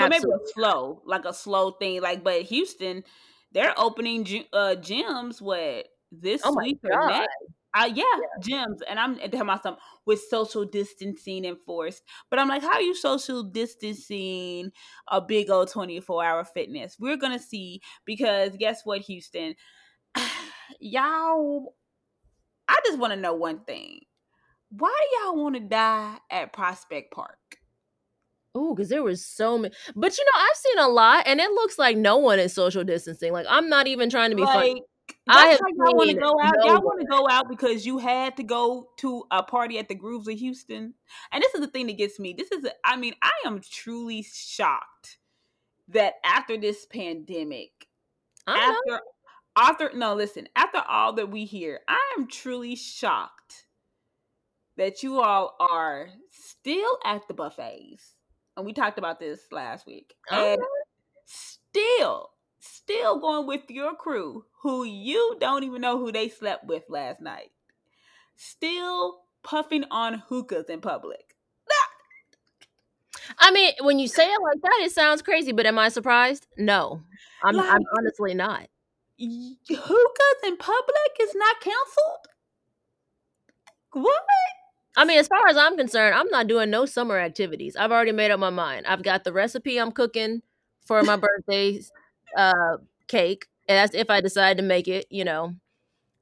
Well, 0.00 0.08
maybe 0.08 0.24
a 0.24 0.48
slow, 0.54 1.02
like 1.04 1.24
a 1.24 1.34
slow 1.34 1.72
thing. 1.72 2.00
Like, 2.00 2.24
but 2.24 2.42
Houston, 2.42 3.04
they're 3.52 3.74
opening 3.78 4.24
gy- 4.24 4.48
uh 4.52 4.76
gyms 4.78 5.40
what 5.40 5.88
this 6.12 6.42
Oh 6.44 6.54
week 6.56 6.78
or 6.84 7.08
next. 7.08 7.28
Uh, 7.78 7.90
yeah, 7.92 8.04
gyms, 8.40 8.78
and 8.88 8.98
I'm 8.98 9.16
talking 9.16 9.40
about 9.40 9.62
something 9.62 9.82
with 10.06 10.22
social 10.30 10.64
distancing 10.64 11.44
enforced. 11.44 12.02
But 12.30 12.38
I'm 12.38 12.48
like, 12.48 12.62
how 12.62 12.72
are 12.72 12.80
you 12.80 12.94
social 12.94 13.42
distancing 13.42 14.70
a 15.08 15.20
big 15.20 15.50
old 15.50 15.68
24 15.70 16.24
hour 16.24 16.44
fitness? 16.44 16.96
We're 16.98 17.18
gonna 17.18 17.38
see 17.38 17.82
because 18.06 18.56
guess 18.56 18.80
what, 18.84 19.02
Houston, 19.02 19.56
y'all. 20.80 21.74
I 22.68 22.78
just 22.84 22.98
want 22.98 23.12
to 23.12 23.20
know 23.20 23.34
one 23.34 23.60
thing: 23.60 24.00
why 24.70 24.94
do 25.10 25.18
y'all 25.18 25.42
want 25.42 25.56
to 25.56 25.60
die 25.60 26.16
at 26.30 26.52
Prospect 26.54 27.12
Park? 27.12 27.58
Ooh, 28.56 28.74
because 28.74 28.88
there 28.88 29.02
was 29.02 29.24
so 29.24 29.58
many. 29.58 29.74
But 29.94 30.16
you 30.16 30.24
know, 30.24 30.40
I've 30.40 30.56
seen 30.56 30.78
a 30.78 30.88
lot, 30.88 31.26
and 31.26 31.40
it 31.40 31.50
looks 31.50 31.78
like 31.78 31.96
no 31.96 32.16
one 32.16 32.38
is 32.38 32.52
social 32.52 32.84
distancing. 32.84 33.32
Like 33.32 33.46
I'm 33.48 33.68
not 33.68 33.86
even 33.86 34.10
trying 34.10 34.30
to 34.30 34.36
be 34.36 34.44
funny. 34.44 34.82
I 35.28 35.46
have 35.46 35.60
how 35.60 35.66
y'all 35.68 35.96
want 35.96 36.10
to 36.10 36.16
go 36.16 36.34
out. 36.42 36.54
no 36.58 36.66
Y'all 36.66 36.82
want 36.82 37.00
to 37.00 37.06
go 37.06 37.28
out 37.28 37.48
because 37.48 37.84
you 37.84 37.98
had 37.98 38.36
to 38.36 38.42
go 38.42 38.88
to 38.98 39.24
a 39.30 39.42
party 39.42 39.78
at 39.78 39.88
the 39.88 39.94
Grooves 39.94 40.28
of 40.28 40.38
Houston. 40.38 40.94
And 41.32 41.42
this 41.42 41.54
is 41.54 41.60
the 41.60 41.66
thing 41.66 41.86
that 41.86 41.98
gets 41.98 42.18
me. 42.20 42.32
This 42.32 42.50
is, 42.52 42.64
a, 42.64 42.72
I 42.84 42.96
mean, 42.96 43.14
I 43.22 43.32
am 43.44 43.60
truly 43.60 44.22
shocked 44.22 45.18
that 45.88 46.14
after 46.24 46.56
this 46.56 46.86
pandemic, 46.86 47.88
I 48.46 48.56
know. 48.56 48.94
after, 48.96 49.04
after, 49.56 49.98
no, 49.98 50.14
listen, 50.14 50.48
after 50.54 50.82
all 50.88 51.12
that 51.14 51.30
we 51.30 51.44
hear, 51.44 51.80
I 51.88 52.14
am 52.18 52.28
truly 52.28 52.76
shocked 52.76 53.66
that 54.76 55.02
you 55.02 55.20
all 55.20 55.56
are 55.58 56.08
still 56.30 56.98
at 57.04 57.26
the 57.28 57.34
buffets. 57.34 58.15
And 58.56 58.64
we 58.64 58.72
talked 58.72 58.98
about 58.98 59.20
this 59.20 59.40
last 59.52 59.86
week. 59.86 60.14
And 60.30 60.60
still, 61.26 62.30
still 62.58 63.18
going 63.18 63.46
with 63.46 63.68
your 63.68 63.94
crew 63.94 64.44
who 64.62 64.84
you 64.84 65.36
don't 65.40 65.64
even 65.64 65.80
know 65.80 65.98
who 65.98 66.10
they 66.12 66.28
slept 66.28 66.66
with 66.66 66.84
last 66.88 67.20
night. 67.20 67.50
Still 68.36 69.20
puffing 69.42 69.84
on 69.90 70.22
hookahs 70.28 70.68
in 70.68 70.80
public. 70.80 71.36
I 73.38 73.50
mean, 73.50 73.72
when 73.80 73.98
you 73.98 74.08
say 74.08 74.24
it 74.24 74.40
like 74.42 74.62
that, 74.62 74.80
it 74.82 74.92
sounds 74.92 75.22
crazy. 75.22 75.52
But 75.52 75.66
am 75.66 75.78
I 75.78 75.88
surprised? 75.88 76.46
No, 76.56 77.02
I'm. 77.42 77.58
I'm 77.58 77.82
honestly 77.98 78.34
not. 78.34 78.68
Hookahs 79.18 80.46
in 80.46 80.56
public 80.56 81.16
is 81.20 81.34
not 81.34 81.60
canceled? 81.60 82.28
What? 83.92 84.22
I 84.96 85.04
mean, 85.04 85.18
as 85.18 85.28
far 85.28 85.46
as 85.48 85.56
I'm 85.56 85.76
concerned, 85.76 86.14
I'm 86.14 86.28
not 86.28 86.46
doing 86.46 86.70
no 86.70 86.86
summer 86.86 87.18
activities. 87.18 87.76
I've 87.76 87.92
already 87.92 88.12
made 88.12 88.30
up 88.30 88.40
my 88.40 88.50
mind. 88.50 88.86
I've 88.86 89.02
got 89.02 89.24
the 89.24 89.32
recipe 89.32 89.78
I'm 89.78 89.92
cooking 89.92 90.42
for 90.86 91.02
my 91.02 91.16
birthday 91.16 91.80
uh, 92.36 92.78
cake, 93.06 93.46
and 93.68 93.76
that's 93.76 93.94
if 93.94 94.08
I 94.08 94.20
decide 94.20 94.56
to 94.56 94.62
make 94.62 94.88
it. 94.88 95.06
You 95.10 95.24
know, 95.24 95.54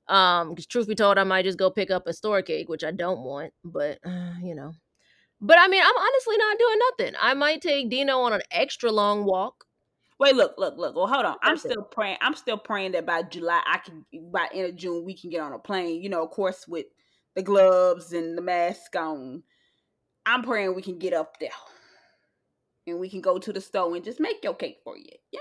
um, 0.08 0.50
because 0.50 0.66
truth 0.66 0.88
be 0.88 0.96
told, 0.96 1.18
I 1.18 1.24
might 1.24 1.44
just 1.44 1.58
go 1.58 1.70
pick 1.70 1.90
up 1.90 2.06
a 2.06 2.12
store 2.12 2.42
cake, 2.42 2.68
which 2.68 2.82
I 2.82 2.90
don't 2.90 3.20
want. 3.20 3.52
But 3.64 3.98
uh, 4.04 4.34
you 4.42 4.56
know, 4.56 4.72
but 5.40 5.58
I 5.60 5.68
mean, 5.68 5.82
I'm 5.82 5.96
honestly 5.96 6.36
not 6.36 6.58
doing 6.58 6.78
nothing. 6.90 7.14
I 7.20 7.34
might 7.34 7.62
take 7.62 7.90
Dino 7.90 8.18
on 8.20 8.32
an 8.32 8.42
extra 8.50 8.90
long 8.90 9.24
walk. 9.24 9.66
Wait, 10.18 10.34
look, 10.34 10.54
look, 10.58 10.78
look. 10.78 10.94
Well, 10.94 11.06
hold 11.08 11.24
on. 11.24 11.36
I'm 11.42 11.56
still 11.56 11.82
praying. 11.82 12.18
I'm 12.20 12.34
still 12.34 12.56
praying 12.56 12.92
that 12.92 13.04
by 13.04 13.22
July, 13.24 13.60
I 13.66 13.78
can, 13.78 14.04
by 14.30 14.48
end 14.54 14.70
of 14.70 14.76
June, 14.76 15.04
we 15.04 15.14
can 15.14 15.28
get 15.28 15.40
on 15.40 15.52
a 15.52 15.58
plane. 15.58 16.02
You 16.02 16.08
know, 16.08 16.22
of 16.22 16.30
course, 16.30 16.66
with 16.68 16.86
the 17.34 17.42
gloves 17.42 18.12
and 18.12 18.36
the 18.36 18.42
mask 18.42 18.94
on. 18.96 19.42
I'm 20.26 20.42
praying 20.42 20.74
we 20.74 20.82
can 20.82 20.98
get 20.98 21.12
up 21.12 21.38
there, 21.38 21.50
and 22.86 22.98
we 22.98 23.08
can 23.08 23.20
go 23.20 23.38
to 23.38 23.52
the 23.52 23.60
store 23.60 23.94
and 23.94 24.04
just 24.04 24.20
make 24.20 24.42
your 24.42 24.54
cake 24.54 24.78
for 24.84 24.96
you. 24.96 25.10
Yeah. 25.32 25.40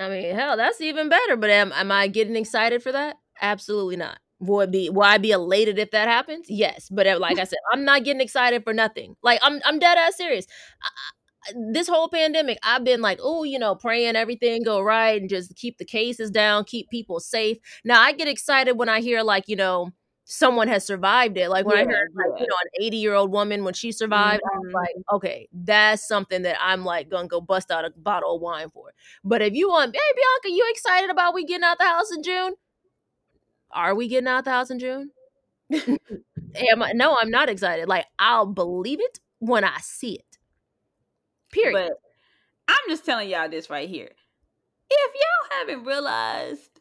I 0.00 0.08
mean, 0.08 0.34
hell, 0.34 0.56
that's 0.56 0.80
even 0.80 1.08
better. 1.08 1.36
But 1.36 1.50
am 1.50 1.72
am 1.72 1.90
I 1.92 2.08
getting 2.08 2.36
excited 2.36 2.82
for 2.82 2.92
that? 2.92 3.16
Absolutely 3.40 3.96
not. 3.96 4.18
Would 4.40 4.72
be 4.72 4.90
will 4.90 5.02
I 5.02 5.18
be 5.18 5.30
elated 5.30 5.78
if 5.78 5.92
that 5.92 6.08
happens? 6.08 6.46
Yes, 6.48 6.88
but 6.90 7.06
uh, 7.06 7.18
like 7.20 7.38
I 7.38 7.44
said, 7.44 7.58
I'm 7.72 7.84
not 7.84 8.04
getting 8.04 8.20
excited 8.20 8.64
for 8.64 8.74
nothing. 8.74 9.16
Like 9.22 9.40
I'm 9.42 9.60
I'm 9.64 9.78
dead 9.78 9.96
ass 9.98 10.16
serious. 10.16 10.46
I- 10.82 10.88
this 11.54 11.88
whole 11.88 12.08
pandemic, 12.08 12.58
I've 12.62 12.84
been 12.84 13.02
like, 13.02 13.20
oh, 13.22 13.42
you 13.44 13.58
know, 13.58 13.74
praying 13.74 14.16
everything 14.16 14.62
go 14.62 14.80
right 14.80 15.20
and 15.20 15.28
just 15.28 15.54
keep 15.56 15.76
the 15.76 15.84
cases 15.84 16.30
down, 16.30 16.64
keep 16.64 16.88
people 16.88 17.20
safe. 17.20 17.58
Now 17.84 18.00
I 18.00 18.12
get 18.12 18.28
excited 18.28 18.78
when 18.78 18.88
I 18.88 19.00
hear 19.02 19.22
like, 19.22 19.44
you 19.46 19.56
know, 19.56 19.90
someone 20.24 20.68
has 20.68 20.84
survived 20.86 21.36
it. 21.38 21.50
Like 21.50 21.66
when 21.66 21.76
I 21.76 21.80
Yeah, 21.80 21.86
heard 21.86 22.12
like, 22.14 22.40
you 22.40 22.46
know, 22.46 22.56
an 22.62 22.84
80 22.84 22.96
year 22.98 23.14
old 23.14 23.30
woman 23.32 23.64
when 23.64 23.74
she 23.74 23.92
survived, 23.92 24.42
I 24.44 24.58
was 24.58 24.68
Mhm. 24.68 24.72
like, 24.72 24.94
okay, 25.12 25.48
that's 25.52 26.06
something 26.06 26.42
that 26.42 26.56
I'm 26.60 26.84
like 26.84 27.08
gonna 27.10 27.28
go 27.28 27.40
bust 27.40 27.70
out 27.70 27.84
a 27.84 27.90
bottle 27.90 28.36
of 28.36 28.40
wine 28.40 28.70
for. 28.70 28.92
But 29.24 29.42
if 29.42 29.54
you 29.54 29.68
want, 29.68 29.94
hey 29.94 30.00
Bianca, 30.16 30.56
you 30.56 30.66
excited 30.70 31.10
about 31.10 31.34
we 31.34 31.44
getting 31.44 31.64
out 31.64 31.78
the 31.78 31.84
house 31.84 32.10
in 32.12 32.22
June? 32.22 32.54
Are 33.70 33.94
we 33.94 34.08
getting 34.08 34.28
out 34.28 34.44
the 34.44 34.50
house 34.52 34.70
in 34.70 34.78
June? 34.78 35.10
Am 36.70 36.82
I, 36.82 36.92
no, 36.92 37.16
I'm 37.18 37.30
not 37.30 37.48
excited. 37.48 37.88
Like 37.88 38.06
I'll 38.18 38.46
believe 38.46 39.00
it 39.00 39.20
when 39.40 39.64
I 39.64 39.78
see 39.80 40.14
it. 40.14 40.38
Period. 41.50 41.72
But 41.72 41.98
I'm 42.68 42.88
just 42.88 43.04
telling 43.06 43.28
y'all 43.28 43.48
this 43.48 43.70
right 43.70 43.88
here. 43.88 44.10
If 44.90 45.14
y'all 45.14 45.58
haven't 45.60 45.84
realized, 45.86 46.73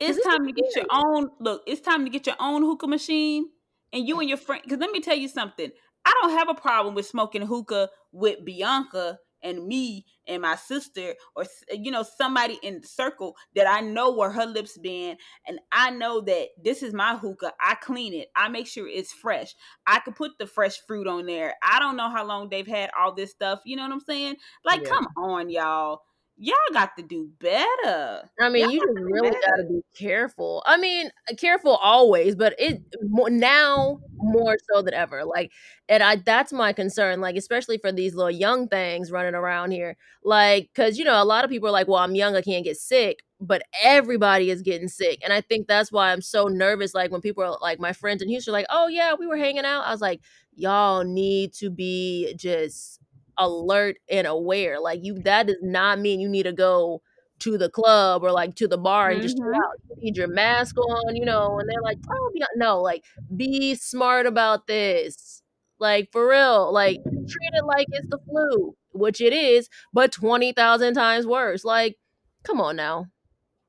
it's 0.00 0.20
time 0.20 0.46
to 0.46 0.52
get 0.52 0.74
your 0.74 0.86
own 0.90 1.28
look. 1.40 1.62
It's 1.66 1.80
time 1.80 2.04
to 2.04 2.10
get 2.10 2.26
your 2.26 2.36
own 2.38 2.62
hookah 2.62 2.86
machine, 2.86 3.50
and 3.92 4.06
you 4.06 4.20
and 4.20 4.28
your 4.28 4.38
friend. 4.38 4.62
Because 4.64 4.78
let 4.78 4.90
me 4.90 5.00
tell 5.00 5.16
you 5.16 5.28
something. 5.28 5.70
I 6.04 6.12
don't 6.22 6.30
have 6.38 6.48
a 6.48 6.54
problem 6.54 6.94
with 6.94 7.06
smoking 7.06 7.42
hookah 7.42 7.90
with 8.12 8.44
Bianca 8.44 9.18
and 9.42 9.66
me 9.66 10.06
and 10.26 10.42
my 10.42 10.56
sister, 10.56 11.14
or 11.34 11.44
you 11.72 11.90
know 11.90 12.02
somebody 12.02 12.58
in 12.62 12.80
the 12.80 12.86
circle 12.86 13.36
that 13.54 13.66
I 13.66 13.80
know 13.80 14.12
where 14.12 14.30
her 14.30 14.46
lips 14.46 14.76
been, 14.78 15.16
and 15.46 15.60
I 15.72 15.90
know 15.90 16.20
that 16.22 16.48
this 16.62 16.82
is 16.82 16.92
my 16.94 17.16
hookah. 17.16 17.52
I 17.60 17.74
clean 17.76 18.12
it. 18.14 18.28
I 18.34 18.48
make 18.48 18.66
sure 18.66 18.88
it's 18.88 19.12
fresh. 19.12 19.54
I 19.86 20.00
could 20.00 20.16
put 20.16 20.32
the 20.38 20.46
fresh 20.46 20.78
fruit 20.86 21.06
on 21.06 21.26
there. 21.26 21.54
I 21.62 21.78
don't 21.78 21.96
know 21.96 22.10
how 22.10 22.24
long 22.26 22.48
they've 22.48 22.66
had 22.66 22.90
all 22.98 23.14
this 23.14 23.30
stuff. 23.30 23.60
You 23.64 23.76
know 23.76 23.82
what 23.84 23.92
I'm 23.92 24.00
saying? 24.00 24.36
Like, 24.64 24.80
Yeah. 24.82 24.88
come 24.88 25.08
on, 25.16 25.50
y'all. 25.50 26.02
Y'all 26.38 26.54
got 26.74 26.96
to 26.98 27.02
do 27.02 27.30
better. 27.40 28.28
I 28.38 28.50
mean, 28.50 28.64
Y'all 28.64 28.72
you 28.72 28.80
just 28.80 28.98
really 29.00 29.30
got 29.30 29.56
to 29.56 29.64
be 29.68 29.80
careful. 29.96 30.62
I 30.66 30.76
mean, 30.76 31.10
uh, 31.30 31.34
careful 31.34 31.76
always, 31.76 32.34
but 32.36 32.54
it 32.58 32.82
more, 33.02 33.30
now 33.30 34.00
more 34.16 34.56
so 34.70 34.82
than 34.82 34.92
ever. 34.92 35.24
Like, 35.24 35.52
and 35.88 36.02
I 36.02 36.16
that's 36.16 36.52
my 36.52 36.74
concern. 36.74 37.22
Like, 37.22 37.36
especially 37.36 37.78
for 37.78 37.90
these 37.90 38.14
little 38.14 38.30
young 38.30 38.68
things 38.68 39.10
running 39.10 39.34
around 39.34 39.70
here. 39.70 39.96
Like, 40.24 40.68
because 40.74 40.98
you 40.98 41.04
know, 41.06 41.22
a 41.22 41.24
lot 41.24 41.44
of 41.44 41.50
people 41.50 41.68
are 41.68 41.72
like, 41.72 41.88
"Well, 41.88 42.00
I'm 42.02 42.14
young, 42.14 42.36
I 42.36 42.42
can't 42.42 42.64
get 42.64 42.76
sick." 42.76 43.22
but 43.40 43.62
everybody 43.82 44.50
is 44.50 44.62
getting 44.62 44.88
sick. 44.88 45.20
And 45.22 45.32
I 45.32 45.42
think 45.42 45.66
that's 45.66 45.92
why 45.92 46.10
I'm 46.10 46.22
so 46.22 46.44
nervous. 46.44 46.94
Like 46.94 47.10
when 47.10 47.20
people 47.20 47.44
are 47.44 47.58
like 47.60 47.78
my 47.78 47.92
friends 47.92 48.22
in 48.22 48.28
Houston, 48.28 48.52
are 48.52 48.56
like, 48.56 48.66
oh 48.70 48.88
yeah, 48.88 49.14
we 49.18 49.26
were 49.26 49.36
hanging 49.36 49.64
out. 49.66 49.84
I 49.84 49.90
was 49.90 50.00
like, 50.00 50.20
y'all 50.54 51.04
need 51.04 51.52
to 51.54 51.68
be 51.70 52.32
just 52.36 52.98
alert 53.38 53.96
and 54.10 54.26
aware. 54.26 54.80
Like 54.80 55.00
you 55.02 55.14
that 55.24 55.46
does 55.48 55.56
not 55.62 55.98
mean 56.00 56.20
you 56.20 56.28
need 56.28 56.44
to 56.44 56.52
go 56.52 57.02
to 57.40 57.58
the 57.58 57.68
club 57.68 58.22
or 58.24 58.32
like 58.32 58.54
to 58.56 58.66
the 58.68 58.78
bar 58.78 59.10
and 59.10 59.20
just 59.22 59.36
chill 59.36 59.46
Mhm. 59.46 59.56
out. 59.56 59.74
You 59.90 59.96
need 60.04 60.16
your 60.16 60.28
mask 60.28 60.76
on, 60.78 61.14
you 61.16 61.24
know, 61.24 61.58
and 61.58 61.68
they're 61.68 61.82
like, 61.82 61.98
oh 62.10 62.30
no, 62.56 62.80
like 62.80 63.04
be 63.36 63.74
smart 63.74 64.26
about 64.26 64.66
this. 64.66 65.42
Like 65.78 66.10
for 66.12 66.28
real, 66.28 66.72
like 66.72 66.96
treat 67.04 67.52
it 67.54 67.64
like 67.66 67.86
it's 67.92 68.08
the 68.08 68.18
flu, 68.28 68.74
which 68.92 69.20
it 69.20 69.32
is, 69.34 69.68
but 69.92 70.12
20,000 70.12 70.94
times 70.94 71.26
worse. 71.26 71.64
Like, 71.64 71.96
come 72.44 72.60
on 72.60 72.76
now. 72.76 73.06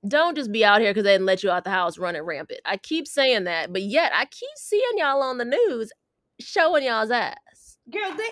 Don't 0.07 0.35
just 0.35 0.51
be 0.51 0.63
out 0.63 0.79
here 0.79 0.91
because 0.91 1.03
they 1.03 1.13
didn't 1.13 1.25
let 1.25 1.43
you 1.43 1.49
out 1.51 1.63
the 1.65 1.69
house 1.71 1.97
running 1.97 2.21
rampant. 2.21 2.61
I 2.63 2.77
keep 2.77 3.07
saying 3.07 3.43
that, 3.45 3.73
but 3.73 3.81
yet 3.81 4.11
I 4.15 4.25
keep 4.25 4.49
seeing 4.55 4.83
y'all 4.95 5.21
on 5.23 5.37
the 5.39 5.45
news 5.45 5.91
showing 6.39 6.83
y'all's 6.85 7.11
ass. 7.11 7.77
Girl, 7.91 8.13
they 8.15 8.29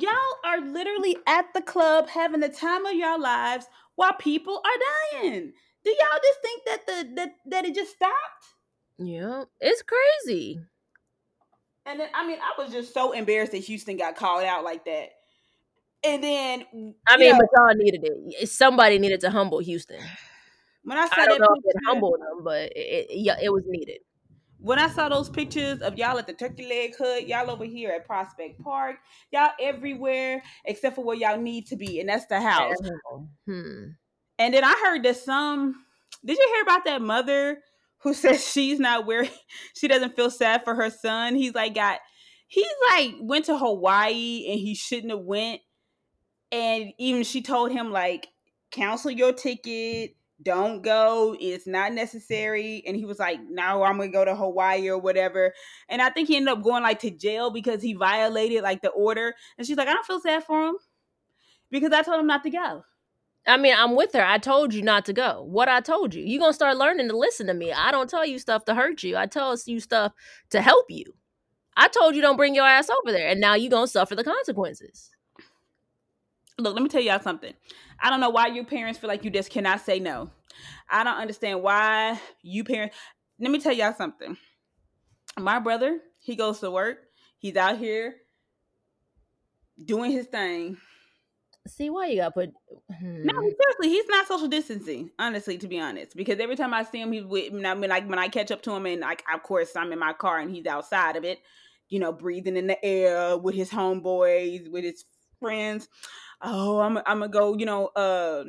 y'all 0.00 0.12
are 0.44 0.60
literally 0.60 1.16
at 1.26 1.52
the 1.54 1.62
club 1.62 2.08
having 2.08 2.40
the 2.40 2.48
time 2.48 2.86
of 2.86 2.94
your 2.94 3.18
lives 3.18 3.66
while 3.96 4.14
people 4.14 4.62
are 4.64 5.20
dying. 5.20 5.52
Do 5.84 5.90
y'all 5.90 6.20
just 6.22 6.40
think 6.42 6.62
that 6.66 6.86
the 6.86 7.14
that, 7.16 7.30
that 7.46 7.64
it 7.64 7.74
just 7.74 7.94
stopped? 7.94 8.14
Yeah, 8.98 9.44
it's 9.60 9.82
crazy. 9.82 10.60
And 11.86 12.00
then 12.00 12.08
I 12.14 12.26
mean, 12.26 12.38
I 12.40 12.60
was 12.62 12.72
just 12.72 12.92
so 12.92 13.12
embarrassed 13.12 13.52
that 13.52 13.58
Houston 13.58 13.96
got 13.96 14.16
called 14.16 14.44
out 14.44 14.64
like 14.64 14.84
that. 14.84 15.10
And 16.04 16.22
then 16.22 16.64
I 17.08 17.16
mean, 17.16 17.32
know, 17.32 17.38
but 17.38 17.48
y'all 17.56 17.74
needed 17.74 18.04
it. 18.04 18.48
Somebody 18.48 18.98
needed 18.98 19.20
to 19.20 19.30
humble 19.30 19.58
Houston. 19.58 20.00
when 20.84 20.98
I 20.98 21.08
said 21.08 21.18
I 21.18 21.26
don't 21.26 21.38
that 21.38 21.48
know 21.48 21.56
if 21.56 21.74
it 21.74 21.82
humbled 21.86 22.20
them, 22.20 22.44
but 22.44 22.72
it, 22.76 23.10
it, 23.10 23.18
yeah, 23.18 23.36
it 23.42 23.52
was 23.52 23.64
needed. 23.66 23.98
When 24.60 24.78
I 24.78 24.88
saw 24.88 25.08
those 25.08 25.28
pictures 25.28 25.80
of 25.80 25.96
y'all 25.96 26.18
at 26.18 26.26
the 26.26 26.32
Turkey 26.32 26.66
Leg 26.66 26.94
Hut, 26.98 27.28
y'all 27.28 27.50
over 27.50 27.64
here 27.64 27.90
at 27.90 28.06
Prospect 28.06 28.60
Park, 28.60 28.96
y'all 29.30 29.52
everywhere 29.60 30.42
except 30.64 30.96
for 30.96 31.04
where 31.04 31.16
y'all 31.16 31.40
need 31.40 31.66
to 31.68 31.76
be, 31.76 32.00
and 32.00 32.08
that's 32.08 32.26
the 32.26 32.40
house. 32.40 32.76
Hmm. 33.46 33.90
And 34.38 34.54
then 34.54 34.64
I 34.64 34.74
heard 34.84 35.04
that 35.04 35.16
some. 35.16 35.74
Did 36.24 36.38
you 36.38 36.50
hear 36.54 36.62
about 36.62 36.84
that 36.84 37.02
mother 37.02 37.58
who 37.98 38.14
says 38.14 38.44
she's 38.44 38.80
not 38.80 39.06
where 39.06 39.28
she 39.74 39.88
doesn't 39.88 40.16
feel 40.16 40.30
sad 40.30 40.64
for 40.64 40.74
her 40.74 40.90
son? 40.90 41.36
He's 41.36 41.54
like 41.54 41.74
got 41.74 42.00
he's 42.48 42.66
like 42.90 43.14
went 43.20 43.44
to 43.46 43.56
Hawaii 43.56 44.46
and 44.48 44.58
he 44.58 44.74
shouldn't 44.74 45.12
have 45.12 45.20
went. 45.20 45.60
And 46.50 46.92
even 46.98 47.22
she 47.24 47.42
told 47.42 47.70
him 47.70 47.92
like 47.92 48.28
cancel 48.70 49.10
your 49.10 49.32
ticket, 49.32 50.16
don't 50.42 50.82
go, 50.82 51.36
it's 51.38 51.66
not 51.66 51.92
necessary. 51.92 52.82
And 52.86 52.96
he 52.96 53.04
was 53.04 53.18
like, 53.18 53.40
no, 53.48 53.82
I'm 53.82 53.98
gonna 53.98 54.10
go 54.10 54.24
to 54.24 54.36
Hawaii 54.36 54.88
or 54.88 54.98
whatever. 54.98 55.52
And 55.88 56.00
I 56.00 56.10
think 56.10 56.28
he 56.28 56.36
ended 56.36 56.52
up 56.52 56.62
going 56.62 56.82
like 56.82 57.00
to 57.00 57.10
jail 57.10 57.50
because 57.50 57.82
he 57.82 57.94
violated 57.94 58.62
like 58.62 58.82
the 58.82 58.90
order. 58.90 59.34
And 59.56 59.66
she's 59.66 59.76
like, 59.76 59.88
I 59.88 59.94
don't 59.94 60.06
feel 60.06 60.20
sad 60.20 60.44
for 60.44 60.68
him 60.68 60.76
because 61.70 61.92
I 61.92 62.02
told 62.02 62.20
him 62.20 62.26
not 62.26 62.42
to 62.44 62.50
go. 62.50 62.84
I 63.46 63.56
mean, 63.56 63.74
I'm 63.76 63.96
with 63.96 64.12
her. 64.12 64.24
I 64.24 64.38
told 64.38 64.74
you 64.74 64.82
not 64.82 65.06
to 65.06 65.12
go. 65.12 65.42
What 65.42 65.68
I 65.68 65.80
told 65.80 66.14
you. 66.14 66.22
You're 66.22 66.40
to 66.50 66.54
start 66.54 66.76
learning 66.76 67.08
to 67.08 67.16
listen 67.16 67.46
to 67.46 67.54
me. 67.54 67.72
I 67.72 67.90
don't 67.90 68.10
tell 68.10 68.26
you 68.26 68.38
stuff 68.38 68.64
to 68.66 68.74
hurt 68.74 69.02
you. 69.02 69.16
I 69.16 69.26
tell 69.26 69.56
you 69.64 69.80
stuff 69.80 70.12
to 70.50 70.60
help 70.60 70.86
you. 70.90 71.14
I 71.76 71.88
told 71.88 72.14
you 72.14 72.20
don't 72.20 72.36
bring 72.36 72.54
your 72.54 72.66
ass 72.66 72.90
over 72.90 73.12
there, 73.12 73.28
and 73.28 73.40
now 73.40 73.54
you're 73.54 73.70
to 73.70 73.86
suffer 73.86 74.16
the 74.16 74.24
consequences. 74.24 75.10
Look, 76.58 76.74
let 76.74 76.82
me 76.82 76.88
tell 76.88 77.00
y'all 77.00 77.20
something. 77.20 77.54
I 78.00 78.10
don't 78.10 78.20
know 78.20 78.30
why 78.30 78.48
your 78.48 78.64
parents 78.64 78.98
feel 78.98 79.08
like 79.08 79.24
you 79.24 79.30
just 79.30 79.50
cannot 79.50 79.80
say 79.80 80.00
no. 80.00 80.30
I 80.90 81.04
don't 81.04 81.16
understand 81.16 81.62
why 81.62 82.20
you 82.42 82.64
parents. 82.64 82.96
Let 83.38 83.50
me 83.50 83.60
tell 83.60 83.72
y'all 83.72 83.94
something. 83.94 84.36
My 85.38 85.60
brother, 85.60 86.00
he 86.18 86.34
goes 86.34 86.58
to 86.60 86.70
work. 86.70 86.98
He's 87.38 87.56
out 87.56 87.78
here 87.78 88.16
doing 89.84 90.10
his 90.10 90.26
thing. 90.26 90.78
See, 91.68 91.90
why 91.90 92.06
you 92.06 92.16
got 92.16 92.34
put. 92.34 92.50
Hmm. 92.98 93.24
No, 93.24 93.34
seriously, 93.34 93.88
he's 93.90 94.08
not 94.08 94.26
social 94.26 94.48
distancing. 94.48 95.10
Honestly, 95.18 95.58
to 95.58 95.68
be 95.68 95.78
honest, 95.78 96.16
because 96.16 96.40
every 96.40 96.56
time 96.56 96.74
I 96.74 96.82
see 96.82 97.00
him, 97.00 97.12
he's 97.12 97.24
with. 97.24 97.52
I 97.52 97.74
mean, 97.74 97.90
like 97.90 98.08
when 98.08 98.18
I 98.18 98.28
catch 98.28 98.50
up 98.50 98.62
to 98.62 98.72
him, 98.72 98.86
and 98.86 99.02
like, 99.02 99.22
of 99.32 99.42
course, 99.42 99.76
I'm 99.76 99.92
in 99.92 99.98
my 99.98 100.14
car 100.14 100.38
and 100.38 100.50
he's 100.50 100.66
outside 100.66 101.16
of 101.16 101.24
it, 101.24 101.38
you 101.88 102.00
know, 102.00 102.10
breathing 102.10 102.56
in 102.56 102.66
the 102.66 102.84
air 102.84 103.36
with 103.36 103.54
his 103.54 103.70
homeboys, 103.70 104.70
with 104.70 104.82
his 104.82 105.04
friends. 105.38 105.88
Oh, 106.40 106.78
I'm, 106.80 106.98
I'm 106.98 107.20
gonna 107.20 107.28
go. 107.28 107.56
You 107.56 107.66
know, 107.66 107.86
uh, 107.88 108.44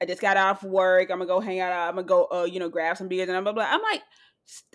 I 0.00 0.06
just 0.06 0.20
got 0.20 0.36
off 0.36 0.62
work. 0.62 1.10
I'm 1.10 1.18
gonna 1.18 1.26
go 1.26 1.40
hang 1.40 1.60
out. 1.60 1.72
I'm 1.72 1.94
gonna 1.96 2.06
go, 2.06 2.28
uh, 2.32 2.44
you 2.44 2.58
know, 2.58 2.68
grab 2.68 2.96
some 2.96 3.08
beers 3.08 3.28
and 3.28 3.44
blah 3.44 3.52
blah. 3.52 3.66
I'm 3.68 3.82
like, 3.82 4.02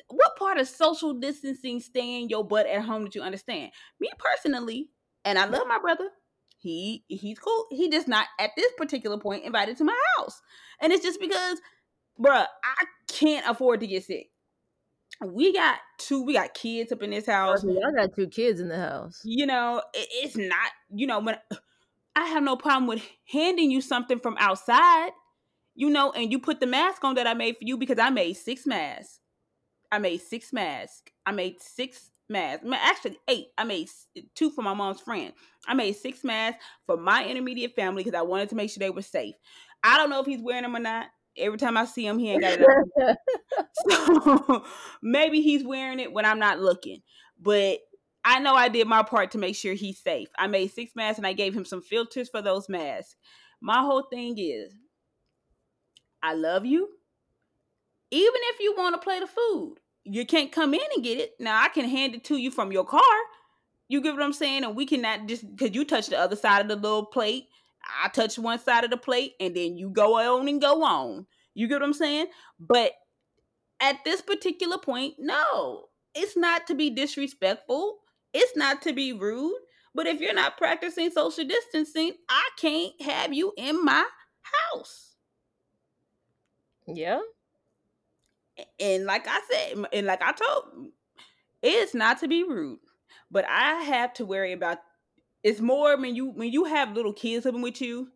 what 0.07 0.35
part 0.37 0.57
of 0.57 0.67
social 0.67 1.13
distancing 1.13 1.79
staying 1.79 2.29
your 2.29 2.45
butt 2.45 2.67
at 2.67 2.83
home 2.83 3.03
that 3.03 3.15
you 3.15 3.21
understand? 3.21 3.71
Me 3.99 4.09
personally, 4.17 4.89
and 5.25 5.37
I 5.37 5.45
love 5.45 5.67
my 5.67 5.79
brother 5.79 6.09
he 6.59 7.03
he's 7.07 7.39
cool. 7.39 7.65
He 7.71 7.89
just 7.89 8.07
not 8.07 8.27
at 8.37 8.51
this 8.55 8.71
particular 8.77 9.17
point 9.17 9.45
invited 9.45 9.77
to 9.77 9.85
my 9.85 9.97
house, 10.17 10.41
and 10.81 10.91
it's 10.91 11.03
just 11.03 11.19
because, 11.19 11.59
bruh, 12.19 12.45
I 12.45 12.85
can't 13.07 13.47
afford 13.47 13.79
to 13.79 13.87
get 13.87 14.03
sick. 14.03 14.29
We 15.25 15.53
got 15.53 15.79
two. 15.97 16.23
We 16.23 16.33
got 16.33 16.53
kids 16.53 16.91
up 16.91 17.01
in 17.01 17.11
this 17.11 17.25
house. 17.25 17.65
I 17.65 17.91
got 17.95 18.13
two 18.13 18.27
kids 18.27 18.59
in 18.59 18.67
the 18.67 18.77
house. 18.77 19.21
You 19.23 19.45
know, 19.45 19.81
it, 19.93 20.07
it's 20.11 20.37
not. 20.37 20.71
You 20.93 21.07
know, 21.07 21.19
when 21.19 21.37
I 22.19 22.25
have 22.25 22.43
no 22.43 22.57
problem 22.57 22.85
with 22.85 23.01
handing 23.31 23.71
you 23.71 23.79
something 23.79 24.19
from 24.19 24.35
outside. 24.39 25.11
You 25.75 25.89
know, 25.89 26.11
and 26.11 26.29
you 26.29 26.39
put 26.39 26.59
the 26.59 26.67
mask 26.67 27.05
on 27.05 27.15
that 27.15 27.27
I 27.27 27.33
made 27.33 27.55
for 27.55 27.63
you 27.63 27.77
because 27.77 27.99
I 27.99 28.09
made 28.09 28.33
six 28.33 28.65
masks. 28.65 29.19
I 29.89 29.99
made 29.99 30.19
six 30.19 30.51
masks. 30.51 31.03
I 31.25 31.31
made 31.31 31.61
six 31.61 32.11
masks. 32.27 32.65
Actually, 32.73 33.17
eight. 33.29 33.47
I 33.57 33.63
made 33.63 33.87
two 34.35 34.49
for 34.49 34.61
my 34.61 34.73
mom's 34.73 34.99
friend. 34.99 35.31
I 35.65 35.75
made 35.75 35.93
six 35.95 36.25
masks 36.25 36.61
for 36.85 36.97
my 36.97 37.25
intermediate 37.25 37.75
family 37.77 38.03
because 38.03 38.17
I 38.17 38.23
wanted 38.23 38.49
to 38.49 38.55
make 38.55 38.69
sure 38.69 38.81
they 38.81 38.89
were 38.89 39.01
safe. 39.01 39.35
I 39.81 39.95
don't 39.95 40.09
know 40.09 40.19
if 40.19 40.25
he's 40.25 40.41
wearing 40.41 40.63
them 40.63 40.75
or 40.75 40.79
not. 40.79 41.05
Every 41.37 41.57
time 41.57 41.77
I 41.77 41.85
see 41.85 42.05
him, 42.05 42.19
he 42.19 42.31
ain't 42.31 42.41
got 42.41 42.59
it. 42.59 43.17
so 43.89 44.65
maybe 45.01 45.39
he's 45.39 45.63
wearing 45.63 46.01
it 46.01 46.11
when 46.11 46.25
I'm 46.25 46.39
not 46.39 46.59
looking. 46.59 47.01
But 47.39 47.79
I 48.25 48.39
know 48.39 48.53
I 48.53 48.69
did 48.69 48.87
my 48.87 49.03
part 49.03 49.31
to 49.31 49.37
make 49.37 49.55
sure 49.55 49.73
he's 49.73 49.99
safe. 49.99 50.29
I 50.37 50.47
made 50.47 50.71
six 50.71 50.95
masks 50.95 51.17
and 51.17 51.27
I 51.27 51.33
gave 51.33 51.55
him 51.55 51.65
some 51.65 51.81
filters 51.81 52.29
for 52.29 52.41
those 52.41 52.69
masks. 52.69 53.15
My 53.61 53.81
whole 53.81 54.03
thing 54.03 54.37
is 54.37 54.73
I 56.21 56.33
love 56.33 56.65
you. 56.65 56.89
Even 58.11 58.33
if 58.35 58.59
you 58.59 58.73
want 58.77 58.95
to 58.95 59.01
play 59.01 59.19
the 59.19 59.27
food, 59.27 59.75
you 60.03 60.25
can't 60.25 60.51
come 60.51 60.73
in 60.73 60.81
and 60.95 61.03
get 61.03 61.19
it. 61.19 61.33
Now 61.39 61.61
I 61.61 61.69
can 61.69 61.87
hand 61.87 62.15
it 62.15 62.23
to 62.25 62.37
you 62.37 62.51
from 62.51 62.71
your 62.71 62.85
car. 62.85 63.01
You 63.87 64.01
get 64.01 64.13
what 64.13 64.23
I'm 64.23 64.33
saying? 64.33 64.63
And 64.63 64.75
we 64.75 64.85
cannot 64.85 65.27
just 65.27 65.49
because 65.55 65.75
you 65.75 65.85
touch 65.85 66.07
the 66.07 66.19
other 66.19 66.35
side 66.35 66.61
of 66.61 66.67
the 66.67 66.75
little 66.75 67.05
plate. 67.05 67.47
I 68.03 68.09
touch 68.09 68.37
one 68.37 68.59
side 68.59 68.83
of 68.83 68.89
the 68.89 68.97
plate 68.97 69.33
and 69.39 69.55
then 69.55 69.77
you 69.77 69.89
go 69.89 70.19
on 70.19 70.47
and 70.47 70.61
go 70.61 70.83
on. 70.83 71.25
You 71.53 71.67
get 71.67 71.75
what 71.75 71.83
I'm 71.83 71.93
saying? 71.93 72.27
But 72.59 72.91
at 73.81 74.03
this 74.05 74.21
particular 74.21 74.77
point, 74.77 75.15
no, 75.17 75.85
it's 76.13 76.35
not 76.35 76.67
to 76.67 76.75
be 76.75 76.89
disrespectful. 76.89 77.99
It's 78.33 78.55
not 78.55 78.81
to 78.83 78.93
be 78.93 79.13
rude. 79.13 79.57
But 79.95 80.07
if 80.07 80.21
you're 80.21 80.33
not 80.33 80.57
practicing 80.57 81.09
social 81.09 81.45
distancing, 81.45 82.13
I 82.29 82.49
can't 82.59 82.93
have 83.01 83.33
you 83.33 83.53
in 83.57 83.83
my 83.83 84.05
house. 84.71 85.15
Yeah. 86.87 87.19
And 88.79 89.05
like 89.05 89.27
I 89.27 89.39
said, 89.49 89.85
and 89.93 90.05
like 90.05 90.21
I 90.21 90.33
told, 90.33 90.89
it's 91.61 91.93
not 91.93 92.19
to 92.19 92.27
be 92.27 92.43
rude, 92.43 92.79
but 93.31 93.45
I 93.49 93.81
have 93.81 94.13
to 94.15 94.25
worry 94.25 94.53
about. 94.53 94.79
It's 95.43 95.61
more 95.61 95.97
when 95.97 96.15
you 96.15 96.31
when 96.31 96.51
you 96.51 96.65
have 96.65 96.93
little 96.93 97.13
kids 97.13 97.45
living 97.45 97.61
with 97.61 97.81
you, 97.81 98.09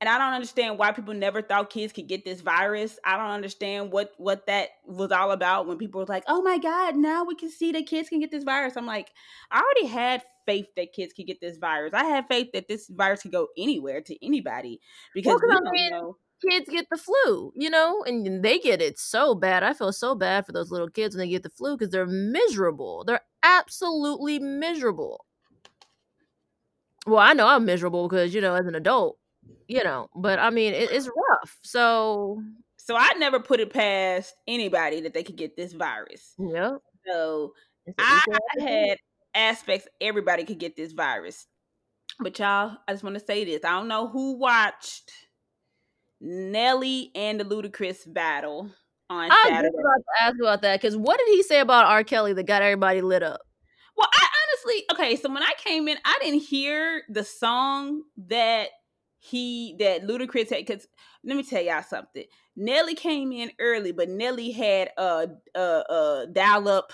and 0.00 0.08
I 0.08 0.18
don't 0.18 0.34
understand 0.34 0.78
why 0.78 0.92
people 0.92 1.14
never 1.14 1.40
thought 1.40 1.70
kids 1.70 1.92
could 1.92 2.08
get 2.08 2.24
this 2.24 2.40
virus. 2.40 2.98
I 3.04 3.16
don't 3.16 3.30
understand 3.30 3.92
what 3.92 4.12
what 4.18 4.46
that 4.46 4.70
was 4.84 5.12
all 5.12 5.30
about 5.30 5.66
when 5.66 5.78
people 5.78 6.00
were 6.00 6.06
like, 6.06 6.24
"Oh 6.28 6.42
my 6.42 6.58
god, 6.58 6.96
now 6.96 7.24
we 7.24 7.34
can 7.34 7.50
see 7.50 7.72
that 7.72 7.86
kids 7.86 8.08
can 8.08 8.20
get 8.20 8.30
this 8.30 8.44
virus." 8.44 8.76
I'm 8.76 8.86
like, 8.86 9.10
I 9.50 9.60
already 9.60 9.86
had 9.86 10.22
faith 10.46 10.66
that 10.76 10.92
kids 10.92 11.12
could 11.12 11.26
get 11.26 11.40
this 11.40 11.58
virus. 11.58 11.94
I 11.94 12.04
had 12.04 12.26
faith 12.28 12.48
that 12.52 12.68
this 12.68 12.88
virus 12.88 13.22
could 13.22 13.32
go 13.32 13.48
anywhere 13.56 14.00
to 14.02 14.26
anybody 14.26 14.80
because 15.14 15.40
well, 15.42 15.60
we 15.72 15.88
don't 15.88 15.90
know 15.90 16.16
kids 16.48 16.68
get 16.68 16.86
the 16.90 16.98
flu, 16.98 17.52
you 17.54 17.70
know, 17.70 18.02
and 18.04 18.42
they 18.42 18.58
get 18.58 18.82
it 18.82 18.98
so 18.98 19.34
bad. 19.34 19.62
I 19.62 19.72
feel 19.72 19.92
so 19.92 20.14
bad 20.14 20.46
for 20.46 20.52
those 20.52 20.70
little 20.70 20.88
kids 20.88 21.14
when 21.14 21.26
they 21.26 21.30
get 21.30 21.42
the 21.42 21.50
flu 21.50 21.76
because 21.76 21.90
they're 21.90 22.06
miserable. 22.06 23.04
They're 23.04 23.22
absolutely 23.42 24.38
miserable. 24.38 25.24
Well, 27.06 27.20
I 27.20 27.34
know 27.34 27.46
I'm 27.46 27.64
miserable 27.64 28.08
because, 28.08 28.34
you 28.34 28.40
know, 28.40 28.54
as 28.54 28.66
an 28.66 28.74
adult, 28.74 29.18
you 29.68 29.82
know, 29.82 30.08
but 30.14 30.38
I 30.38 30.50
mean, 30.50 30.74
it, 30.74 30.90
it's 30.90 31.08
rough. 31.08 31.58
So, 31.62 32.42
so 32.76 32.96
I 32.96 33.12
never 33.18 33.40
put 33.40 33.60
it 33.60 33.72
past 33.72 34.34
anybody 34.46 35.00
that 35.02 35.14
they 35.14 35.22
could 35.22 35.36
get 35.36 35.56
this 35.56 35.72
virus. 35.72 36.34
Yeah. 36.38 36.76
So 37.06 37.52
I 37.98 38.22
had 38.58 38.98
aspects 39.34 39.88
everybody 40.00 40.44
could 40.44 40.58
get 40.58 40.76
this 40.76 40.92
virus. 40.92 41.46
But 42.18 42.38
y'all, 42.38 42.76
I 42.88 42.92
just 42.92 43.04
want 43.04 43.18
to 43.18 43.24
say 43.24 43.44
this. 43.44 43.64
I 43.64 43.70
don't 43.70 43.88
know 43.88 44.08
who 44.08 44.38
watched 44.38 45.12
Nelly 46.20 47.10
and 47.14 47.38
the 47.38 47.44
Ludacris 47.44 48.12
battle 48.12 48.70
on 49.10 49.24
I 49.24 49.28
was 49.28 49.36
Saturday. 49.44 49.68
just 49.68 49.78
about 49.78 49.98
to 49.98 50.22
ask 50.22 50.36
about 50.40 50.62
that 50.62 50.80
because 50.80 50.96
what 50.96 51.18
did 51.18 51.28
he 51.28 51.42
say 51.42 51.60
about 51.60 51.86
R. 51.86 52.04
Kelly 52.04 52.32
that 52.32 52.46
got 52.46 52.62
everybody 52.62 53.02
lit 53.02 53.22
up? 53.22 53.40
Well, 53.96 54.08
I 54.12 54.26
honestly, 54.26 54.84
okay, 54.92 55.16
so 55.16 55.32
when 55.32 55.42
I 55.42 55.52
came 55.62 55.88
in, 55.88 55.98
I 56.04 56.18
didn't 56.22 56.40
hear 56.40 57.02
the 57.08 57.24
song 57.24 58.02
that 58.28 58.68
he 59.28 59.76
that 59.78 60.06
Ludacris 60.06 60.50
had 60.50 60.64
because 60.66 60.86
let 61.24 61.36
me 61.36 61.42
tell 61.42 61.62
y'all 61.62 61.82
something. 61.82 62.24
Nelly 62.56 62.94
came 62.94 63.32
in 63.32 63.50
early, 63.58 63.92
but 63.92 64.08
Nelly 64.08 64.52
had 64.52 64.90
a 64.96 65.28
a, 65.54 65.60
a 65.60 66.26
dial 66.32 66.68
up 66.68 66.92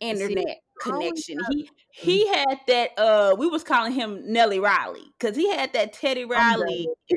internet 0.00 0.58
connection. 0.80 1.38
He 1.50 1.70
he 1.90 2.28
had 2.28 2.60
that 2.66 2.90
uh 2.98 3.36
we 3.38 3.46
was 3.46 3.64
calling 3.64 3.92
him 3.92 4.20
Nelly 4.32 4.60
Riley 4.60 5.04
because 5.18 5.36
he 5.36 5.50
had 5.50 5.72
that 5.72 5.92
Teddy 5.92 6.24
Riley. 6.24 6.88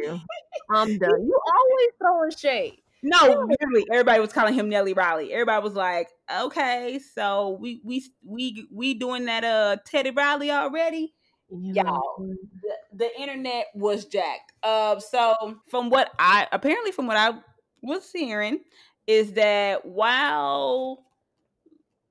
I'm 0.71 0.97
done. 0.97 1.25
You 1.25 1.39
always 1.47 1.89
throwing 1.99 2.31
shade. 2.31 2.81
No, 3.03 3.47
literally, 3.47 3.85
everybody 3.91 4.19
was 4.19 4.33
calling 4.33 4.55
him 4.55 4.69
Nelly 4.69 4.93
Riley. 4.93 5.31
Everybody 5.31 5.63
was 5.63 5.75
like, 5.75 6.09
"Okay, 6.35 6.99
so 7.13 7.57
we 7.61 7.79
we 7.83 8.03
we 8.25 8.67
we 8.73 8.93
doing 8.95 9.25
that 9.25 9.43
uh 9.43 9.77
Teddy 9.85 10.11
Riley 10.11 10.51
already." 10.51 11.13
Y'all, 11.49 12.17
the, 12.19 12.75
the 12.93 13.21
internet 13.21 13.67
was 13.73 14.05
jacked. 14.05 14.51
Uh, 14.63 14.99
so 14.99 15.55
from 15.69 15.89
what 15.89 16.11
I 16.19 16.47
apparently 16.51 16.91
from 16.91 17.07
what 17.07 17.17
I 17.17 17.33
was 17.81 18.11
hearing 18.11 18.59
is 19.05 19.31
that 19.33 19.85
while 19.85 21.05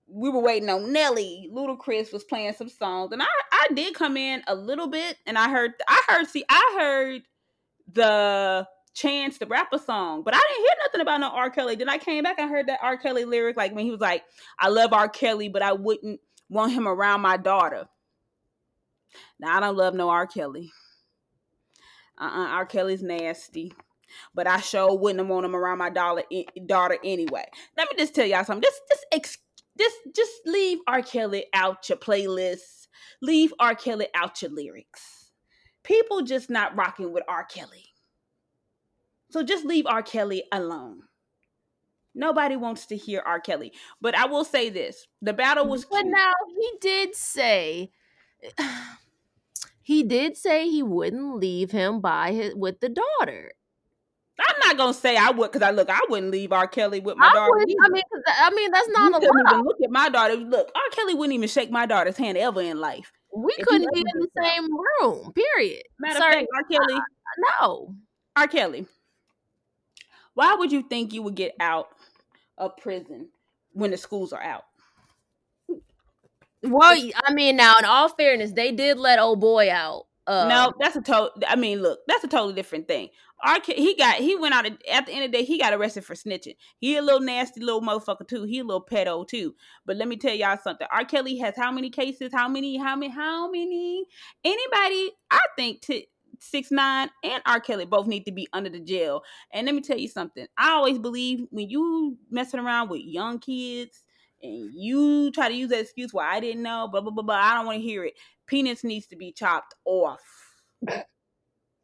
we 0.08 0.30
were 0.30 0.40
waiting 0.40 0.70
on 0.70 0.92
Nelly, 0.92 1.50
Ludacris 1.52 2.12
was 2.12 2.24
playing 2.24 2.54
some 2.54 2.70
songs, 2.70 3.12
and 3.12 3.22
I 3.22 3.26
I 3.52 3.68
did 3.74 3.94
come 3.94 4.16
in 4.16 4.42
a 4.46 4.54
little 4.54 4.86
bit, 4.86 5.18
and 5.26 5.36
I 5.36 5.50
heard 5.50 5.72
I 5.86 6.00
heard 6.08 6.28
see 6.28 6.44
I 6.48 6.78
heard 6.78 7.22
the 7.92 8.66
Chance 8.96 9.36
the 9.36 9.46
rapper 9.46 9.76
song, 9.76 10.22
but 10.22 10.32
I 10.32 10.38
didn't 10.38 10.62
hear 10.62 10.74
nothing 10.82 11.00
about 11.02 11.20
no 11.20 11.28
R. 11.28 11.50
Kelly. 11.50 11.74
Then 11.76 11.90
I 11.90 11.98
came 11.98 12.24
back 12.24 12.38
and 12.38 12.48
heard 12.48 12.66
that 12.68 12.78
R. 12.80 12.96
Kelly 12.96 13.26
lyric, 13.26 13.54
like 13.54 13.74
when 13.74 13.84
he 13.84 13.90
was 13.90 14.00
like, 14.00 14.24
"I 14.58 14.70
love 14.70 14.94
R. 14.94 15.06
Kelly, 15.06 15.50
but 15.50 15.60
I 15.60 15.72
wouldn't 15.72 16.18
want 16.48 16.72
him 16.72 16.88
around 16.88 17.20
my 17.20 17.36
daughter." 17.36 17.90
Now 19.38 19.56
I 19.56 19.60
don't 19.60 19.76
love 19.76 19.94
no 19.94 20.08
R. 20.08 20.26
Kelly. 20.26 20.72
Uh, 22.18 22.24
uh 22.24 22.48
R. 22.48 22.66
Kelly's 22.66 23.02
nasty, 23.02 23.72
but 24.34 24.46
I 24.46 24.60
sure 24.60 24.96
wouldn't 24.96 25.28
want 25.28 25.44
him 25.46 25.54
around 25.54 25.78
my 25.78 25.90
daughter 25.90 26.22
daughter 26.66 26.98
anyway. 27.04 27.44
Let 27.76 27.88
me 27.90 27.96
just 27.98 28.14
tell 28.14 28.26
y'all 28.26 28.44
something. 28.44 28.62
Just 28.62 28.80
just 28.88 29.06
ex- 29.12 29.38
just 29.78 29.96
just 30.14 30.32
leave 30.46 30.78
R. 30.86 31.02
Kelly 31.02 31.46
out 31.52 31.88
your 31.88 31.98
playlists. 31.98 32.86
Leave 33.22 33.52
R. 33.58 33.74
Kelly 33.74 34.08
out 34.14 34.42
your 34.42 34.50
lyrics. 34.50 35.30
People 35.82 36.22
just 36.22 36.50
not 36.50 36.76
rocking 36.76 37.12
with 37.12 37.22
R. 37.28 37.44
Kelly. 37.44 37.84
So 39.30 39.42
just 39.42 39.64
leave 39.64 39.86
R. 39.86 40.02
Kelly 40.02 40.44
alone. 40.52 41.02
Nobody 42.14 42.56
wants 42.56 42.86
to 42.86 42.96
hear 42.96 43.22
R. 43.26 43.40
Kelly. 43.40 43.72
But 44.00 44.16
I 44.16 44.26
will 44.26 44.44
say 44.44 44.70
this 44.70 45.06
the 45.20 45.32
battle 45.32 45.66
was. 45.66 45.84
But 45.84 46.02
cute. 46.02 46.12
now 46.12 46.32
he 46.48 46.72
did 46.80 47.14
say. 47.14 47.90
He 49.86 50.02
did 50.02 50.36
say 50.36 50.68
he 50.68 50.82
wouldn't 50.82 51.36
leave 51.36 51.70
him 51.70 52.00
by 52.00 52.32
his 52.32 52.56
with 52.56 52.80
the 52.80 52.88
daughter. 52.88 53.52
I'm 54.40 54.58
not 54.64 54.76
gonna 54.76 54.92
say 54.92 55.16
I 55.16 55.30
would 55.30 55.52
because 55.52 55.64
I 55.64 55.70
look. 55.70 55.88
I 55.88 56.00
wouldn't 56.08 56.32
leave 56.32 56.50
R. 56.50 56.66
Kelly 56.66 56.98
with 56.98 57.16
my 57.16 57.28
I 57.28 57.32
daughter. 57.32 57.52
I 57.60 57.88
mean, 57.90 58.02
I 58.26 58.50
mean 58.50 58.70
that's 58.72 58.88
not 58.88 59.22
you 59.22 59.28
a. 59.28 59.48
Even 59.48 59.62
look 59.62 59.76
at 59.84 59.90
my 59.92 60.08
daughter. 60.08 60.34
Look, 60.34 60.72
R. 60.74 60.82
Kelly 60.90 61.14
wouldn't 61.14 61.34
even 61.34 61.48
shake 61.48 61.70
my 61.70 61.86
daughter's 61.86 62.16
hand 62.16 62.36
ever 62.36 62.60
in 62.62 62.80
life. 62.80 63.12
We 63.32 63.54
couldn't 63.62 63.94
be 63.94 64.00
in 64.00 64.06
the 64.18 64.28
same 64.42 64.66
room. 64.72 65.32
Period. 65.32 65.84
Matter 66.00 66.18
Sorry, 66.18 66.34
of 66.34 66.40
fact, 66.40 66.48
R. 66.56 66.64
Kelly. 66.64 66.94
Uh, 66.94 67.60
no. 67.60 67.94
R. 68.34 68.48
Kelly. 68.48 68.86
Why 70.34 70.56
would 70.56 70.72
you 70.72 70.82
think 70.82 71.12
you 71.12 71.22
would 71.22 71.36
get 71.36 71.54
out 71.60 71.90
of 72.58 72.76
prison 72.76 73.28
when 73.70 73.92
the 73.92 73.96
schools 73.96 74.32
are 74.32 74.42
out? 74.42 74.64
Well, 76.70 77.10
I 77.24 77.32
mean, 77.32 77.56
now 77.56 77.74
in 77.78 77.84
all 77.84 78.08
fairness, 78.08 78.52
they 78.52 78.72
did 78.72 78.98
let 78.98 79.18
old 79.18 79.40
boy 79.40 79.70
out. 79.70 80.06
Uh, 80.26 80.48
no, 80.48 80.72
that's 80.80 80.96
a 80.96 81.02
total. 81.02 81.30
I 81.46 81.54
mean, 81.56 81.80
look, 81.80 82.00
that's 82.08 82.24
a 82.24 82.28
totally 82.28 82.54
different 82.54 82.88
thing. 82.88 83.10
R. 83.44 83.58
he 83.64 83.94
got 83.96 84.16
he 84.16 84.34
went 84.34 84.54
out 84.54 84.66
at 84.66 85.06
the 85.06 85.12
end 85.12 85.24
of 85.24 85.30
the 85.30 85.38
day. 85.38 85.44
He 85.44 85.58
got 85.58 85.72
arrested 85.72 86.04
for 86.04 86.14
snitching. 86.14 86.56
He 86.78 86.96
a 86.96 87.02
little 87.02 87.20
nasty 87.20 87.60
little 87.60 87.82
motherfucker 87.82 88.26
too. 88.26 88.44
He 88.44 88.60
a 88.60 88.64
little 88.64 88.84
pedo 88.84 89.26
too. 89.28 89.54
But 89.84 89.96
let 89.96 90.08
me 90.08 90.16
tell 90.16 90.34
y'all 90.34 90.58
something. 90.62 90.86
R. 90.90 91.04
Kelly 91.04 91.36
has 91.38 91.54
how 91.56 91.70
many 91.70 91.90
cases? 91.90 92.32
How 92.32 92.48
many? 92.48 92.76
How 92.76 92.96
many? 92.96 93.12
How 93.12 93.50
many? 93.50 94.06
Anybody? 94.42 95.12
I 95.30 95.40
think 95.56 95.82
to 95.82 96.02
six 96.40 96.70
nine 96.70 97.10
and 97.22 97.42
R. 97.46 97.60
Kelly 97.60 97.84
both 97.84 98.06
need 98.06 98.24
to 98.24 98.32
be 98.32 98.48
under 98.52 98.70
the 98.70 98.80
jail. 98.80 99.22
And 99.52 99.66
let 99.66 99.74
me 99.74 99.80
tell 99.80 99.98
you 99.98 100.08
something. 100.08 100.46
I 100.56 100.70
always 100.70 100.98
believe 100.98 101.46
when 101.50 101.68
you 101.68 102.16
messing 102.30 102.60
around 102.60 102.88
with 102.88 103.02
young 103.02 103.38
kids 103.38 104.02
and 104.42 104.70
you 104.74 105.30
try 105.32 105.48
to 105.48 105.54
use 105.54 105.70
that 105.70 105.80
excuse 105.80 106.12
why 106.12 106.28
I 106.34 106.40
didn't 106.40 106.62
know, 106.62 106.88
blah 106.90 107.00
blah 107.00 107.12
blah 107.12 107.22
blah. 107.22 107.36
I 107.36 107.54
don't 107.54 107.66
want 107.66 107.78
to 107.78 107.82
hear 107.82 108.04
it. 108.04 108.14
Penis 108.46 108.84
needs 108.84 109.06
to 109.08 109.16
be 109.16 109.32
chopped 109.32 109.74
off. 109.84 110.20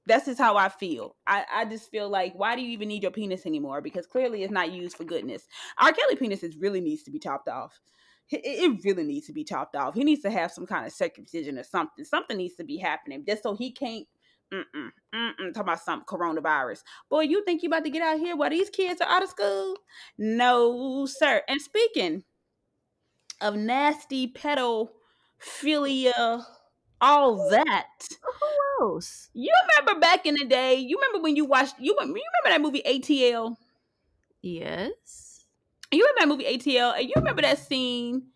That's 0.06 0.26
just 0.26 0.40
how 0.40 0.56
I 0.56 0.68
feel. 0.68 1.14
I, 1.26 1.44
I 1.52 1.64
just 1.64 1.90
feel 1.90 2.08
like 2.08 2.32
why 2.34 2.56
do 2.56 2.62
you 2.62 2.70
even 2.70 2.88
need 2.88 3.02
your 3.02 3.12
penis 3.12 3.46
anymore? 3.46 3.80
Because 3.80 4.06
clearly 4.06 4.42
it's 4.42 4.52
not 4.52 4.72
used 4.72 4.96
for 4.96 5.04
goodness. 5.04 5.46
R. 5.78 5.92
Kelly 5.92 6.16
penis 6.16 6.42
is 6.42 6.56
really 6.56 6.80
needs 6.80 7.04
to 7.04 7.10
be 7.12 7.20
chopped 7.20 7.48
off. 7.48 7.80
It, 8.30 8.40
it 8.44 8.84
really 8.84 9.04
needs 9.04 9.26
to 9.26 9.32
be 9.32 9.44
chopped 9.44 9.76
off. 9.76 9.94
He 9.94 10.02
needs 10.02 10.22
to 10.22 10.30
have 10.30 10.50
some 10.50 10.66
kind 10.66 10.86
of 10.86 10.92
circumcision 10.92 11.56
or 11.56 11.62
something. 11.62 12.04
Something 12.04 12.36
needs 12.36 12.56
to 12.56 12.64
be 12.64 12.78
happening 12.78 13.24
just 13.26 13.44
so 13.44 13.54
he 13.54 13.72
can't 13.72 14.06
Mm-mm, 14.52 14.90
mm-mm, 15.14 15.54
talk 15.54 15.62
about 15.62 15.80
some 15.80 16.04
coronavirus. 16.04 16.80
Boy, 17.08 17.22
you 17.22 17.42
think 17.44 17.62
you 17.62 17.68
about 17.68 17.84
to 17.84 17.90
get 17.90 18.02
out 18.02 18.18
here 18.18 18.36
while 18.36 18.50
these 18.50 18.68
kids 18.68 19.00
are 19.00 19.08
out 19.08 19.22
of 19.22 19.30
school? 19.30 19.76
No, 20.18 21.06
sir. 21.06 21.40
And 21.48 21.58
speaking 21.60 22.24
of 23.42 23.56
nasty 23.56 24.28
pedophilia, 24.28 26.44
all 27.00 27.50
that. 27.50 27.86
Who 28.22 28.86
else? 28.86 29.28
You 29.34 29.52
remember 29.78 30.00
back 30.00 30.24
in 30.24 30.34
the 30.34 30.44
day? 30.44 30.76
You 30.76 30.96
remember 30.96 31.22
when 31.22 31.36
you 31.36 31.44
watched? 31.44 31.74
You, 31.78 31.96
you 32.00 32.00
remember 32.00 32.20
that 32.46 32.60
movie 32.60 32.82
ATL? 32.86 33.56
Yes. 34.40 35.44
You 35.90 36.08
remember 36.16 36.20
that 36.20 36.28
movie 36.28 36.58
ATL? 36.58 36.98
And 36.98 37.06
you 37.06 37.12
remember 37.16 37.42
that 37.42 37.58
scene 37.58 38.28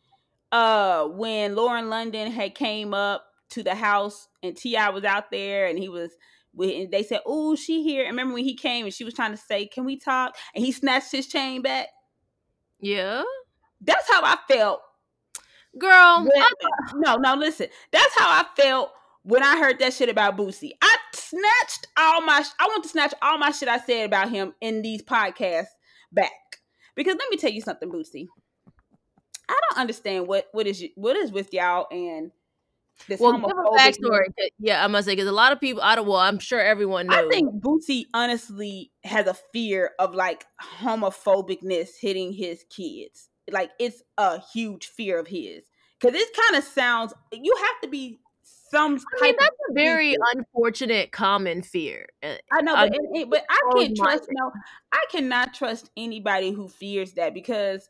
uh 0.53 1.07
when 1.09 1.57
Lauren 1.57 1.91
London 1.91 2.31
had 2.31 2.55
came 2.55 2.95
up 2.95 3.25
to 3.51 3.63
the 3.63 3.75
house 3.75 4.29
and 4.43 4.57
T.I. 4.57 4.91
was 4.91 5.03
out 5.03 5.31
there 5.31 5.67
and 5.67 5.79
he 5.79 5.89
was 5.89 6.13
and 6.59 6.91
they 6.91 7.03
said, 7.03 7.21
Oh, 7.27 7.55
she 7.55 7.83
here. 7.83 8.03
And 8.03 8.13
remember 8.13 8.35
when 8.35 8.45
he 8.45 8.55
came 8.55 8.87
and 8.87 8.95
she 8.95 9.05
was 9.05 9.15
trying 9.15 9.33
to 9.33 9.37
say, 9.37 9.67
Can 9.67 9.85
we 9.85 9.99
talk? 9.99 10.37
And 10.55 10.65
he 10.65 10.73
snatched 10.73 11.13
his 11.13 11.27
chain 11.27 11.63
back. 11.63 11.89
Yeah. 12.81 13.23
That's 13.81 14.11
how 14.11 14.23
I 14.23 14.39
felt. 14.49 14.81
Girl. 15.79 16.27
When, 16.27 17.01
no, 17.03 17.17
no, 17.17 17.35
listen. 17.35 17.69
That's 17.93 18.19
how 18.19 18.29
I 18.29 18.45
felt 18.57 18.91
when 19.23 19.43
I 19.43 19.59
heard 19.59 19.79
that 19.81 19.93
shit 19.93 20.09
about 20.09 20.37
Boosie. 20.37 20.73
I 20.83 20.97
snatched 21.15 21.89
all 21.97 22.21
my 22.23 22.45
I 22.61 22.67
want 22.67 22.85
to 22.85 22.89
snatch 22.89 23.15
all 23.23 23.39
my 23.39 23.51
shit 23.51 23.69
I 23.69 23.79
said 23.79 24.07
about 24.07 24.31
him 24.31 24.55
in 24.61 24.83
these 24.83 25.03
podcasts 25.03 25.67
back. 26.13 26.31
Because 26.95 27.17
let 27.19 27.31
me 27.31 27.37
tell 27.37 27.51
you 27.51 27.61
something, 27.61 27.91
Boosie. 27.91 28.29
I 29.49 29.59
don't 29.69 29.81
understand 29.81 30.27
what 30.27 30.47
what 30.53 30.67
is 30.67 30.85
what 30.95 31.17
is 31.17 31.33
with 31.33 31.53
y'all 31.53 31.87
and 31.91 32.31
this 33.09 33.21
well, 33.21 33.33
give 33.33 33.45
a 33.45 33.79
backstory. 33.79 34.27
Yeah, 34.59 34.83
I 34.83 34.87
must 34.87 35.07
say 35.07 35.13
because 35.13 35.29
a 35.29 35.33
lot 35.33 35.53
of 35.53 35.61
people. 35.61 35.83
I 35.83 35.95
don't. 35.97 36.07
Well, 36.07 36.17
I'm 36.17 36.39
sure 36.39 36.61
everyone 36.61 37.07
knows. 37.07 37.27
I 37.27 37.29
think 37.29 37.53
Boosie 37.63 38.05
honestly 38.15 38.91
has 39.05 39.27
a 39.27 39.35
fear 39.53 39.91
of 39.99 40.15
like 40.15 40.47
homophobicness 40.81 41.91
hitting 42.01 42.33
his 42.33 42.65
kids. 42.71 43.29
Like 43.51 43.71
it's 43.79 44.03
a 44.19 44.41
huge 44.41 44.87
fear 44.87 45.19
of 45.19 45.27
his 45.27 45.65
because 46.01 46.19
it 46.19 46.29
kind 46.35 46.57
of 46.57 46.65
sounds. 46.65 47.13
You 47.33 47.55
have 47.57 47.81
to 47.83 47.89
be 47.89 48.21
some. 48.71 48.99
I 49.21 49.23
mean, 49.23 49.37
that's 49.39 49.57
a 49.71 49.73
very 49.73 50.11
fear. 50.11 50.19
unfortunate 50.35 51.13
common 51.13 51.63
fear. 51.63 52.07
Eh, 52.23 52.37
I 52.53 52.63
know, 52.63 52.75
but, 52.75 53.31
but 53.31 53.45
I 53.49 53.61
can't 53.75 53.97
trust. 53.97 54.25
No, 54.31 54.53
I 54.93 55.05
cannot 55.11 55.55
trust 55.55 55.91
anybody 55.97 56.51
who 56.51 56.69
fears 56.69 57.13
that 57.15 57.35
because 57.35 57.89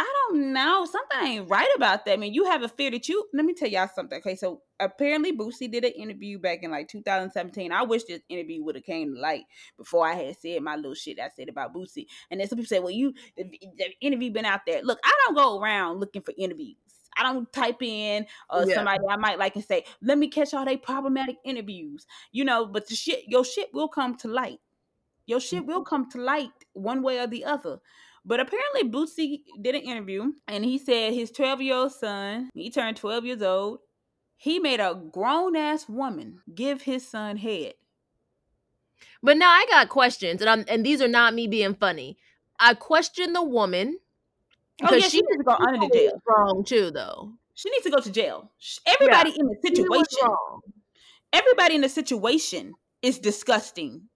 I 0.00 0.12
don't 0.30 0.54
know. 0.54 0.86
Something 0.86 1.28
ain't 1.28 1.50
right 1.50 1.68
about 1.76 2.06
that. 2.06 2.14
I 2.14 2.16
mean, 2.16 2.32
you 2.32 2.46
have 2.46 2.62
a 2.62 2.68
fear 2.68 2.90
that 2.90 3.06
you. 3.06 3.26
Let 3.34 3.44
me 3.44 3.52
tell 3.52 3.68
y'all 3.68 3.86
something. 3.94 4.18
Okay, 4.20 4.34
so 4.34 4.62
apparently 4.80 5.36
Boosie 5.36 5.70
did 5.70 5.84
an 5.84 5.92
interview 5.92 6.38
back 6.38 6.60
in 6.62 6.70
like 6.70 6.88
2017. 6.88 7.70
I 7.70 7.82
wish 7.82 8.04
this 8.04 8.22
interview 8.30 8.64
would 8.64 8.76
have 8.76 8.84
came 8.84 9.14
to 9.14 9.20
light 9.20 9.42
before 9.76 10.08
I 10.08 10.14
had 10.14 10.38
said 10.38 10.62
my 10.62 10.76
little 10.76 10.94
shit 10.94 11.20
I 11.20 11.28
said 11.36 11.50
about 11.50 11.74
Boosie. 11.74 12.06
And 12.30 12.40
then 12.40 12.48
some 12.48 12.56
people 12.56 12.68
say, 12.68 12.78
"Well, 12.78 12.92
you 12.92 13.12
the, 13.36 13.44
the 13.44 13.90
interview 14.00 14.30
been 14.30 14.46
out 14.46 14.60
there." 14.66 14.80
Look, 14.82 15.00
I 15.04 15.12
don't 15.26 15.36
go 15.36 15.60
around 15.60 16.00
looking 16.00 16.22
for 16.22 16.32
interviews. 16.38 16.76
I 17.18 17.22
don't 17.22 17.52
type 17.52 17.82
in 17.82 18.24
uh, 18.48 18.64
yeah. 18.66 18.76
somebody 18.76 19.00
I 19.06 19.16
might 19.16 19.38
like 19.38 19.54
and 19.54 19.64
say, 19.64 19.84
"Let 20.00 20.16
me 20.16 20.28
catch 20.28 20.54
all 20.54 20.64
they 20.64 20.78
problematic 20.78 21.36
interviews." 21.44 22.06
You 22.32 22.46
know, 22.46 22.64
but 22.64 22.88
the 22.88 22.94
shit, 22.94 23.24
your 23.28 23.44
shit 23.44 23.68
will 23.74 23.88
come 23.88 24.16
to 24.18 24.28
light. 24.28 24.60
Your 25.26 25.40
shit 25.40 25.66
will 25.66 25.82
come 25.82 26.08
to 26.12 26.18
light 26.18 26.50
one 26.72 27.02
way 27.02 27.18
or 27.18 27.26
the 27.26 27.44
other. 27.44 27.80
But 28.24 28.40
apparently, 28.40 28.84
Boosie 28.84 29.42
did 29.60 29.74
an 29.74 29.82
interview 29.82 30.32
and 30.46 30.64
he 30.64 30.78
said 30.78 31.14
his 31.14 31.30
12 31.30 31.62
year 31.62 31.74
old 31.74 31.92
son, 31.92 32.50
he 32.54 32.70
turned 32.70 32.96
12 32.96 33.24
years 33.24 33.42
old, 33.42 33.80
he 34.36 34.58
made 34.58 34.80
a 34.80 35.00
grown 35.12 35.56
ass 35.56 35.88
woman 35.88 36.40
give 36.54 36.82
his 36.82 37.06
son 37.06 37.36
head. 37.36 37.74
But 39.22 39.36
now 39.36 39.50
I 39.50 39.66
got 39.68 39.88
questions, 39.88 40.40
and 40.40 40.50
I'm 40.50 40.64
and 40.68 40.84
these 40.84 41.00
are 41.00 41.08
not 41.08 41.34
me 41.34 41.46
being 41.46 41.74
funny. 41.74 42.18
I 42.58 42.74
question 42.74 43.32
the 43.32 43.42
woman 43.42 43.98
Oh 44.82 44.94
yeah, 44.94 45.08
she, 45.08 45.18
needs 45.18 45.36
to 45.38 45.44
go 45.44 45.56
under 45.60 45.78
the 45.78 45.90
jail. 45.92 46.22
Wrong 46.26 46.64
too, 46.64 46.90
though. 46.90 47.32
She 47.54 47.70
needs 47.70 47.84
to 47.84 47.90
go 47.90 48.00
to 48.00 48.10
jail. 48.10 48.50
Everybody 48.86 49.34
in 49.38 49.46
the 49.46 49.56
situation, 49.62 50.18
wrong. 50.22 50.60
everybody 51.32 51.74
in 51.74 51.82
the 51.82 51.88
situation 51.88 52.74
is 53.02 53.18
disgusting, 53.18 54.08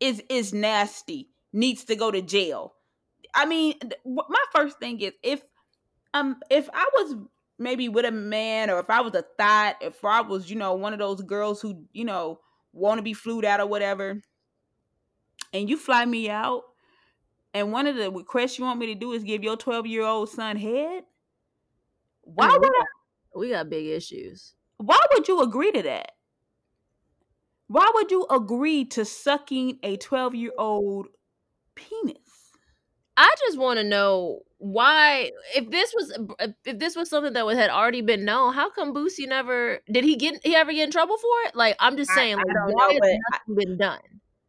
is 0.00 0.22
is 0.28 0.52
nasty, 0.52 1.28
needs 1.52 1.84
to 1.84 1.96
go 1.96 2.10
to 2.10 2.22
jail. 2.22 2.74
I 3.34 3.46
mean, 3.46 3.78
my 4.04 4.44
first 4.52 4.78
thing 4.78 5.00
is 5.00 5.12
if 5.22 5.42
um 6.14 6.40
if 6.50 6.68
I 6.72 6.88
was 6.94 7.16
maybe 7.58 7.88
with 7.88 8.04
a 8.06 8.10
man 8.12 8.70
or 8.70 8.80
if 8.80 8.90
I 8.90 9.00
was 9.02 9.14
a 9.14 9.22
thought, 9.22 9.76
if 9.82 10.04
I 10.04 10.22
was, 10.22 10.50
you 10.50 10.56
know, 10.56 10.74
one 10.74 10.92
of 10.94 10.98
those 10.98 11.22
girls 11.22 11.60
who, 11.62 11.86
you 11.92 12.04
know, 12.04 12.40
want 12.72 12.98
to 12.98 13.02
be 13.02 13.14
flued 13.14 13.44
out 13.44 13.60
or 13.60 13.66
whatever, 13.66 14.22
and 15.52 15.68
you 15.68 15.76
fly 15.76 16.04
me 16.04 16.28
out, 16.30 16.64
and 17.54 17.72
one 17.72 17.86
of 17.86 17.96
the 17.96 18.10
requests 18.12 18.58
you 18.58 18.64
want 18.64 18.80
me 18.80 18.86
to 18.88 18.94
do 18.96 19.12
is 19.12 19.24
give 19.24 19.44
your 19.44 19.56
12 19.58 19.86
year 19.86 20.04
old 20.04 20.30
son 20.30 20.56
head, 20.56 21.04
why 22.22 22.48
I 22.48 22.58
mean, 22.58 22.60
we 22.60 22.68
would 22.76 22.86
I, 23.34 23.38
we 23.38 23.50
got 23.50 23.70
big 23.70 23.86
issues. 23.86 24.54
why 24.78 24.98
would 25.12 25.28
you 25.28 25.40
agree 25.42 25.70
to 25.72 25.82
that? 25.82 26.12
Why 27.68 27.90
would 27.94 28.10
you 28.10 28.26
agree 28.28 28.84
to 28.86 29.04
sucking 29.06 29.78
a 29.82 29.96
12 29.96 30.34
year 30.34 30.52
old 30.58 31.08
penis? 31.74 32.29
I 33.20 33.34
just 33.46 33.58
want 33.58 33.78
to 33.78 33.84
know 33.84 34.40
why, 34.58 35.30
if 35.54 35.70
this 35.70 35.92
was 35.94 36.10
if- 36.10 36.30
uh, 36.38 36.52
if 36.64 36.78
this 36.78 36.96
was 36.96 37.10
something 37.10 37.34
that 37.34 37.44
was, 37.44 37.56
had 37.58 37.70
already 37.70 38.00
been 38.00 38.24
known, 38.24 38.54
how 38.54 38.70
come 38.70 38.94
Boosie 38.94 39.28
never 39.28 39.80
did 39.92 40.04
he 40.04 40.16
get 40.16 40.40
he 40.44 40.56
ever 40.56 40.72
get 40.72 40.84
in 40.84 40.90
trouble 40.90 41.18
for 41.18 41.30
it? 41.46 41.54
Like 41.54 41.76
I'm 41.80 41.96
just 41.96 42.12
saying, 42.12 42.34
I 42.34 42.36
like, 42.38 42.46
don't 42.54 42.72
why 42.72 42.88
know, 42.88 42.94
has 42.94 43.00
I- 43.02 43.38
nothing 43.38 43.54
been 43.56 43.76
done? 43.78 44.00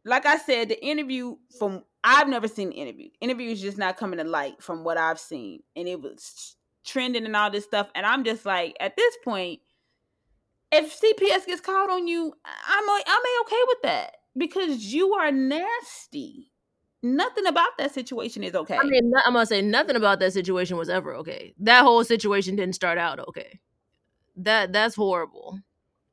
like 0.04 0.26
I 0.26 0.38
said, 0.38 0.68
the 0.70 0.84
interview 0.84 1.36
from 1.58 1.84
I've 2.02 2.28
never 2.28 2.48
seen 2.48 2.70
the 2.70 2.76
interview. 2.76 3.10
Interview 3.20 3.50
is 3.50 3.60
just 3.60 3.78
not 3.78 3.96
coming 3.96 4.18
to 4.18 4.24
light 4.24 4.62
from 4.62 4.84
what 4.84 4.96
I've 4.96 5.20
seen, 5.20 5.62
and 5.76 5.86
it 5.86 6.00
was 6.00 6.56
trending 6.84 7.26
and 7.26 7.36
all 7.36 7.50
this 7.50 7.64
stuff. 7.64 7.88
And 7.94 8.04
I'm 8.06 8.24
just 8.24 8.44
like, 8.46 8.74
at 8.80 8.96
this 8.96 9.14
point, 9.22 9.60
if 10.72 10.98
CPS 10.98 11.46
gets 11.46 11.60
called 11.60 11.90
on 11.90 12.08
you, 12.08 12.32
I'm 12.44 12.84
I'm 12.90 13.22
a 13.22 13.42
okay 13.42 13.62
with 13.68 13.82
that 13.82 14.16
because 14.36 14.92
you 14.92 15.12
are 15.14 15.30
nasty. 15.30 16.51
Nothing 17.02 17.46
about 17.46 17.76
that 17.78 17.92
situation 17.92 18.44
is 18.44 18.54
okay. 18.54 18.76
I 18.76 18.84
mean, 18.84 19.12
I'm 19.26 19.32
gonna 19.32 19.44
say 19.44 19.60
nothing 19.60 19.96
about 19.96 20.20
that 20.20 20.32
situation 20.32 20.76
was 20.76 20.88
ever 20.88 21.14
okay. 21.16 21.52
That 21.58 21.82
whole 21.82 22.04
situation 22.04 22.54
didn't 22.54 22.76
start 22.76 22.96
out 22.96 23.18
okay. 23.28 23.58
That 24.36 24.72
that's 24.72 24.94
horrible. 24.94 25.58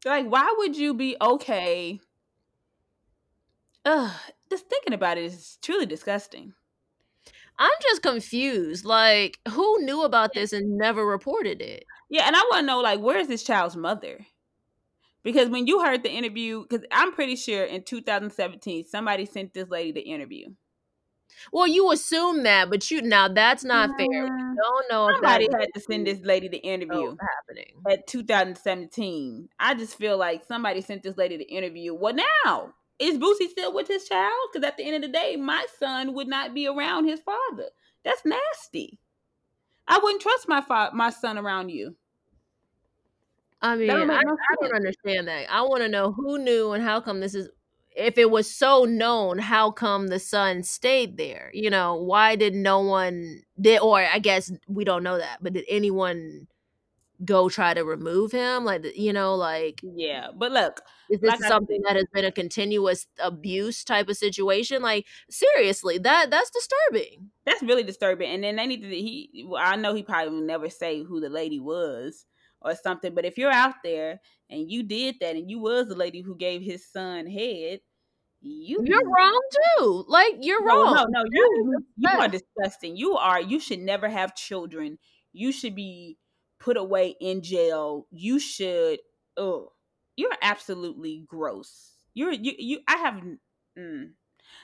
like, 0.04 0.26
why 0.26 0.54
would 0.58 0.76
you 0.76 0.96
be 0.96 1.16
okay? 1.22 2.00
Ugh, 3.86 4.12
just 4.50 4.68
thinking 4.68 4.94
about 4.94 5.18
it 5.18 5.26
is 5.26 5.60
truly 5.62 5.86
disgusting. 5.86 6.54
I'm 7.60 7.70
just 7.84 8.02
confused. 8.02 8.86
Like, 8.86 9.40
who 9.50 9.82
knew 9.82 10.04
about 10.04 10.34
this 10.34 10.54
and 10.54 10.78
never 10.78 11.06
reported 11.06 11.62
it? 11.62 11.84
Yeah, 12.10 12.26
and 12.26 12.36
I 12.36 12.40
want 12.50 12.62
to 12.62 12.66
know 12.66 12.80
like 12.80 13.00
where's 13.00 13.28
this 13.28 13.44
child's 13.44 13.76
mother? 13.76 14.26
Because 15.22 15.50
when 15.50 15.68
you 15.68 15.84
heard 15.84 16.02
the 16.02 16.12
interview, 16.12 16.64
because 16.68 16.86
I'm 16.92 17.12
pretty 17.12 17.36
sure 17.36 17.64
in 17.64 17.84
2017 17.84 18.86
somebody 18.86 19.26
sent 19.26 19.54
this 19.54 19.70
lady 19.70 19.92
the 19.92 20.02
interview. 20.02 20.48
Well, 21.52 21.68
you 21.68 21.92
assume 21.92 22.44
that, 22.44 22.70
but 22.70 22.90
you 22.92 23.02
now 23.02 23.28
that's 23.28 23.64
not 23.64 23.92
fair. 23.98 24.08
We 24.24 24.30
Mm, 24.32 24.56
don't 24.58 24.86
know 24.92 25.10
if 25.10 25.16
Somebody 25.16 25.48
had 25.60 25.68
to 25.74 25.80
send 25.82 26.08
this 26.08 26.22
lady 26.22 26.48
the 26.48 26.58
interview 26.58 27.16
happening. 27.20 27.88
at 27.90 28.08
2017. 28.08 29.50
I 29.60 29.76
just 29.76 29.96
feel 29.98 30.18
like 30.18 30.44
somebody 30.46 30.82
sent 30.82 31.04
this 31.04 31.18
lady 31.18 31.38
the 31.38 31.46
interview. 31.46 31.94
Well, 31.94 32.16
now 32.16 32.74
is 33.00 33.18
Boosie 33.18 33.50
still 33.50 33.74
with 33.74 33.88
his 33.88 34.08
child? 34.08 34.34
Because 34.52 34.68
at 34.68 34.78
the 34.78 34.84
end 34.84 34.98
of 34.98 35.02
the 35.04 35.08
day, 35.18 35.36
my 35.38 35.66
son 35.80 36.14
would 36.14 36.28
not 36.28 36.54
be 36.54 36.68
around 36.68 37.06
his 37.08 37.22
father. 37.22 37.70
That's 38.04 38.26
nasty. 38.26 39.00
I 39.88 40.00
wouldn't 40.00 40.22
trust 40.22 40.48
my 40.48 40.62
fa- 40.62 40.92
my 40.94 41.10
son 41.12 41.38
around 41.38 41.70
you. 41.70 41.98
I 43.62 43.76
mean, 43.76 44.10
I, 44.10 44.18
I 44.20 44.56
don't 44.62 44.76
understand 44.76 45.28
that. 45.28 45.50
I 45.52 45.62
want 45.64 45.82
to 45.84 45.90
know 45.90 46.12
who 46.14 46.38
knew 46.40 46.72
and 46.72 46.84
how 46.84 47.02
come 47.02 47.20
this 47.20 47.36
is. 47.36 47.50
If 47.96 48.18
it 48.18 48.30
was 48.32 48.54
so 48.54 48.86
known, 48.86 49.40
how 49.40 49.72
come 49.72 50.08
the 50.08 50.20
son 50.20 50.64
stayed 50.64 51.18
there? 51.18 51.50
You 51.54 51.70
know, 51.70 51.96
why 51.96 52.36
did 52.36 52.54
no 52.54 52.80
one 52.80 53.42
did, 53.60 53.82
or 53.82 54.00
I 54.00 54.20
guess 54.20 54.52
we 54.68 54.84
don't 54.86 55.04
know 55.04 55.18
that, 55.18 55.40
but 55.42 55.54
did 55.54 55.66
anyone 55.68 56.48
go 57.26 57.50
try 57.50 57.74
to 57.74 57.84
remove 57.84 58.32
him? 58.32 58.64
Like, 58.64 58.86
you 58.96 59.12
know, 59.12 59.36
like 59.36 59.82
Yeah, 59.84 60.28
but 60.36 60.52
look, 60.52 60.82
is 61.10 61.20
this 61.20 61.32
Like 61.32 61.42
something 61.42 61.82
that 61.86 61.96
has 61.96 62.06
been 62.14 62.26
a 62.26 62.32
continuous 62.32 63.08
abuse 63.18 63.84
type 63.84 64.08
of 64.08 64.18
situation? 64.18 64.82
Like, 64.82 65.06
seriously, 65.30 65.98
that 65.98 66.30
that's 66.30 66.52
disturbing. 66.52 67.32
That's 67.46 67.64
really 67.64 67.84
disturbing. 67.84 68.30
And 68.32 68.44
then 68.44 68.56
they 68.56 68.68
need 68.68 68.82
to 68.82 68.90
he 68.90 69.46
well, 69.48 69.62
I 69.64 69.76
know 69.76 69.94
he 69.94 70.04
probably 70.04 70.34
will 70.34 70.46
never 70.46 70.70
say 70.70 71.04
who 71.04 71.20
the 71.20 71.30
lady 71.30 71.60
was 71.60 72.26
or 72.62 72.76
something, 72.76 73.14
but 73.16 73.26
if 73.26 73.38
you're 73.38 73.52
out 73.52 73.76
there 73.84 74.20
and 74.50 74.70
you 74.72 74.84
did 74.84 75.16
that 75.22 75.36
and 75.36 75.50
you 75.50 75.60
was 75.60 75.88
the 75.88 75.96
lady 75.96 76.22
who 76.22 76.36
gave 76.36 76.62
his 76.62 76.86
son 76.86 77.28
head, 77.28 77.80
you 78.42 78.82
You're 78.84 79.06
wrong 79.06 79.42
too. 79.78 80.06
Like, 80.08 80.36
you're 80.42 80.64
No, 80.66 80.84
wrong. 80.84 80.96
no, 80.96 81.06
no, 81.10 81.24
you 81.32 81.84
you 81.98 82.10
are 82.10 82.28
disgusting. 82.28 82.96
You 82.96 83.18
are 83.18 83.42
you 83.42 83.60
should 83.60 83.80
never 83.80 84.08
have 84.08 84.36
children. 84.36 84.98
You 85.34 85.52
should 85.52 85.76
be 85.76 86.18
put 86.60 86.78
away 86.78 87.16
in 87.20 87.42
jail. 87.42 88.08
You 88.12 88.40
should 88.40 89.00
oh 89.38 89.74
you're 90.16 90.36
absolutely 90.42 91.24
gross. 91.28 91.92
You're 92.14 92.32
you 92.32 92.54
you 92.58 92.80
I 92.88 92.98
have 92.98 93.22
mm. 93.78 94.10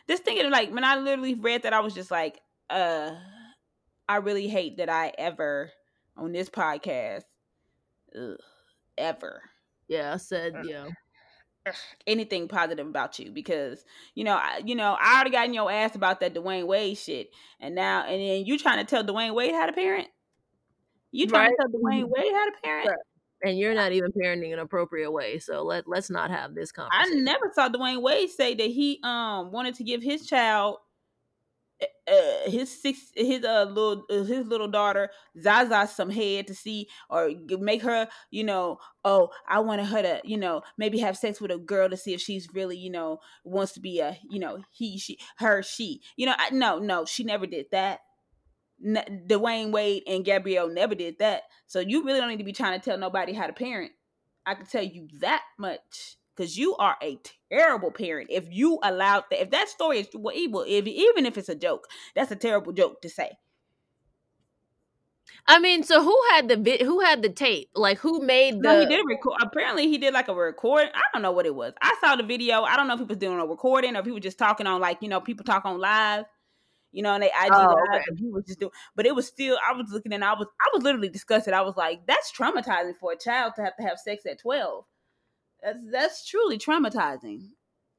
this 0.08 0.20
thinking 0.22 0.50
like 0.52 0.72
when 0.74 0.84
I 0.84 0.96
literally 0.98 1.36
read 1.36 1.64
that 1.64 1.74
I 1.74 1.82
was 1.82 1.94
just 1.94 2.12
like 2.12 2.40
uh 2.70 3.12
I 4.08 4.18
really 4.18 4.48
hate 4.48 4.78
that 4.78 4.90
I 4.90 5.12
ever 5.18 5.72
on 6.18 6.32
this 6.32 6.50
podcast 6.50 7.24
ugh, 8.18 8.38
ever 8.98 9.42
Yeah, 9.88 10.14
I 10.14 10.18
said, 10.18 10.54
yeah. 10.66 10.88
anything 12.06 12.48
positive 12.48 12.86
about 12.88 13.18
you 13.18 13.32
because 13.32 13.84
you 14.14 14.24
know 14.24 14.36
I, 14.36 14.62
you 14.64 14.76
know 14.76 14.96
I 15.00 15.16
already 15.16 15.32
got 15.32 15.46
in 15.48 15.54
your 15.54 15.72
ass 15.72 15.96
about 15.96 16.20
that 16.20 16.34
Dwyane 16.36 16.68
Wade 16.68 16.98
shit 16.98 17.30
and 17.60 17.74
now 17.74 18.04
and 18.04 18.22
then 18.22 18.46
you 18.46 18.58
trying 18.60 18.78
to 18.78 18.90
tell 18.90 19.04
Dwyane 19.04 19.34
Wade 19.34 19.54
how 19.54 19.66
to 19.66 19.74
parent 19.74 20.08
you 21.12 21.28
trying 21.28 21.50
Right. 21.50 21.56
to 21.58 21.58
tell 21.58 21.82
Dwyane 21.82 22.08
Wade 22.08 22.34
how 22.34 22.46
to 22.46 22.52
parent 22.64 22.88
Right. 22.90 22.98
And 23.44 23.60
you're 23.60 23.76
not 23.76 23.92
even 23.92 24.12
parenting 24.12 24.54
an 24.54 24.60
appropriate 24.60 25.12
way. 25.12 25.40
So 25.40 25.64
let 25.64 25.88
let's 25.88 26.10
not 26.10 26.32
have 26.32 26.56
this 26.56 26.72
conversation. 26.72 27.20
I 27.20 27.22
never 27.22 27.52
saw 27.54 27.68
Dwyane 27.70 28.02
Wade 28.02 28.30
say 28.30 28.54
that 28.56 28.70
he 28.70 29.00
um 29.04 29.52
wanted 29.52 29.76
to 29.76 29.84
give 29.84 30.02
his 30.02 30.26
child 30.26 30.78
uh, 31.82 32.50
his 32.50 32.82
six 32.82 33.12
his 33.16 33.44
uh 33.44 33.64
little 33.64 34.06
uh, 34.10 34.24
his 34.24 34.46
little 34.46 34.68
daughter 34.68 35.10
Zaza 35.42 35.90
some 35.92 36.10
head 36.10 36.48
to 36.48 36.56
see 36.56 36.88
or 37.10 37.32
make 37.60 37.82
her 37.82 38.08
you 38.32 38.44
know 38.44 38.78
oh 39.04 39.30
I 39.48 39.60
wanted 39.60 39.88
her 39.88 40.02
to 40.02 40.22
you 40.24 40.38
know 40.38 40.62
maybe 40.78 41.00
have 41.00 41.18
sex 41.18 41.42
with 41.42 41.52
a 41.52 41.58
girl 41.58 41.90
to 41.90 41.98
see 41.98 42.14
if 42.14 42.22
she's 42.22 42.48
really 42.54 42.78
you 42.78 42.90
know 42.90 43.20
wants 43.44 43.74
to 43.74 43.80
be 43.80 44.00
a 44.00 44.18
you 44.30 44.40
know 44.40 44.64
he 44.72 44.98
she 44.98 45.18
her 45.38 45.64
she. 45.64 46.02
You 46.16 46.28
know 46.28 46.36
I, 46.38 46.50
no 46.52 46.80
no 46.80 47.06
she 47.06 47.24
never 47.24 47.46
did 47.48 47.68
that. 47.72 48.02
N- 48.86 49.26
Dwyane 49.28 49.72
Wade 49.72 50.04
and 50.08 50.26
Gabrielle 50.26 50.70
never 50.70 50.96
did 50.96 51.20
that. 51.20 51.44
So 51.66 51.80
you 51.80 52.04
really 52.04 52.20
don't 52.20 52.30
need 52.30 52.38
to 52.38 52.44
be 52.44 52.54
trying 52.54 52.80
to 52.80 52.84
tell 52.84 52.98
nobody 52.98 53.34
how 53.34 53.48
to 53.48 53.54
parent. 53.54 53.92
I 54.46 54.54
can 54.54 54.66
tell 54.66 54.84
you 54.84 55.08
that 55.22 55.44
much 55.58 56.18
because 56.36 56.58
you 56.58 56.76
are 56.78 56.96
a 57.02 57.18
terrible 57.50 57.92
parent 57.92 58.28
if 58.32 58.46
you 58.52 58.80
allowed 58.84 59.24
that 59.30 59.42
if 59.42 59.50
that 59.52 59.70
story 59.70 60.00
is 60.00 60.08
well, 60.14 60.36
evil 60.36 60.64
if 60.68 60.86
even 60.88 61.26
if 61.26 61.38
it's 61.38 61.50
a 61.50 61.56
joke 61.56 61.88
that's 62.16 62.32
a 62.32 62.36
terrible 62.36 62.74
joke 62.74 63.02
to 63.02 63.10
say 63.10 63.32
I 65.48 65.60
mean, 65.60 65.84
so 65.84 66.04
who 66.04 66.20
had 66.32 66.48
the 66.48 66.78
who 66.84 67.02
had 67.02 67.22
the 67.22 67.30
tape? 67.30 67.70
Like 67.76 68.00
who 68.00 68.20
made 68.22 68.56
the 68.56 68.60
no 68.62 68.80
he 68.80 68.86
did 68.88 69.04
record 69.08 69.36
apparently 69.42 69.88
he 69.88 70.00
did 70.00 70.14
like 70.14 70.28
a 70.28 70.34
record 70.34 70.90
i 70.94 71.02
don't 71.14 71.22
know 71.22 71.32
what 71.32 71.46
it 71.46 71.54
was 71.54 71.74
i 71.82 71.96
saw 72.02 72.16
the 72.16 72.24
video 72.24 72.64
i 72.64 72.76
don't 72.76 72.88
know 72.88 72.94
if 72.94 73.00
he 73.00 73.06
was 73.06 73.18
doing 73.18 73.40
a 73.40 73.46
recording 73.46 73.96
or 73.96 74.00
if 74.00 74.06
he 74.06 74.12
was 74.12 74.24
just 74.24 74.40
talking 74.40 74.66
on 74.66 74.82
like 74.82 74.98
you 75.02 75.10
know 75.10 75.22
people 75.22 75.44
talk 75.44 75.66
on 75.66 75.80
live 75.80 76.26
you 76.96 77.04
know, 77.04 77.14
and 77.14 77.22
they 77.22 77.28
IG 77.28 77.52
Oh, 77.52 77.76
live, 77.92 78.02
okay. 78.02 78.16
he 78.16 78.30
was 78.30 78.46
just 78.46 78.60
doing, 78.60 78.72
but 78.96 79.06
it 79.06 79.14
was 79.14 79.28
still. 79.28 79.58
I 79.70 79.74
was 79.74 79.92
looking 79.92 80.14
and 80.14 80.24
I 80.24 80.34
was, 80.34 80.48
I 80.62 80.70
was 80.74 80.82
literally 80.82 81.10
disgusted. 81.10 81.54
I 81.54 81.62
was 81.62 81.76
like, 81.76 82.08
that's 82.08 82.32
traumatizing 82.32 82.96
for 82.98 83.12
a 83.12 83.18
child 83.18 83.54
to 83.58 83.64
have 83.64 83.76
to 83.76 83.84
have 83.84 84.00
sex 84.00 84.26
at 84.26 84.40
twelve. 84.40 84.86
That's 85.66 85.80
that's 85.92 86.26
truly 86.28 86.60
traumatizing. 86.60 87.50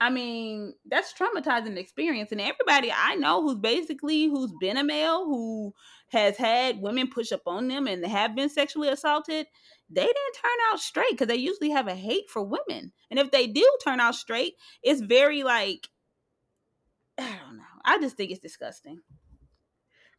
I 0.00 0.10
mean, 0.10 0.74
that's 0.86 1.14
traumatizing 1.14 1.76
experience, 1.76 2.32
and 2.32 2.40
everybody 2.40 2.92
I 2.94 3.16
know 3.16 3.42
who's 3.42 3.56
basically 3.58 4.26
who's 4.26 4.52
been 4.60 4.76
a 4.76 4.84
male 4.84 5.24
who 5.24 5.74
has 6.10 6.36
had 6.36 6.80
women 6.80 7.08
push 7.08 7.32
up 7.32 7.42
on 7.46 7.68
them 7.68 7.88
and 7.88 8.06
have 8.06 8.36
been 8.36 8.48
sexually 8.50 8.88
assaulted, 8.88 9.46
they 9.90 10.02
didn't 10.02 10.36
turn 10.42 10.58
out 10.72 10.80
straight 10.80 11.10
because 11.10 11.28
they 11.28 11.36
usually 11.36 11.70
have 11.70 11.88
a 11.88 11.94
hate 11.96 12.30
for 12.30 12.44
women, 12.44 12.92
and 13.10 13.18
if 13.18 13.32
they 13.32 13.48
do 13.48 13.68
turn 13.84 14.00
out 14.00 14.14
straight, 14.14 14.54
it's 14.82 15.00
very 15.00 15.42
like 15.42 15.88
I 17.18 17.36
don't 17.44 17.56
know. 17.56 17.64
I 17.84 17.98
just 17.98 18.16
think 18.16 18.30
it's 18.30 18.40
disgusting. 18.40 19.00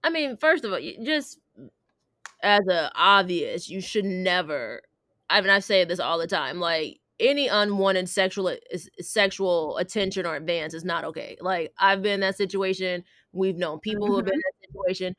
I 0.04 0.10
mean, 0.10 0.38
first 0.38 0.66
of 0.66 0.74
all, 0.74 0.80
just 1.04 1.40
as 2.44 2.68
a 2.68 2.92
obvious, 2.96 3.70
you 3.70 3.82
should 3.82 4.06
never. 4.06 4.82
I 5.30 5.42
mean, 5.42 5.50
I 5.50 5.60
say 5.60 5.84
this 5.86 6.00
all 6.00 6.18
the 6.18 6.28
time. 6.28 6.60
Like, 6.60 7.00
any 7.20 7.48
unwanted 7.48 8.10
sexual 8.10 8.56
sexual 9.00 9.78
attention 9.78 10.26
or 10.26 10.36
advance 10.36 10.74
is 10.74 10.86
not 10.86 11.04
okay. 11.06 11.38
Like 11.42 11.74
I've 11.80 12.02
been 12.02 12.16
in 12.16 12.20
that 12.22 12.38
situation. 12.38 13.04
We've 13.32 13.58
known 13.58 13.80
people 13.80 14.06
mm-hmm. 14.06 14.12
who 14.12 14.18
have 14.18 14.26
been 14.26 14.36
in 14.36 14.40
that 14.40 14.68
situation 14.68 15.16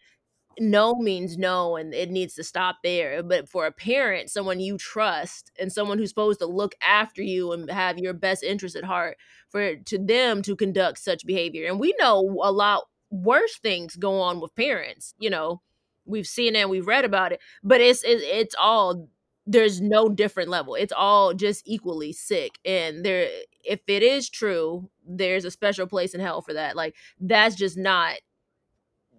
no 0.61 0.95
means 0.95 1.39
no 1.39 1.77
and 1.77 1.95
it 1.95 2.11
needs 2.11 2.35
to 2.35 2.45
stop 2.45 2.79
there 2.83 3.23
but 3.23 3.49
for 3.49 3.67
a 3.67 3.73
parent 3.73 4.31
someone 4.31 4.61
you 4.61 4.77
trust 4.77 5.51
and 5.59 5.73
someone 5.73 5.99
who's 5.99 6.09
supposed 6.09 6.41
to 6.41 6.47
look 6.47 6.75
after 6.83 7.23
you 7.23 7.53
and 7.53 7.71
have 7.71 7.99
your 7.99 8.13
best 8.13 8.43
interest 8.43 8.77
at 8.77 8.85
heart 8.85 9.17
for 9.51 9.77
to 9.77 9.99
them 9.99 10.43
to 10.43 10.57
conduct 10.57 10.99
such 10.99 11.27
behavior 11.27 11.69
and 11.69 11.79
we 11.79 11.95
know 11.99 12.21
a 12.43 12.51
lot 12.51 12.85
worse 13.11 13.59
things 13.59 13.97
go 13.97 14.21
on 14.21 14.41
with 14.41 14.55
parents 14.55 15.15
you 15.19 15.31
know 15.31 15.61
we've 16.05 16.27
seen 16.27 16.57
it 16.57 16.69
we've 16.69 16.87
read 16.87 17.05
about 17.05 17.33
it 17.33 17.41
but 17.63 17.81
it's 17.81 18.03
it, 18.03 18.21
it's 18.23 18.55
all 18.59 19.09
there's 19.51 19.81
no 19.81 20.09
different 20.11 20.51
level 20.51 20.75
it's 20.75 20.93
all 20.95 21.33
just 21.33 21.63
equally 21.67 22.13
sick 22.13 22.59
and 22.65 23.05
there 23.05 23.29
if 23.65 23.81
it 23.89 24.03
is 24.03 24.29
true 24.29 24.89
there's 25.07 25.47
a 25.47 25.51
special 25.51 25.87
place 25.87 26.15
in 26.15 26.21
hell 26.21 26.43
for 26.43 26.53
that 26.53 26.77
like 26.77 26.95
that's 27.19 27.57
just 27.57 27.77
not 27.77 28.17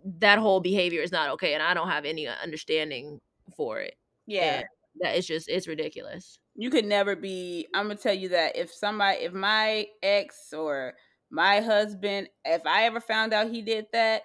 that 0.05 0.37
whole 0.37 0.59
behavior 0.59 1.01
is 1.01 1.11
not 1.11 1.31
okay 1.31 1.55
and 1.55 1.63
i 1.63 1.73
don't 1.73 1.89
have 1.89 2.05
any 2.05 2.27
uh, 2.27 2.35
understanding 2.43 3.19
for 3.57 3.79
it 3.79 3.95
yeah. 4.27 4.59
and 4.59 4.65
that 4.99 5.17
it's 5.17 5.27
just 5.27 5.49
it's 5.49 5.67
ridiculous. 5.67 6.39
You 6.55 6.69
could 6.69 6.85
never 6.85 7.15
be 7.15 7.67
i'm 7.73 7.87
gonna 7.87 7.95
tell 7.95 8.13
you 8.13 8.29
that 8.29 8.55
if 8.55 8.71
somebody 8.71 9.19
if 9.19 9.33
my 9.33 9.87
ex 10.03 10.53
or 10.53 10.93
my 11.31 11.61
husband 11.61 12.27
if 12.43 12.65
i 12.65 12.83
ever 12.83 12.99
found 12.99 13.33
out 13.33 13.49
he 13.49 13.61
did 13.61 13.85
that 13.93 14.23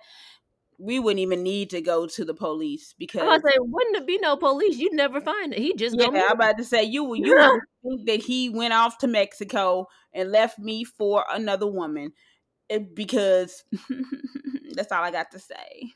we 0.79 0.99
wouldn't 0.99 1.21
even 1.21 1.43
need 1.43 1.71
to 1.71 1.81
go 1.81 2.07
to 2.07 2.25
the 2.25 2.35
police 2.35 2.95
because 2.99 3.23
I 3.23 3.39
say, 3.39 3.57
wouldn't 3.59 3.97
it 3.97 4.07
be 4.07 4.19
no 4.19 4.37
police? 4.37 4.77
You'd 4.77 4.93
never 4.93 5.21
find 5.21 5.53
it. 5.53 5.59
He 5.59 5.75
just 5.75 5.97
yeah. 5.99 6.07
I'm 6.07 6.33
about 6.33 6.59
to 6.59 6.65
say 6.65 6.85
you 6.85 7.15
you 7.15 7.61
think 7.83 8.07
that 8.07 8.21
he 8.21 8.49
went 8.49 8.75
off 8.75 8.99
to 8.99 9.07
Mexico 9.07 9.87
and 10.13 10.31
left 10.33 10.59
me 10.59 10.85
for 10.85 11.25
another 11.33 11.67
woman 11.67 12.13
it, 12.69 12.95
because 12.95 13.65
that's 14.75 14.93
all 14.93 15.03
I 15.03 15.11
got 15.11 15.31
to 15.33 15.39
say. 15.39 15.93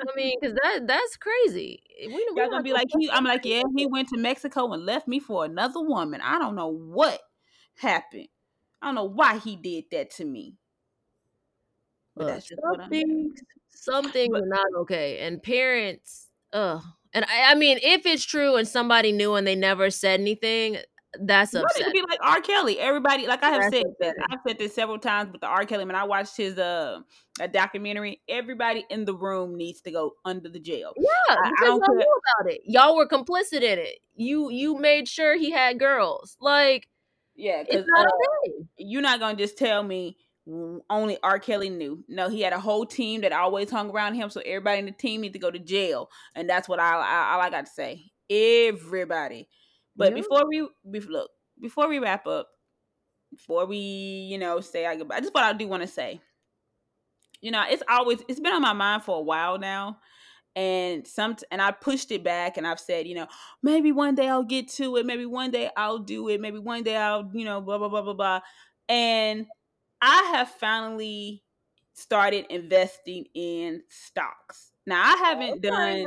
I 0.00 0.16
mean, 0.16 0.34
because 0.40 0.56
that 0.62 0.86
that's 0.86 1.16
crazy. 1.16 1.82
Eh, 2.00 2.06
we, 2.06 2.14
we 2.14 2.40
Y'all 2.40 2.50
gonna 2.50 2.62
be 2.62 2.72
like, 2.72 2.88
he, 2.98 3.10
I'm 3.10 3.24
like, 3.24 3.44
yeah, 3.44 3.62
he 3.76 3.86
went 3.86 4.08
to 4.08 4.18
Mexico 4.18 4.72
and 4.72 4.86
left 4.86 5.08
me 5.08 5.20
for 5.20 5.44
another 5.44 5.80
woman. 5.82 6.20
I 6.22 6.38
don't 6.38 6.56
know 6.56 6.68
what 6.68 7.20
happened. 7.76 8.28
I 8.80 8.86
don't 8.86 8.94
know 8.94 9.04
why 9.04 9.38
he 9.38 9.56
did 9.56 9.84
that 9.92 10.10
to 10.12 10.24
me. 10.24 10.56
But 12.16 12.26
that's 12.26 12.48
just 12.48 12.60
some 12.62 12.88
things, 12.88 13.40
some 13.80 14.10
things 14.12 14.32
but, 14.32 14.42
are 14.42 14.46
not 14.46 14.66
okay. 14.80 15.18
And 15.20 15.42
parents, 15.42 16.28
ugh. 16.52 16.82
And 17.12 17.24
I, 17.24 17.52
I 17.52 17.54
mean, 17.54 17.78
if 17.82 18.06
it's 18.06 18.24
true 18.24 18.56
and 18.56 18.68
somebody 18.68 19.10
knew 19.10 19.34
and 19.34 19.46
they 19.46 19.56
never 19.56 19.90
said 19.90 20.20
anything, 20.20 20.76
that's 21.18 21.54
upsetting. 21.54 21.82
It 21.82 21.84
could 21.86 21.92
be 21.92 22.02
like 22.08 22.20
R. 22.22 22.40
Kelly. 22.40 22.78
Everybody, 22.78 23.26
like 23.26 23.42
I 23.42 23.50
have 23.50 23.62
that's 23.62 23.76
said, 23.76 23.86
that 23.98 24.14
I've 24.30 24.38
said 24.46 24.58
this 24.58 24.74
several 24.74 24.98
times 24.98 25.32
with 25.32 25.40
the 25.40 25.48
R. 25.48 25.64
Kelly. 25.64 25.84
When 25.84 25.96
I 25.96 26.04
watched 26.04 26.36
his 26.36 26.56
uh 26.56 27.00
a 27.40 27.48
documentary, 27.48 28.20
everybody 28.28 28.84
in 28.90 29.04
the 29.04 29.14
room 29.14 29.56
needs 29.56 29.80
to 29.82 29.90
go 29.90 30.12
under 30.24 30.48
the 30.48 30.60
jail. 30.60 30.92
Yeah, 30.96 31.08
I, 31.30 31.50
I 31.62 31.64
don't 31.64 31.80
know 31.80 31.86
about 31.88 32.52
it. 32.52 32.60
Y'all 32.64 32.96
were 32.96 33.08
complicit 33.08 33.62
in 33.62 33.78
it. 33.78 33.98
You 34.14 34.50
you 34.50 34.78
made 34.78 35.08
sure 35.08 35.36
he 35.36 35.50
had 35.50 35.80
girls. 35.80 36.36
Like, 36.40 36.86
yeah, 37.34 37.64
it's 37.66 37.88
not 37.88 38.06
uh, 38.06 38.10
okay. 38.10 38.68
You're 38.76 39.02
not 39.02 39.18
gonna 39.18 39.36
just 39.36 39.58
tell 39.58 39.82
me 39.82 40.16
only 40.88 41.18
R. 41.22 41.38
Kelly 41.38 41.70
knew. 41.70 42.04
No, 42.08 42.28
he 42.28 42.40
had 42.40 42.52
a 42.52 42.60
whole 42.60 42.86
team 42.86 43.20
that 43.20 43.32
always 43.32 43.70
hung 43.70 43.90
around 43.90 44.14
him, 44.14 44.30
so 44.30 44.40
everybody 44.44 44.80
in 44.80 44.86
the 44.86 44.92
team 44.92 45.20
need 45.20 45.32
to 45.32 45.38
go 45.38 45.50
to 45.50 45.58
jail, 45.58 46.08
and 46.34 46.48
that's 46.48 46.68
what 46.68 46.80
I, 46.80 46.96
I 46.96 47.34
all 47.34 47.40
I 47.40 47.50
got 47.50 47.66
to 47.66 47.72
say. 47.72 48.10
Everybody. 48.28 49.48
But 49.96 50.10
yeah. 50.10 50.22
before 50.22 50.48
we, 50.48 50.68
we 50.84 51.00
look, 51.00 51.30
before 51.60 51.88
we 51.88 51.98
wrap 51.98 52.26
up, 52.26 52.48
before 53.30 53.66
we, 53.66 53.76
you 53.76 54.38
know, 54.38 54.60
say 54.60 54.84
our 54.84 54.96
goodbye, 54.96 55.20
just 55.20 55.34
what 55.34 55.44
I 55.44 55.52
do 55.52 55.68
want 55.68 55.82
to 55.82 55.88
say. 55.88 56.20
You 57.40 57.50
know, 57.50 57.64
it's 57.68 57.82
always 57.88 58.20
it's 58.28 58.40
been 58.40 58.52
on 58.52 58.62
my 58.62 58.72
mind 58.72 59.04
for 59.04 59.18
a 59.18 59.22
while 59.22 59.58
now. 59.58 59.98
And 60.56 61.06
some 61.06 61.36
and 61.50 61.62
I 61.62 61.70
pushed 61.70 62.10
it 62.10 62.24
back 62.24 62.56
and 62.56 62.66
I've 62.66 62.80
said, 62.80 63.06
you 63.06 63.14
know, 63.14 63.28
maybe 63.62 63.92
one 63.92 64.16
day 64.16 64.28
I'll 64.28 64.42
get 64.42 64.68
to 64.72 64.96
it, 64.96 65.06
maybe 65.06 65.24
one 65.24 65.50
day 65.52 65.70
I'll 65.76 65.98
do 65.98 66.28
it, 66.28 66.40
maybe 66.40 66.58
one 66.58 66.82
day 66.82 66.96
I'll, 66.96 67.30
you 67.32 67.44
know, 67.44 67.60
blah 67.60 67.78
blah 67.78 67.88
blah 67.88 68.02
blah 68.02 68.14
blah. 68.14 68.40
And 68.88 69.46
I 70.02 70.32
have 70.34 70.48
finally 70.48 71.42
started 71.94 72.46
investing 72.50 73.26
in 73.34 73.82
stocks. 73.88 74.72
Now 74.86 75.02
I 75.02 75.16
haven't 75.18 75.62
done 75.62 76.06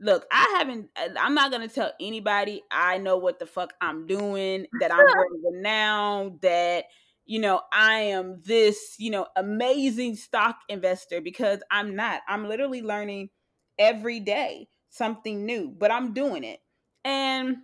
look, 0.00 0.26
I 0.32 0.56
haven't. 0.58 0.88
Uh, 0.96 1.08
I'm 1.18 1.34
not 1.34 1.50
gonna 1.50 1.68
tell 1.68 1.92
anybody 2.00 2.62
I 2.70 2.98
know 2.98 3.16
what 3.16 3.38
the 3.38 3.46
fuck 3.46 3.74
I'm 3.80 4.06
doing. 4.06 4.66
That 4.80 4.92
I'm 4.92 4.98
working 4.98 5.62
now. 5.62 6.36
That 6.42 6.84
you 7.24 7.40
know 7.40 7.60
I 7.72 7.98
am 8.00 8.40
this 8.44 8.96
you 8.98 9.10
know 9.10 9.26
amazing 9.36 10.16
stock 10.16 10.56
investor 10.68 11.20
because 11.20 11.60
I'm 11.70 11.96
not. 11.96 12.22
I'm 12.28 12.48
literally 12.48 12.82
learning 12.82 13.30
every 13.78 14.20
day 14.20 14.68
something 14.90 15.44
new, 15.44 15.74
but 15.76 15.90
I'm 15.90 16.12
doing 16.14 16.44
it. 16.44 16.60
And 17.04 17.58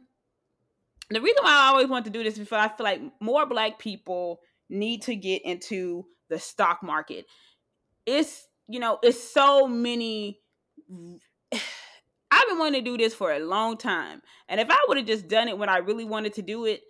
the 1.11 1.21
reason 1.21 1.43
why 1.43 1.51
I 1.51 1.69
always 1.69 1.89
want 1.89 2.05
to 2.07 2.11
do 2.11 2.23
this 2.23 2.39
because 2.39 2.53
I 2.53 2.69
feel 2.69 2.85
like 2.85 3.01
more 3.21 3.47
black 3.47 3.79
people 3.79 4.41
need 4.69 5.03
to 5.03 5.17
get 5.17 5.43
into 5.45 6.07
the 6.29 6.39
stock 6.39 6.83
market. 6.83 7.27
It's 8.07 8.47
you 8.69 8.81
know 8.81 8.99
it's 9.03 9.23
so 9.23 9.67
many 9.67 10.41
I've 12.31 12.49
been 12.49 12.59
wanting 12.59 12.85
to 12.85 12.91
do 12.91 12.99
this 12.99 13.15
for 13.15 13.33
a 13.33 13.39
long 13.39 13.77
time. 13.77 14.21
And 14.49 14.61
if 14.61 14.69
I 14.69 14.79
would 14.89 14.97
have 14.97 15.07
just 15.07 15.29
done 15.29 15.49
it 15.49 15.57
when 15.57 15.69
I 15.69 15.79
really 15.79 16.05
wanted 16.05 16.35
to 16.35 16.43
do 16.43 16.65
it, 16.65 16.81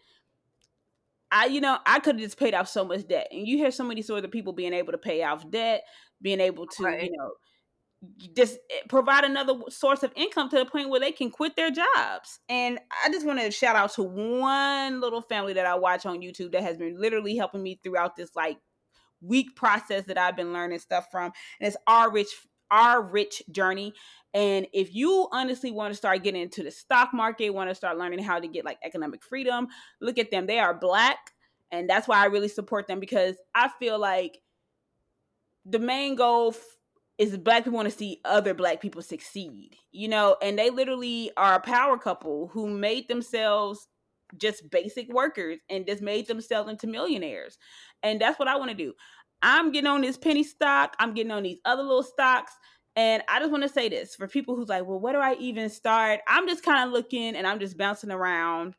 I, 1.31 1.47
you 1.47 1.61
know, 1.61 1.79
I 1.85 1.99
could 1.99 2.14
have 2.14 2.22
just 2.22 2.39
paid 2.39 2.55
off 2.55 2.68
so 2.68 2.85
much 2.85 3.07
debt. 3.07 3.29
And 3.31 3.47
you 3.47 3.59
hear 3.59 3.70
so 3.70 3.85
many 3.85 4.03
sort 4.03 4.25
of 4.25 4.31
people 4.31 4.53
being 4.53 4.72
able 4.72 4.93
to 4.93 4.99
pay 4.99 5.22
off 5.22 5.49
debt, 5.51 5.83
being 6.22 6.41
able 6.41 6.66
to, 6.66 6.85
right. 6.85 7.03
you 7.03 7.11
know, 7.11 7.33
just 8.36 8.55
eh, 8.70 8.80
provide 8.88 9.24
another 9.24 9.55
source 9.68 10.02
of 10.02 10.12
income 10.16 10.48
to 10.50 10.59
the 10.59 10.66
point 10.66 10.90
where 10.90 11.00
they 11.00 11.12
can 11.12 11.30
quit 11.30 11.57
their 11.57 11.70
jobs. 11.70 12.40
And 12.48 12.78
I 13.05 13.11
just 13.11 13.26
want 13.26 13.40
to 13.40 13.50
shout 13.50 13.76
out 13.76 13.92
to 13.94 14.02
one 14.02 15.00
little 15.00 15.22
family 15.22 15.52
that 15.55 15.66
I 15.66 15.74
watch 15.74 16.07
on 16.07 16.20
YouTube 16.20 16.52
that 16.52 16.62
has 16.62 16.76
been 16.76 17.00
literally 17.00 17.36
helping 17.36 17.62
me 17.62 17.80
throughout 17.82 18.16
this 18.16 18.30
like 18.34 18.59
week 19.20 19.57
process 19.57 20.05
that 20.07 20.18
I've 20.18 20.36
been 20.36 20.52
learning 20.52 20.78
stuff 20.78 21.07
from. 21.11 21.32
And 21.61 21.68
it's 21.68 21.76
our 21.86 22.11
rich 22.11 22.28
our 22.70 23.02
rich 23.02 23.42
journey 23.52 23.92
and 24.34 24.66
if 24.72 24.92
you 24.92 25.28
honestly 25.30 25.70
want 25.70 25.92
to 25.92 25.96
start 25.96 26.24
getting 26.24 26.42
into 26.42 26.64
the 26.64 26.72
stock 26.72 27.14
market, 27.14 27.50
want 27.50 27.70
to 27.70 27.74
start 27.74 27.96
learning 27.96 28.18
how 28.18 28.40
to 28.40 28.48
get 28.48 28.64
like 28.64 28.78
economic 28.84 29.22
freedom, 29.22 29.68
look 30.00 30.18
at 30.18 30.32
them. 30.32 30.46
They 30.46 30.59
are 30.59 30.74
black. 30.74 31.18
And 31.70 31.88
that's 31.88 32.09
why 32.09 32.18
I 32.20 32.26
really 32.26 32.48
support 32.48 32.88
them 32.88 32.98
because 32.98 33.36
I 33.55 33.70
feel 33.78 33.98
like 33.98 34.38
the 35.64 35.78
main 35.78 36.16
goal 36.16 36.55
is 37.19 37.37
black 37.37 37.65
people 37.65 37.77
want 37.77 37.91
to 37.91 37.97
see 37.97 38.21
other 38.25 38.55
black 38.55 38.81
people 38.81 39.03
succeed, 39.03 39.77
you 39.93 40.09
know, 40.09 40.37
and 40.43 40.59
they 40.59 40.71
literally 40.71 41.31
are 41.37 41.55
a 41.55 41.61
power 41.61 41.97
couple 41.97 42.49
who 42.53 42.69
made 42.69 43.09
themselves 43.09 43.89
just 44.37 44.69
basic 44.71 45.12
workers 45.12 45.59
and 45.71 45.87
just 45.87 46.03
made 46.03 46.27
themselves 46.27 46.69
into 46.69 46.87
millionaires. 46.87 47.57
And 48.03 48.21
that's 48.21 48.39
what 48.39 48.49
I 48.49 48.57
want 48.57 48.71
to 48.71 48.77
do. 48.77 48.95
I'm 49.43 49.71
getting 49.71 49.89
on 49.89 50.01
this 50.01 50.17
penny 50.17 50.43
stock, 50.43 50.97
I'm 50.99 51.15
getting 51.15 51.31
on 51.33 51.43
these 51.43 51.59
other 51.65 51.83
little 51.83 52.03
stocks 52.03 52.53
and 52.97 53.23
I 53.29 53.41
just 53.41 53.51
want 53.51 53.65
to 53.65 53.69
say 53.69 53.89
this 53.89 54.15
for 54.15 54.29
people 54.29 54.55
who's 54.55 54.69
like, 54.69 54.87
well, 54.87 55.01
where 55.01 55.12
do 55.12 55.19
I 55.19 55.35
even 55.35 55.69
start? 55.69 56.21
I'm 56.29 56.47
just 56.47 56.62
kind 56.62 56.87
of 56.87 56.93
looking 56.93 57.35
and 57.35 57.47
I'm 57.47 57.59
just 57.59 57.77
bouncing 57.77 58.12
around. 58.12 58.75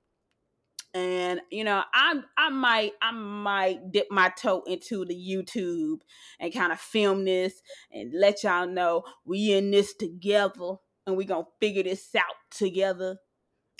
And 0.95 1.41
you 1.51 1.65
know, 1.65 1.83
I'm 1.93 2.23
I 2.37 2.49
might 2.49 2.93
I 3.01 3.11
might 3.11 3.91
dip 3.91 4.09
my 4.09 4.29
toe 4.29 4.63
into 4.65 5.03
the 5.03 5.13
YouTube 5.13 5.99
and 6.39 6.53
kind 6.53 6.71
of 6.71 6.79
film 6.79 7.25
this 7.25 7.61
and 7.91 8.13
let 8.13 8.43
y'all 8.43 8.65
know 8.65 9.03
we 9.25 9.51
in 9.51 9.71
this 9.71 9.93
together 9.93 10.75
and 11.05 11.17
we 11.17 11.25
gonna 11.25 11.43
figure 11.59 11.83
this 11.83 12.15
out 12.15 12.23
together. 12.49 13.17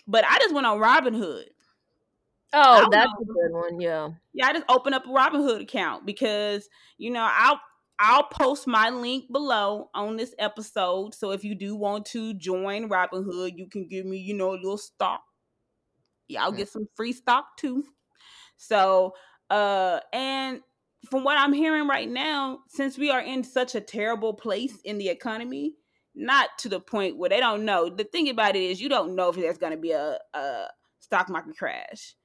But 0.06 0.26
I 0.26 0.40
just 0.40 0.54
went 0.54 0.68
on 0.68 0.78
Robinhood. 0.78 1.46
Oh, 2.52 2.88
that's 2.92 3.08
know. 3.08 3.22
a 3.22 3.26
good 3.26 3.54
one. 3.54 3.80
Yeah. 3.80 4.10
Yeah, 4.34 4.48
I 4.48 4.54
just 4.54 4.66
opened 4.68 4.96
up 4.96 5.06
a 5.06 5.10
Robinhood 5.10 5.62
account 5.62 6.06
because 6.06 6.68
you 6.98 7.12
know 7.12 7.26
I'll 7.32 7.62
I'll 7.98 8.24
post 8.24 8.68
my 8.68 8.90
link 8.90 9.32
below 9.32 9.90
on 9.94 10.18
this 10.18 10.36
episode. 10.38 11.16
So 11.16 11.32
if 11.32 11.46
you 11.46 11.56
do 11.56 11.78
want 11.78 12.06
to 12.08 12.34
join 12.34 12.90
Robinhood, 12.90 13.58
you 13.58 13.68
can 13.68 13.88
give 13.88 14.06
me, 14.06 14.18
you 14.18 14.34
know, 14.34 14.52
a 14.52 14.60
little 14.60 14.78
stock. 14.78 15.24
Yeah, 16.28 16.44
I'll 16.44 16.52
get 16.52 16.70
some 16.70 16.88
free 16.96 17.14
stock 17.14 17.58
too. 17.58 17.84
So, 18.58 19.14
uh, 19.50 20.00
and 20.14 20.62
from 21.10 21.24
what 21.24 21.38
I'm 21.38 21.54
hearing 21.54 21.88
right 21.88 22.10
now, 22.10 22.60
since 22.70 22.98
we 22.98 23.12
are 23.12 23.22
in 23.22 23.44
such 23.44 23.76
a 23.76 23.82
terrible 23.82 24.34
place 24.34 24.78
in 24.84 24.98
the 24.98 25.10
economy, 25.10 25.76
not 26.16 26.50
to 26.60 26.70
the 26.70 26.80
point 26.80 27.18
where 27.18 27.30
they 27.30 27.40
don't 27.40 27.66
know. 27.66 27.90
The 27.90 28.06
thing 28.06 28.30
about 28.30 28.56
it 28.56 28.64
is, 28.64 28.82
you 28.82 28.90
don't 28.90 29.16
know 29.16 29.30
if 29.30 29.36
there's 29.36 29.58
going 29.58 29.74
to 29.74 29.78
be 29.78 29.92
a, 29.92 30.18
a 30.34 30.68
stock 31.00 31.30
market 31.30 31.58
crash. 31.58 32.16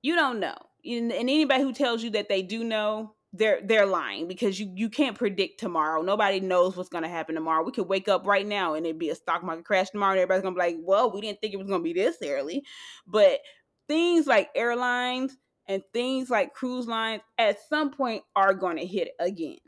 You 0.00 0.16
don't 0.16 0.40
know. 0.40 0.56
And 0.84 1.12
anybody 1.12 1.62
who 1.62 1.72
tells 1.72 2.02
you 2.02 2.10
that 2.10 2.28
they 2.28 2.42
do 2.42 2.64
know, 2.64 3.14
they're 3.32 3.60
they're 3.64 3.86
lying 3.86 4.28
because 4.28 4.60
you 4.60 4.70
you 4.74 4.88
can't 4.88 5.16
predict 5.16 5.58
tomorrow. 5.58 6.02
Nobody 6.02 6.40
knows 6.40 6.76
what's 6.76 6.90
going 6.90 7.04
to 7.04 7.08
happen 7.08 7.34
tomorrow. 7.34 7.64
We 7.64 7.72
could 7.72 7.88
wake 7.88 8.08
up 8.08 8.26
right 8.26 8.46
now 8.46 8.74
and 8.74 8.84
it'd 8.84 8.98
be 8.98 9.10
a 9.10 9.14
stock 9.14 9.42
market 9.42 9.64
crash 9.64 9.90
tomorrow. 9.90 10.12
And 10.12 10.20
everybody's 10.20 10.42
gonna 10.42 10.54
be 10.54 10.60
like, 10.60 10.76
"Well, 10.80 11.10
we 11.12 11.20
didn't 11.22 11.40
think 11.40 11.54
it 11.54 11.58
was 11.58 11.68
gonna 11.68 11.82
be 11.82 11.94
this 11.94 12.18
early," 12.22 12.64
but 13.06 13.40
things 13.88 14.26
like 14.26 14.50
airlines 14.54 15.36
and 15.66 15.82
things 15.92 16.30
like 16.30 16.54
cruise 16.54 16.86
lines 16.86 17.22
at 17.38 17.58
some 17.68 17.90
point 17.90 18.22
are 18.36 18.54
going 18.54 18.76
to 18.76 18.86
hit 18.86 19.10
again. 19.18 19.58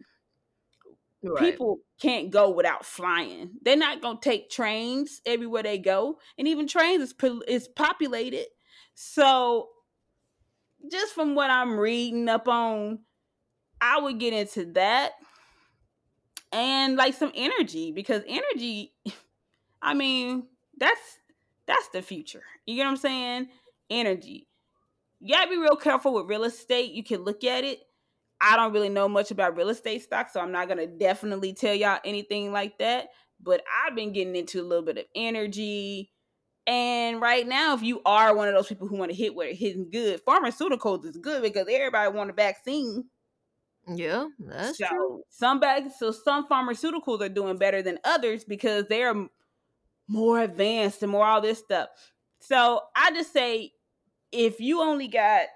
Right. 1.22 1.52
People 1.52 1.78
can't 2.00 2.30
go 2.30 2.50
without 2.50 2.84
flying. 2.84 3.52
They're 3.62 3.76
not 3.76 4.02
going 4.02 4.18
to 4.18 4.28
take 4.28 4.50
trains 4.50 5.22
everywhere 5.24 5.62
they 5.62 5.78
go, 5.78 6.18
and 6.36 6.46
even 6.46 6.66
trains 6.66 7.02
is 7.02 7.14
is 7.48 7.68
populated. 7.68 8.46
So, 8.94 9.68
just 10.90 11.14
from 11.14 11.34
what 11.34 11.50
I'm 11.50 11.78
reading 11.78 12.28
up 12.28 12.46
on, 12.46 12.98
I 13.84 14.00
would 14.00 14.18
get 14.18 14.32
into 14.32 14.72
that 14.72 15.12
and 16.50 16.96
like 16.96 17.12
some 17.12 17.32
energy 17.34 17.92
because 17.92 18.22
energy, 18.26 18.94
I 19.82 19.92
mean, 19.92 20.46
that's 20.78 21.00
that's 21.66 21.88
the 21.88 22.00
future. 22.00 22.42
You 22.64 22.76
get 22.76 22.84
what 22.84 22.92
I'm 22.92 22.96
saying? 22.96 23.48
Energy. 23.90 24.48
You 25.20 25.34
gotta 25.34 25.50
be 25.50 25.58
real 25.58 25.76
careful 25.76 26.14
with 26.14 26.30
real 26.30 26.44
estate. 26.44 26.92
You 26.92 27.04
can 27.04 27.24
look 27.24 27.44
at 27.44 27.64
it. 27.64 27.80
I 28.40 28.56
don't 28.56 28.72
really 28.72 28.88
know 28.88 29.06
much 29.06 29.30
about 29.30 29.56
real 29.56 29.68
estate 29.68 30.02
stocks, 30.02 30.32
so 30.32 30.40
I'm 30.40 30.52
not 30.52 30.68
gonna 30.68 30.86
definitely 30.86 31.52
tell 31.52 31.74
y'all 31.74 32.00
anything 32.06 32.52
like 32.52 32.78
that. 32.78 33.08
But 33.42 33.62
I've 33.84 33.94
been 33.94 34.14
getting 34.14 34.34
into 34.34 34.62
a 34.62 34.64
little 34.64 34.84
bit 34.84 34.96
of 34.96 35.04
energy. 35.14 36.10
And 36.66 37.20
right 37.20 37.46
now, 37.46 37.74
if 37.74 37.82
you 37.82 38.00
are 38.06 38.34
one 38.34 38.48
of 38.48 38.54
those 38.54 38.68
people 38.68 38.88
who 38.88 38.96
want 38.96 39.10
to 39.10 39.16
hit 39.16 39.34
where 39.34 39.52
hitting 39.52 39.90
good, 39.90 40.24
pharmaceuticals 40.24 41.04
is 41.04 41.18
good 41.18 41.42
because 41.42 41.66
everybody 41.70 42.10
want 42.10 42.30
a 42.30 42.32
vaccine. 42.32 43.04
Yeah, 43.86 44.28
that's 44.38 44.78
so 44.78 44.86
true. 44.86 45.22
Some 45.28 45.60
bags, 45.60 45.94
so 45.98 46.10
some 46.10 46.48
pharmaceuticals 46.48 47.20
are 47.20 47.28
doing 47.28 47.58
better 47.58 47.82
than 47.82 47.98
others 48.04 48.44
because 48.44 48.86
they're 48.88 49.26
more 50.08 50.40
advanced 50.40 51.02
and 51.02 51.12
more 51.12 51.26
all 51.26 51.40
this 51.40 51.58
stuff. 51.58 51.88
So 52.40 52.80
I 52.96 53.10
just 53.12 53.32
say 53.32 53.72
if 54.32 54.60
you 54.60 54.80
only 54.80 55.08
got 55.08 55.46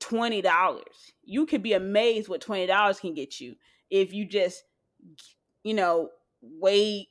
twenty 0.00 0.42
dollars, 0.42 1.12
you 1.22 1.46
could 1.46 1.62
be 1.62 1.72
amazed 1.72 2.28
what 2.28 2.40
twenty 2.40 2.66
dollars 2.66 3.00
can 3.00 3.14
get 3.14 3.40
you 3.40 3.54
if 3.90 4.12
you 4.12 4.26
just, 4.26 4.62
you 5.62 5.74
know, 5.74 6.10
wait. 6.42 7.08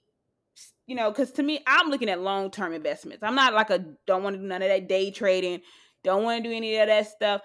You 0.85 0.95
know, 0.95 1.11
because 1.11 1.31
to 1.33 1.43
me, 1.43 1.63
I'm 1.65 1.89
looking 1.89 2.09
at 2.09 2.19
long 2.19 2.51
term 2.51 2.73
investments. 2.73 3.23
I'm 3.23 3.35
not 3.35 3.53
like 3.53 3.69
a 3.69 3.85
don't 4.05 4.21
want 4.21 4.35
to 4.35 4.41
do 4.41 4.47
none 4.47 4.61
of 4.61 4.67
that 4.67 4.89
day 4.89 5.11
trading, 5.11 5.61
don't 6.03 6.23
want 6.23 6.43
to 6.43 6.49
do 6.49 6.53
any 6.53 6.75
of 6.75 6.87
that 6.87 7.07
stuff. 7.07 7.41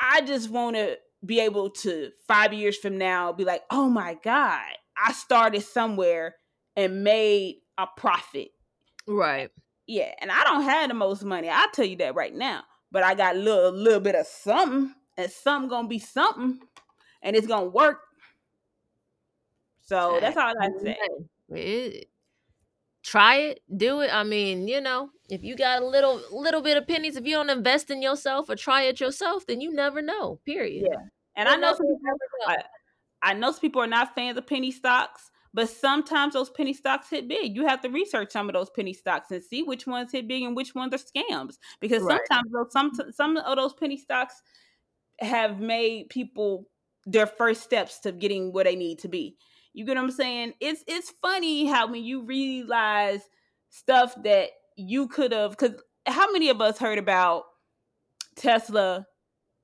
I 0.00 0.22
just 0.22 0.50
want 0.50 0.76
to 0.76 0.96
be 1.24 1.40
able 1.40 1.70
to 1.70 2.10
five 2.26 2.52
years 2.52 2.76
from 2.76 2.98
now 2.98 3.32
be 3.32 3.44
like, 3.44 3.62
oh 3.70 3.88
my 3.88 4.16
God, 4.22 4.64
I 4.96 5.12
started 5.12 5.62
somewhere 5.62 6.36
and 6.76 7.04
made 7.04 7.56
a 7.78 7.86
profit. 7.96 8.48
Right. 9.06 9.50
Yeah. 9.86 10.12
And 10.20 10.30
I 10.30 10.44
don't 10.44 10.62
have 10.62 10.88
the 10.88 10.94
most 10.94 11.24
money. 11.24 11.48
I'll 11.48 11.70
tell 11.70 11.84
you 11.84 11.96
that 11.96 12.14
right 12.14 12.34
now. 12.34 12.62
But 12.90 13.02
I 13.02 13.14
got 13.14 13.36
a 13.36 13.38
little, 13.38 13.72
little 13.72 14.00
bit 14.00 14.14
of 14.14 14.26
something, 14.26 14.94
and 15.16 15.30
something 15.30 15.68
gonna 15.68 15.88
be 15.88 15.98
something, 15.98 16.60
and 17.22 17.36
it's 17.36 17.46
gonna 17.46 17.66
work. 17.66 18.00
So 19.80 20.18
that's 20.20 20.36
all 20.36 20.48
I 20.48 20.54
got 20.54 20.78
to 20.78 20.80
say. 20.80 20.96
It, 21.50 22.08
try 23.02 23.36
it, 23.36 23.60
do 23.76 24.00
it. 24.00 24.10
I 24.12 24.24
mean, 24.24 24.68
you 24.68 24.80
know, 24.80 25.10
if 25.28 25.42
you 25.42 25.56
got 25.56 25.82
a 25.82 25.86
little 25.86 26.20
little 26.30 26.62
bit 26.62 26.76
of 26.76 26.86
pennies, 26.86 27.16
if 27.16 27.26
you 27.26 27.34
don't 27.34 27.50
invest 27.50 27.90
in 27.90 28.02
yourself 28.02 28.48
or 28.48 28.56
try 28.56 28.82
it 28.82 29.00
yourself, 29.00 29.46
then 29.46 29.60
you 29.60 29.72
never 29.72 30.02
know. 30.02 30.40
Period. 30.44 30.86
Yeah. 30.90 31.00
And 31.36 31.48
I 31.48 31.56
know 31.56 31.74
some 31.74 31.86
people 31.86 32.18
I, 32.46 32.56
I 33.22 33.34
know 33.34 33.52
some 33.52 33.60
people 33.60 33.82
are 33.82 33.86
not 33.86 34.14
fans 34.14 34.36
of 34.38 34.46
penny 34.46 34.70
stocks, 34.70 35.30
but 35.54 35.68
sometimes 35.68 36.34
those 36.34 36.50
penny 36.50 36.72
stocks 36.72 37.10
hit 37.10 37.28
big. 37.28 37.54
You 37.54 37.66
have 37.66 37.80
to 37.82 37.88
research 37.88 38.32
some 38.32 38.48
of 38.48 38.54
those 38.54 38.70
penny 38.70 38.92
stocks 38.92 39.30
and 39.30 39.42
see 39.42 39.62
which 39.62 39.86
ones 39.86 40.12
hit 40.12 40.28
big 40.28 40.42
and 40.42 40.56
which 40.56 40.74
ones 40.74 40.94
are 40.94 40.98
scams. 40.98 41.56
Because 41.80 42.02
right. 42.02 42.20
sometimes 42.28 42.52
those, 42.52 42.72
some 42.72 43.12
some 43.12 43.36
of 43.36 43.56
those 43.56 43.74
penny 43.74 43.96
stocks 43.96 44.42
have 45.20 45.60
made 45.60 46.08
people 46.08 46.66
their 47.06 47.26
first 47.26 47.62
steps 47.62 48.00
to 48.00 48.12
getting 48.12 48.52
where 48.52 48.64
they 48.64 48.76
need 48.76 48.98
to 49.00 49.08
be. 49.08 49.36
You 49.72 49.86
get 49.86 49.96
what 49.96 50.04
I'm 50.04 50.10
saying? 50.10 50.54
It's 50.60 50.84
it's 50.86 51.12
funny 51.22 51.66
how 51.66 51.90
when 51.90 52.04
you 52.04 52.24
realize 52.24 53.22
stuff 53.70 54.14
that 54.24 54.50
you 54.76 55.08
could 55.08 55.32
have 55.32 55.52
because 55.52 55.80
how 56.06 56.30
many 56.32 56.50
of 56.50 56.60
us 56.60 56.78
heard 56.78 56.98
about 56.98 57.44
Tesla 58.36 59.06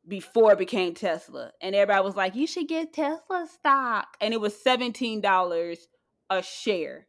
before 0.09 0.53
it 0.53 0.59
became 0.59 0.95
Tesla. 0.95 1.53
And 1.61 1.75
everybody 1.75 2.03
was 2.03 2.17
like, 2.17 2.35
you 2.35 2.47
should 2.47 2.69
get 2.69 2.95
Tesla 2.95 3.47
stock. 3.53 4.17
And 4.21 4.33
it 4.33 4.41
was 4.41 4.55
$17 4.67 5.77
a 6.31 6.43
share. 6.43 7.07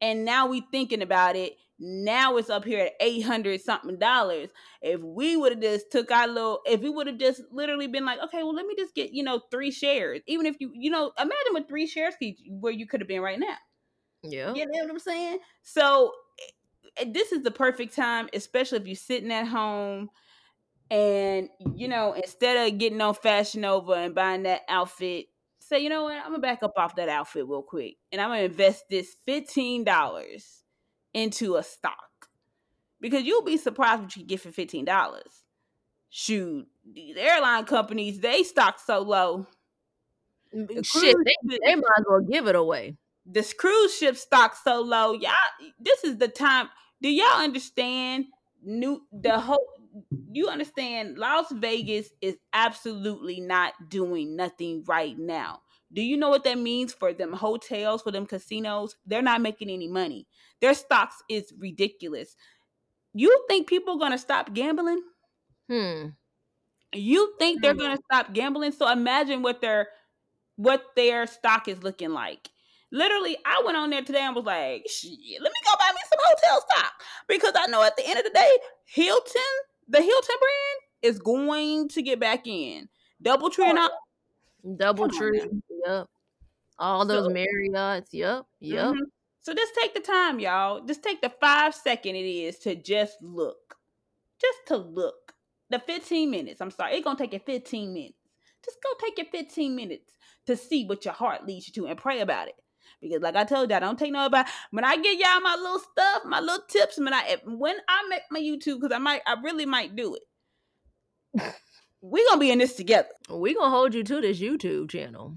And 0.00 0.24
now 0.24 0.46
we 0.46 0.62
thinking 0.70 1.02
about 1.02 1.36
it. 1.36 1.54
Now 1.80 2.36
it's 2.36 2.50
up 2.50 2.64
here 2.64 2.86
at 2.86 2.92
800 3.00 3.60
something 3.60 3.98
dollars. 3.98 4.48
If 4.82 5.00
we 5.00 5.36
would 5.36 5.52
have 5.52 5.60
just 5.60 5.92
took 5.92 6.10
our 6.10 6.26
little, 6.26 6.60
if 6.66 6.80
we 6.80 6.90
would 6.90 7.06
have 7.06 7.18
just 7.18 7.42
literally 7.52 7.86
been 7.86 8.04
like, 8.04 8.20
okay, 8.24 8.42
well, 8.42 8.54
let 8.54 8.66
me 8.66 8.74
just 8.76 8.94
get, 8.94 9.12
you 9.12 9.22
know, 9.22 9.42
three 9.50 9.70
shares. 9.70 10.20
Even 10.26 10.46
if 10.46 10.56
you, 10.58 10.70
you 10.74 10.90
know, 10.90 11.12
imagine 11.18 11.52
with 11.52 11.68
three 11.68 11.86
shares 11.86 12.14
where 12.48 12.72
you 12.72 12.86
could 12.86 13.00
have 13.00 13.08
been 13.08 13.22
right 13.22 13.38
now. 13.38 13.56
Yeah. 14.22 14.52
You 14.54 14.66
know 14.66 14.82
what 14.82 14.90
I'm 14.90 14.98
saying? 14.98 15.38
So 15.62 16.12
eh, 16.98 17.04
this 17.12 17.30
is 17.30 17.42
the 17.42 17.52
perfect 17.52 17.94
time, 17.94 18.28
especially 18.32 18.78
if 18.78 18.86
you're 18.86 18.96
sitting 18.96 19.32
at 19.32 19.46
home 19.46 20.10
and 20.90 21.48
you 21.76 21.88
know, 21.88 22.12
instead 22.14 22.66
of 22.66 22.78
getting 22.78 23.00
on 23.00 23.14
Fashion 23.14 23.60
Nova 23.60 23.92
and 23.92 24.14
buying 24.14 24.44
that 24.44 24.62
outfit, 24.68 25.26
say, 25.60 25.80
you 25.80 25.90
know 25.90 26.04
what, 26.04 26.16
I'm 26.16 26.30
gonna 26.30 26.38
back 26.38 26.62
up 26.62 26.72
off 26.76 26.96
that 26.96 27.08
outfit 27.08 27.46
real 27.46 27.62
quick, 27.62 27.96
and 28.10 28.20
I'm 28.20 28.30
gonna 28.30 28.42
invest 28.42 28.84
this 28.88 29.16
fifteen 29.26 29.84
dollars 29.84 30.62
into 31.14 31.56
a 31.56 31.62
stock 31.62 32.28
because 33.00 33.24
you'll 33.24 33.42
be 33.42 33.56
surprised 33.56 34.02
what 34.02 34.16
you 34.16 34.24
get 34.24 34.40
for 34.40 34.52
fifteen 34.52 34.84
dollars. 34.84 35.44
Shoot, 36.10 36.66
these 36.90 37.16
airline 37.16 37.64
companies 37.64 38.20
they 38.20 38.42
stock 38.42 38.78
so 38.84 39.00
low. 39.00 39.46
The 40.52 40.82
Shit, 40.82 41.16
they, 41.24 41.58
they 41.64 41.74
might 41.74 41.98
as 41.98 42.04
well 42.08 42.20
give 42.20 42.46
it 42.46 42.56
away. 42.56 42.96
This 43.26 43.52
cruise 43.52 43.94
ship 43.94 44.16
stock 44.16 44.56
so 44.56 44.80
low, 44.80 45.12
y'all. 45.12 45.32
This 45.78 46.04
is 46.04 46.16
the 46.16 46.28
time. 46.28 46.70
Do 47.02 47.10
y'all 47.10 47.42
understand? 47.42 48.26
New 48.62 49.02
the 49.12 49.38
whole 49.38 49.66
you 50.32 50.48
understand 50.48 51.18
Las 51.18 51.46
Vegas 51.52 52.08
is 52.20 52.36
absolutely 52.52 53.40
not 53.40 53.74
doing 53.88 54.36
nothing 54.36 54.84
right 54.86 55.18
now. 55.18 55.60
Do 55.92 56.02
you 56.02 56.16
know 56.16 56.28
what 56.28 56.44
that 56.44 56.58
means 56.58 56.92
for 56.92 57.12
them 57.12 57.32
hotels, 57.32 58.02
for 58.02 58.10
them 58.10 58.26
casinos? 58.26 58.96
They're 59.06 59.22
not 59.22 59.40
making 59.40 59.70
any 59.70 59.88
money. 59.88 60.26
Their 60.60 60.74
stocks 60.74 61.22
is 61.28 61.52
ridiculous. 61.58 62.36
You 63.14 63.44
think 63.48 63.66
people 63.66 63.94
are 63.94 63.98
going 63.98 64.12
to 64.12 64.18
stop 64.18 64.52
gambling? 64.52 65.02
Hmm. 65.70 66.08
You 66.92 67.34
think 67.38 67.62
they're 67.62 67.74
going 67.74 67.96
to 67.96 68.02
stop 68.10 68.32
gambling? 68.32 68.72
So 68.72 68.90
imagine 68.90 69.42
what 69.42 69.60
their 69.60 69.88
what 70.56 70.82
their 70.96 71.26
stock 71.26 71.68
is 71.68 71.82
looking 71.82 72.10
like. 72.10 72.50
Literally, 72.90 73.36
I 73.44 73.62
went 73.64 73.76
on 73.76 73.90
there 73.90 74.02
today 74.02 74.22
and 74.22 74.34
was 74.34 74.46
like, 74.46 74.86
"Shit, 74.88 75.12
let 75.42 75.52
me 75.52 75.60
go 75.64 75.72
buy 75.78 75.90
me 75.92 76.00
some 76.08 76.18
hotel 76.24 76.66
stock 76.70 76.92
because 77.28 77.52
I 77.54 77.66
know 77.66 77.82
at 77.82 77.96
the 77.96 78.06
end 78.06 78.18
of 78.18 78.24
the 78.24 78.30
day, 78.30 78.56
Hilton 78.86 79.42
the 79.88 79.98
Hilton 79.98 80.36
brand 80.38 80.80
is 81.14 81.18
going 81.18 81.88
to 81.88 82.02
get 82.02 82.20
back 82.20 82.46
in. 82.46 82.88
Double 83.20 83.50
tree 83.50 83.68
and. 83.68 83.78
Double 84.76 85.08
tree. 85.08 85.42
Yep. 85.88 86.06
All 86.78 87.06
those 87.06 87.26
so, 87.26 87.30
Marriotts. 87.30 88.08
Yep. 88.12 88.44
Yep. 88.60 88.84
Mm-hmm. 88.84 89.04
So 89.40 89.54
just 89.54 89.74
take 89.80 89.94
the 89.94 90.00
time, 90.00 90.38
y'all. 90.38 90.84
Just 90.84 91.02
take 91.02 91.20
the 91.22 91.32
five 91.40 91.74
second 91.74 92.16
it 92.16 92.26
is 92.26 92.58
to 92.60 92.74
just 92.74 93.16
look. 93.22 93.76
Just 94.40 94.58
to 94.66 94.76
look. 94.76 95.32
The 95.70 95.78
15 95.78 96.30
minutes. 96.30 96.60
I'm 96.60 96.70
sorry. 96.70 96.94
It's 96.94 97.04
gonna 97.04 97.18
take 97.18 97.32
you 97.32 97.40
15 97.44 97.92
minutes. 97.92 98.18
Just 98.64 98.78
go 98.82 99.06
take 99.06 99.18
your 99.18 99.26
15 99.30 99.74
minutes 99.74 100.12
to 100.46 100.56
see 100.56 100.84
what 100.84 101.04
your 101.04 101.14
heart 101.14 101.46
leads 101.46 101.68
you 101.68 101.74
to 101.74 101.86
and 101.86 101.98
pray 101.98 102.20
about 102.20 102.48
it. 102.48 102.54
Because 103.00 103.22
like 103.22 103.36
I 103.36 103.44
told 103.44 103.70
you, 103.70 103.76
I 103.76 103.80
don't 103.80 103.98
take 103.98 104.12
no 104.12 104.26
about 104.26 104.46
when 104.70 104.84
I 104.84 104.96
get 104.96 105.18
y'all 105.18 105.40
my 105.40 105.56
little 105.56 105.78
stuff, 105.78 106.22
my 106.24 106.40
little 106.40 106.64
tips, 106.68 106.98
when 106.98 107.14
I 107.14 107.36
when 107.46 107.76
I 107.88 108.06
make 108.08 108.22
my 108.30 108.40
YouTube, 108.40 108.80
because 108.80 108.92
I 108.92 108.98
might 108.98 109.22
I 109.26 109.36
really 109.42 109.66
might 109.66 109.94
do 109.94 110.16
it. 110.16 111.54
we 112.00 112.26
gonna 112.26 112.40
be 112.40 112.50
in 112.50 112.58
this 112.58 112.74
together. 112.74 113.08
We 113.30 113.54
gonna 113.54 113.70
hold 113.70 113.94
you 113.94 114.02
to 114.04 114.20
this 114.20 114.40
YouTube 114.40 114.90
channel. 114.90 115.36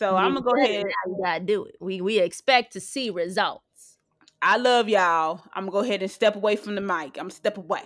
So 0.00 0.16
I'm 0.16 0.32
gonna 0.32 0.40
go 0.40 0.54
ahead. 0.54 0.86
You 1.06 1.20
gotta 1.22 1.44
do 1.44 1.66
it. 1.66 1.76
We 1.78 2.00
we 2.00 2.18
expect 2.20 2.72
to 2.72 2.80
see 2.80 3.10
results. 3.10 3.98
I 4.40 4.56
love 4.56 4.88
y'all. 4.88 5.42
I'm 5.52 5.64
gonna 5.64 5.72
go 5.72 5.80
ahead 5.80 6.00
and 6.00 6.10
step 6.10 6.36
away 6.36 6.56
from 6.56 6.74
the 6.74 6.80
mic. 6.80 7.18
I'm 7.18 7.28
step 7.28 7.58
away. 7.58 7.82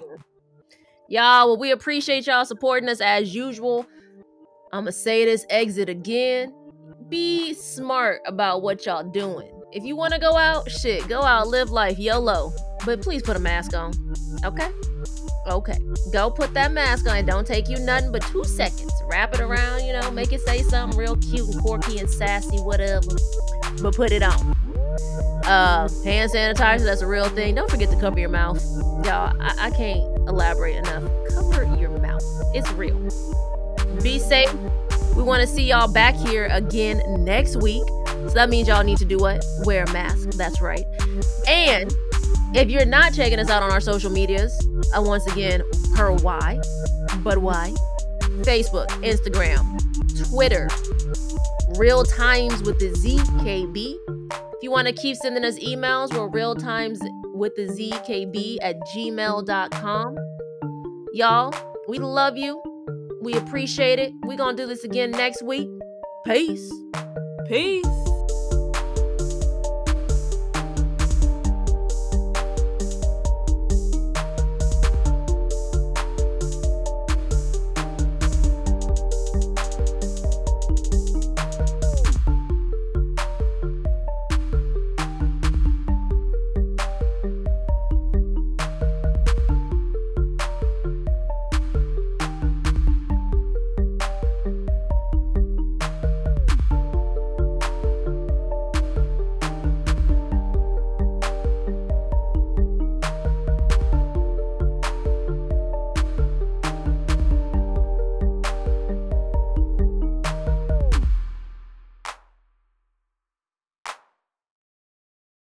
Y'all, 1.09 1.49
well, 1.49 1.59
we 1.59 1.73
appreciate 1.73 2.29
y'all 2.29 2.45
supporting 2.45 2.89
us 2.89 3.01
as 3.01 3.35
usual. 3.35 3.85
I'm 4.73 4.83
gonna 4.83 4.93
say 4.93 5.25
this 5.25 5.45
exit 5.51 5.89
again 5.89 6.55
be 7.09 7.53
smart 7.55 8.21
about 8.27 8.63
what 8.63 8.87
y'all 8.87 9.03
doing. 9.11 9.51
If 9.73 9.85
you 9.85 9.97
want 9.97 10.15
to 10.15 10.21
go 10.21 10.37
out, 10.37 10.71
shit, 10.71 11.07
go 11.09 11.21
out, 11.23 11.49
live 11.49 11.71
life, 11.71 11.99
YOLO. 11.99 12.53
But 12.87 13.03
please 13.03 13.23
put 13.23 13.37
a 13.37 13.41
mask 13.41 13.75
on. 13.75 13.93
Okay? 14.45 14.71
Okay. 15.47 15.79
Go 16.13 16.31
put 16.31 16.55
that 16.55 16.73
mask 16.73 17.09
on. 17.09 17.17
It 17.17 17.27
don't 17.27 17.47
take 17.47 17.69
you 17.69 17.79
nothing 17.79 18.13
but 18.13 18.23
two 18.23 18.45
seconds. 18.45 18.93
Wrap 19.07 19.35
it 19.35 19.41
around, 19.41 19.85
you 19.85 19.93
know, 19.93 20.11
make 20.11 20.33
it 20.33 20.41
say 20.41 20.63
something 20.63 20.99
real 20.99 21.17
cute 21.17 21.49
and 21.49 21.63
quirky 21.63 21.99
and 21.99 22.09
sassy, 22.09 22.59
whatever. 22.59 23.17
But 23.83 23.95
put 23.95 24.13
it 24.13 24.23
on. 24.23 24.57
Uh, 25.45 25.89
hand 26.05 26.31
sanitizer, 26.33 26.85
that's 26.85 27.03
a 27.03 27.07
real 27.07 27.29
thing. 27.29 27.55
Don't 27.55 27.71
forget 27.71 27.91
to 27.91 28.01
cover 28.01 28.19
your 28.19 28.31
mouth. 28.31 28.65
Y'all, 29.05 29.37
I, 29.41 29.55
I 29.59 29.71
can't 29.71 30.01
elaborate 30.29 30.77
enough. 30.77 31.05
Cover 31.29 31.65
your 31.79 31.91
mouth. 31.99 32.23
It's 32.55 32.71
real. 32.73 32.99
Be 34.03 34.19
safe. 34.19 34.53
We 35.15 35.23
want 35.23 35.43
to 35.43 35.47
see 35.47 35.65
y'all 35.65 35.93
back 35.93 36.15
here 36.15 36.47
again 36.47 37.03
next 37.23 37.57
week. 37.57 37.87
So 38.07 38.31
that 38.31 38.49
means 38.49 38.69
y'all 38.69 38.83
need 38.83 38.99
to 38.99 39.05
do 39.05 39.19
what? 39.19 39.45
Wear 39.65 39.85
a 39.85 39.93
mask. 39.93 40.31
That's 40.31 40.61
right. 40.61 40.85
And 41.47 41.95
if 42.55 42.71
you're 42.71 42.87
not 42.87 43.13
checking 43.13 43.39
us 43.39 43.51
out 43.51 43.63
on 43.63 43.71
our 43.71 43.81
social 43.81 44.11
medias, 44.11 44.57
uh, 44.97 45.03
once 45.03 45.27
again, 45.27 45.63
per 45.95 46.13
why, 46.13 46.61
but 47.19 47.39
why? 47.39 47.75
Facebook, 48.43 48.87
Instagram, 49.03 49.79
Twitter, 50.31 50.69
Real 51.79 52.05
Times 52.05 52.63
with 52.63 52.79
the 52.79 52.91
ZKB. 52.91 53.97
If 54.55 54.63
you 54.63 54.71
want 54.71 54.87
to 54.87 54.93
keep 54.93 55.17
sending 55.17 55.45
us 55.45 55.59
emails, 55.59 56.17
we're 56.17 56.29
real 56.29 56.55
times 56.55 57.01
with 57.35 57.55
the 57.57 57.67
ZKB 57.67 58.59
at 58.63 58.81
gmail.com. 58.95 60.17
Y'all, 61.13 61.55
we 61.89 61.99
love 61.99 62.37
you. 62.37 62.63
We 63.21 63.35
appreciate 63.35 63.99
it. 63.99 64.13
We're 64.23 64.37
going 64.37 64.57
to 64.57 64.63
do 64.63 64.67
this 64.67 64.85
again 64.85 65.11
next 65.11 65.43
week. 65.43 65.69
Peace. 66.25 66.73
Peace. 67.49 68.14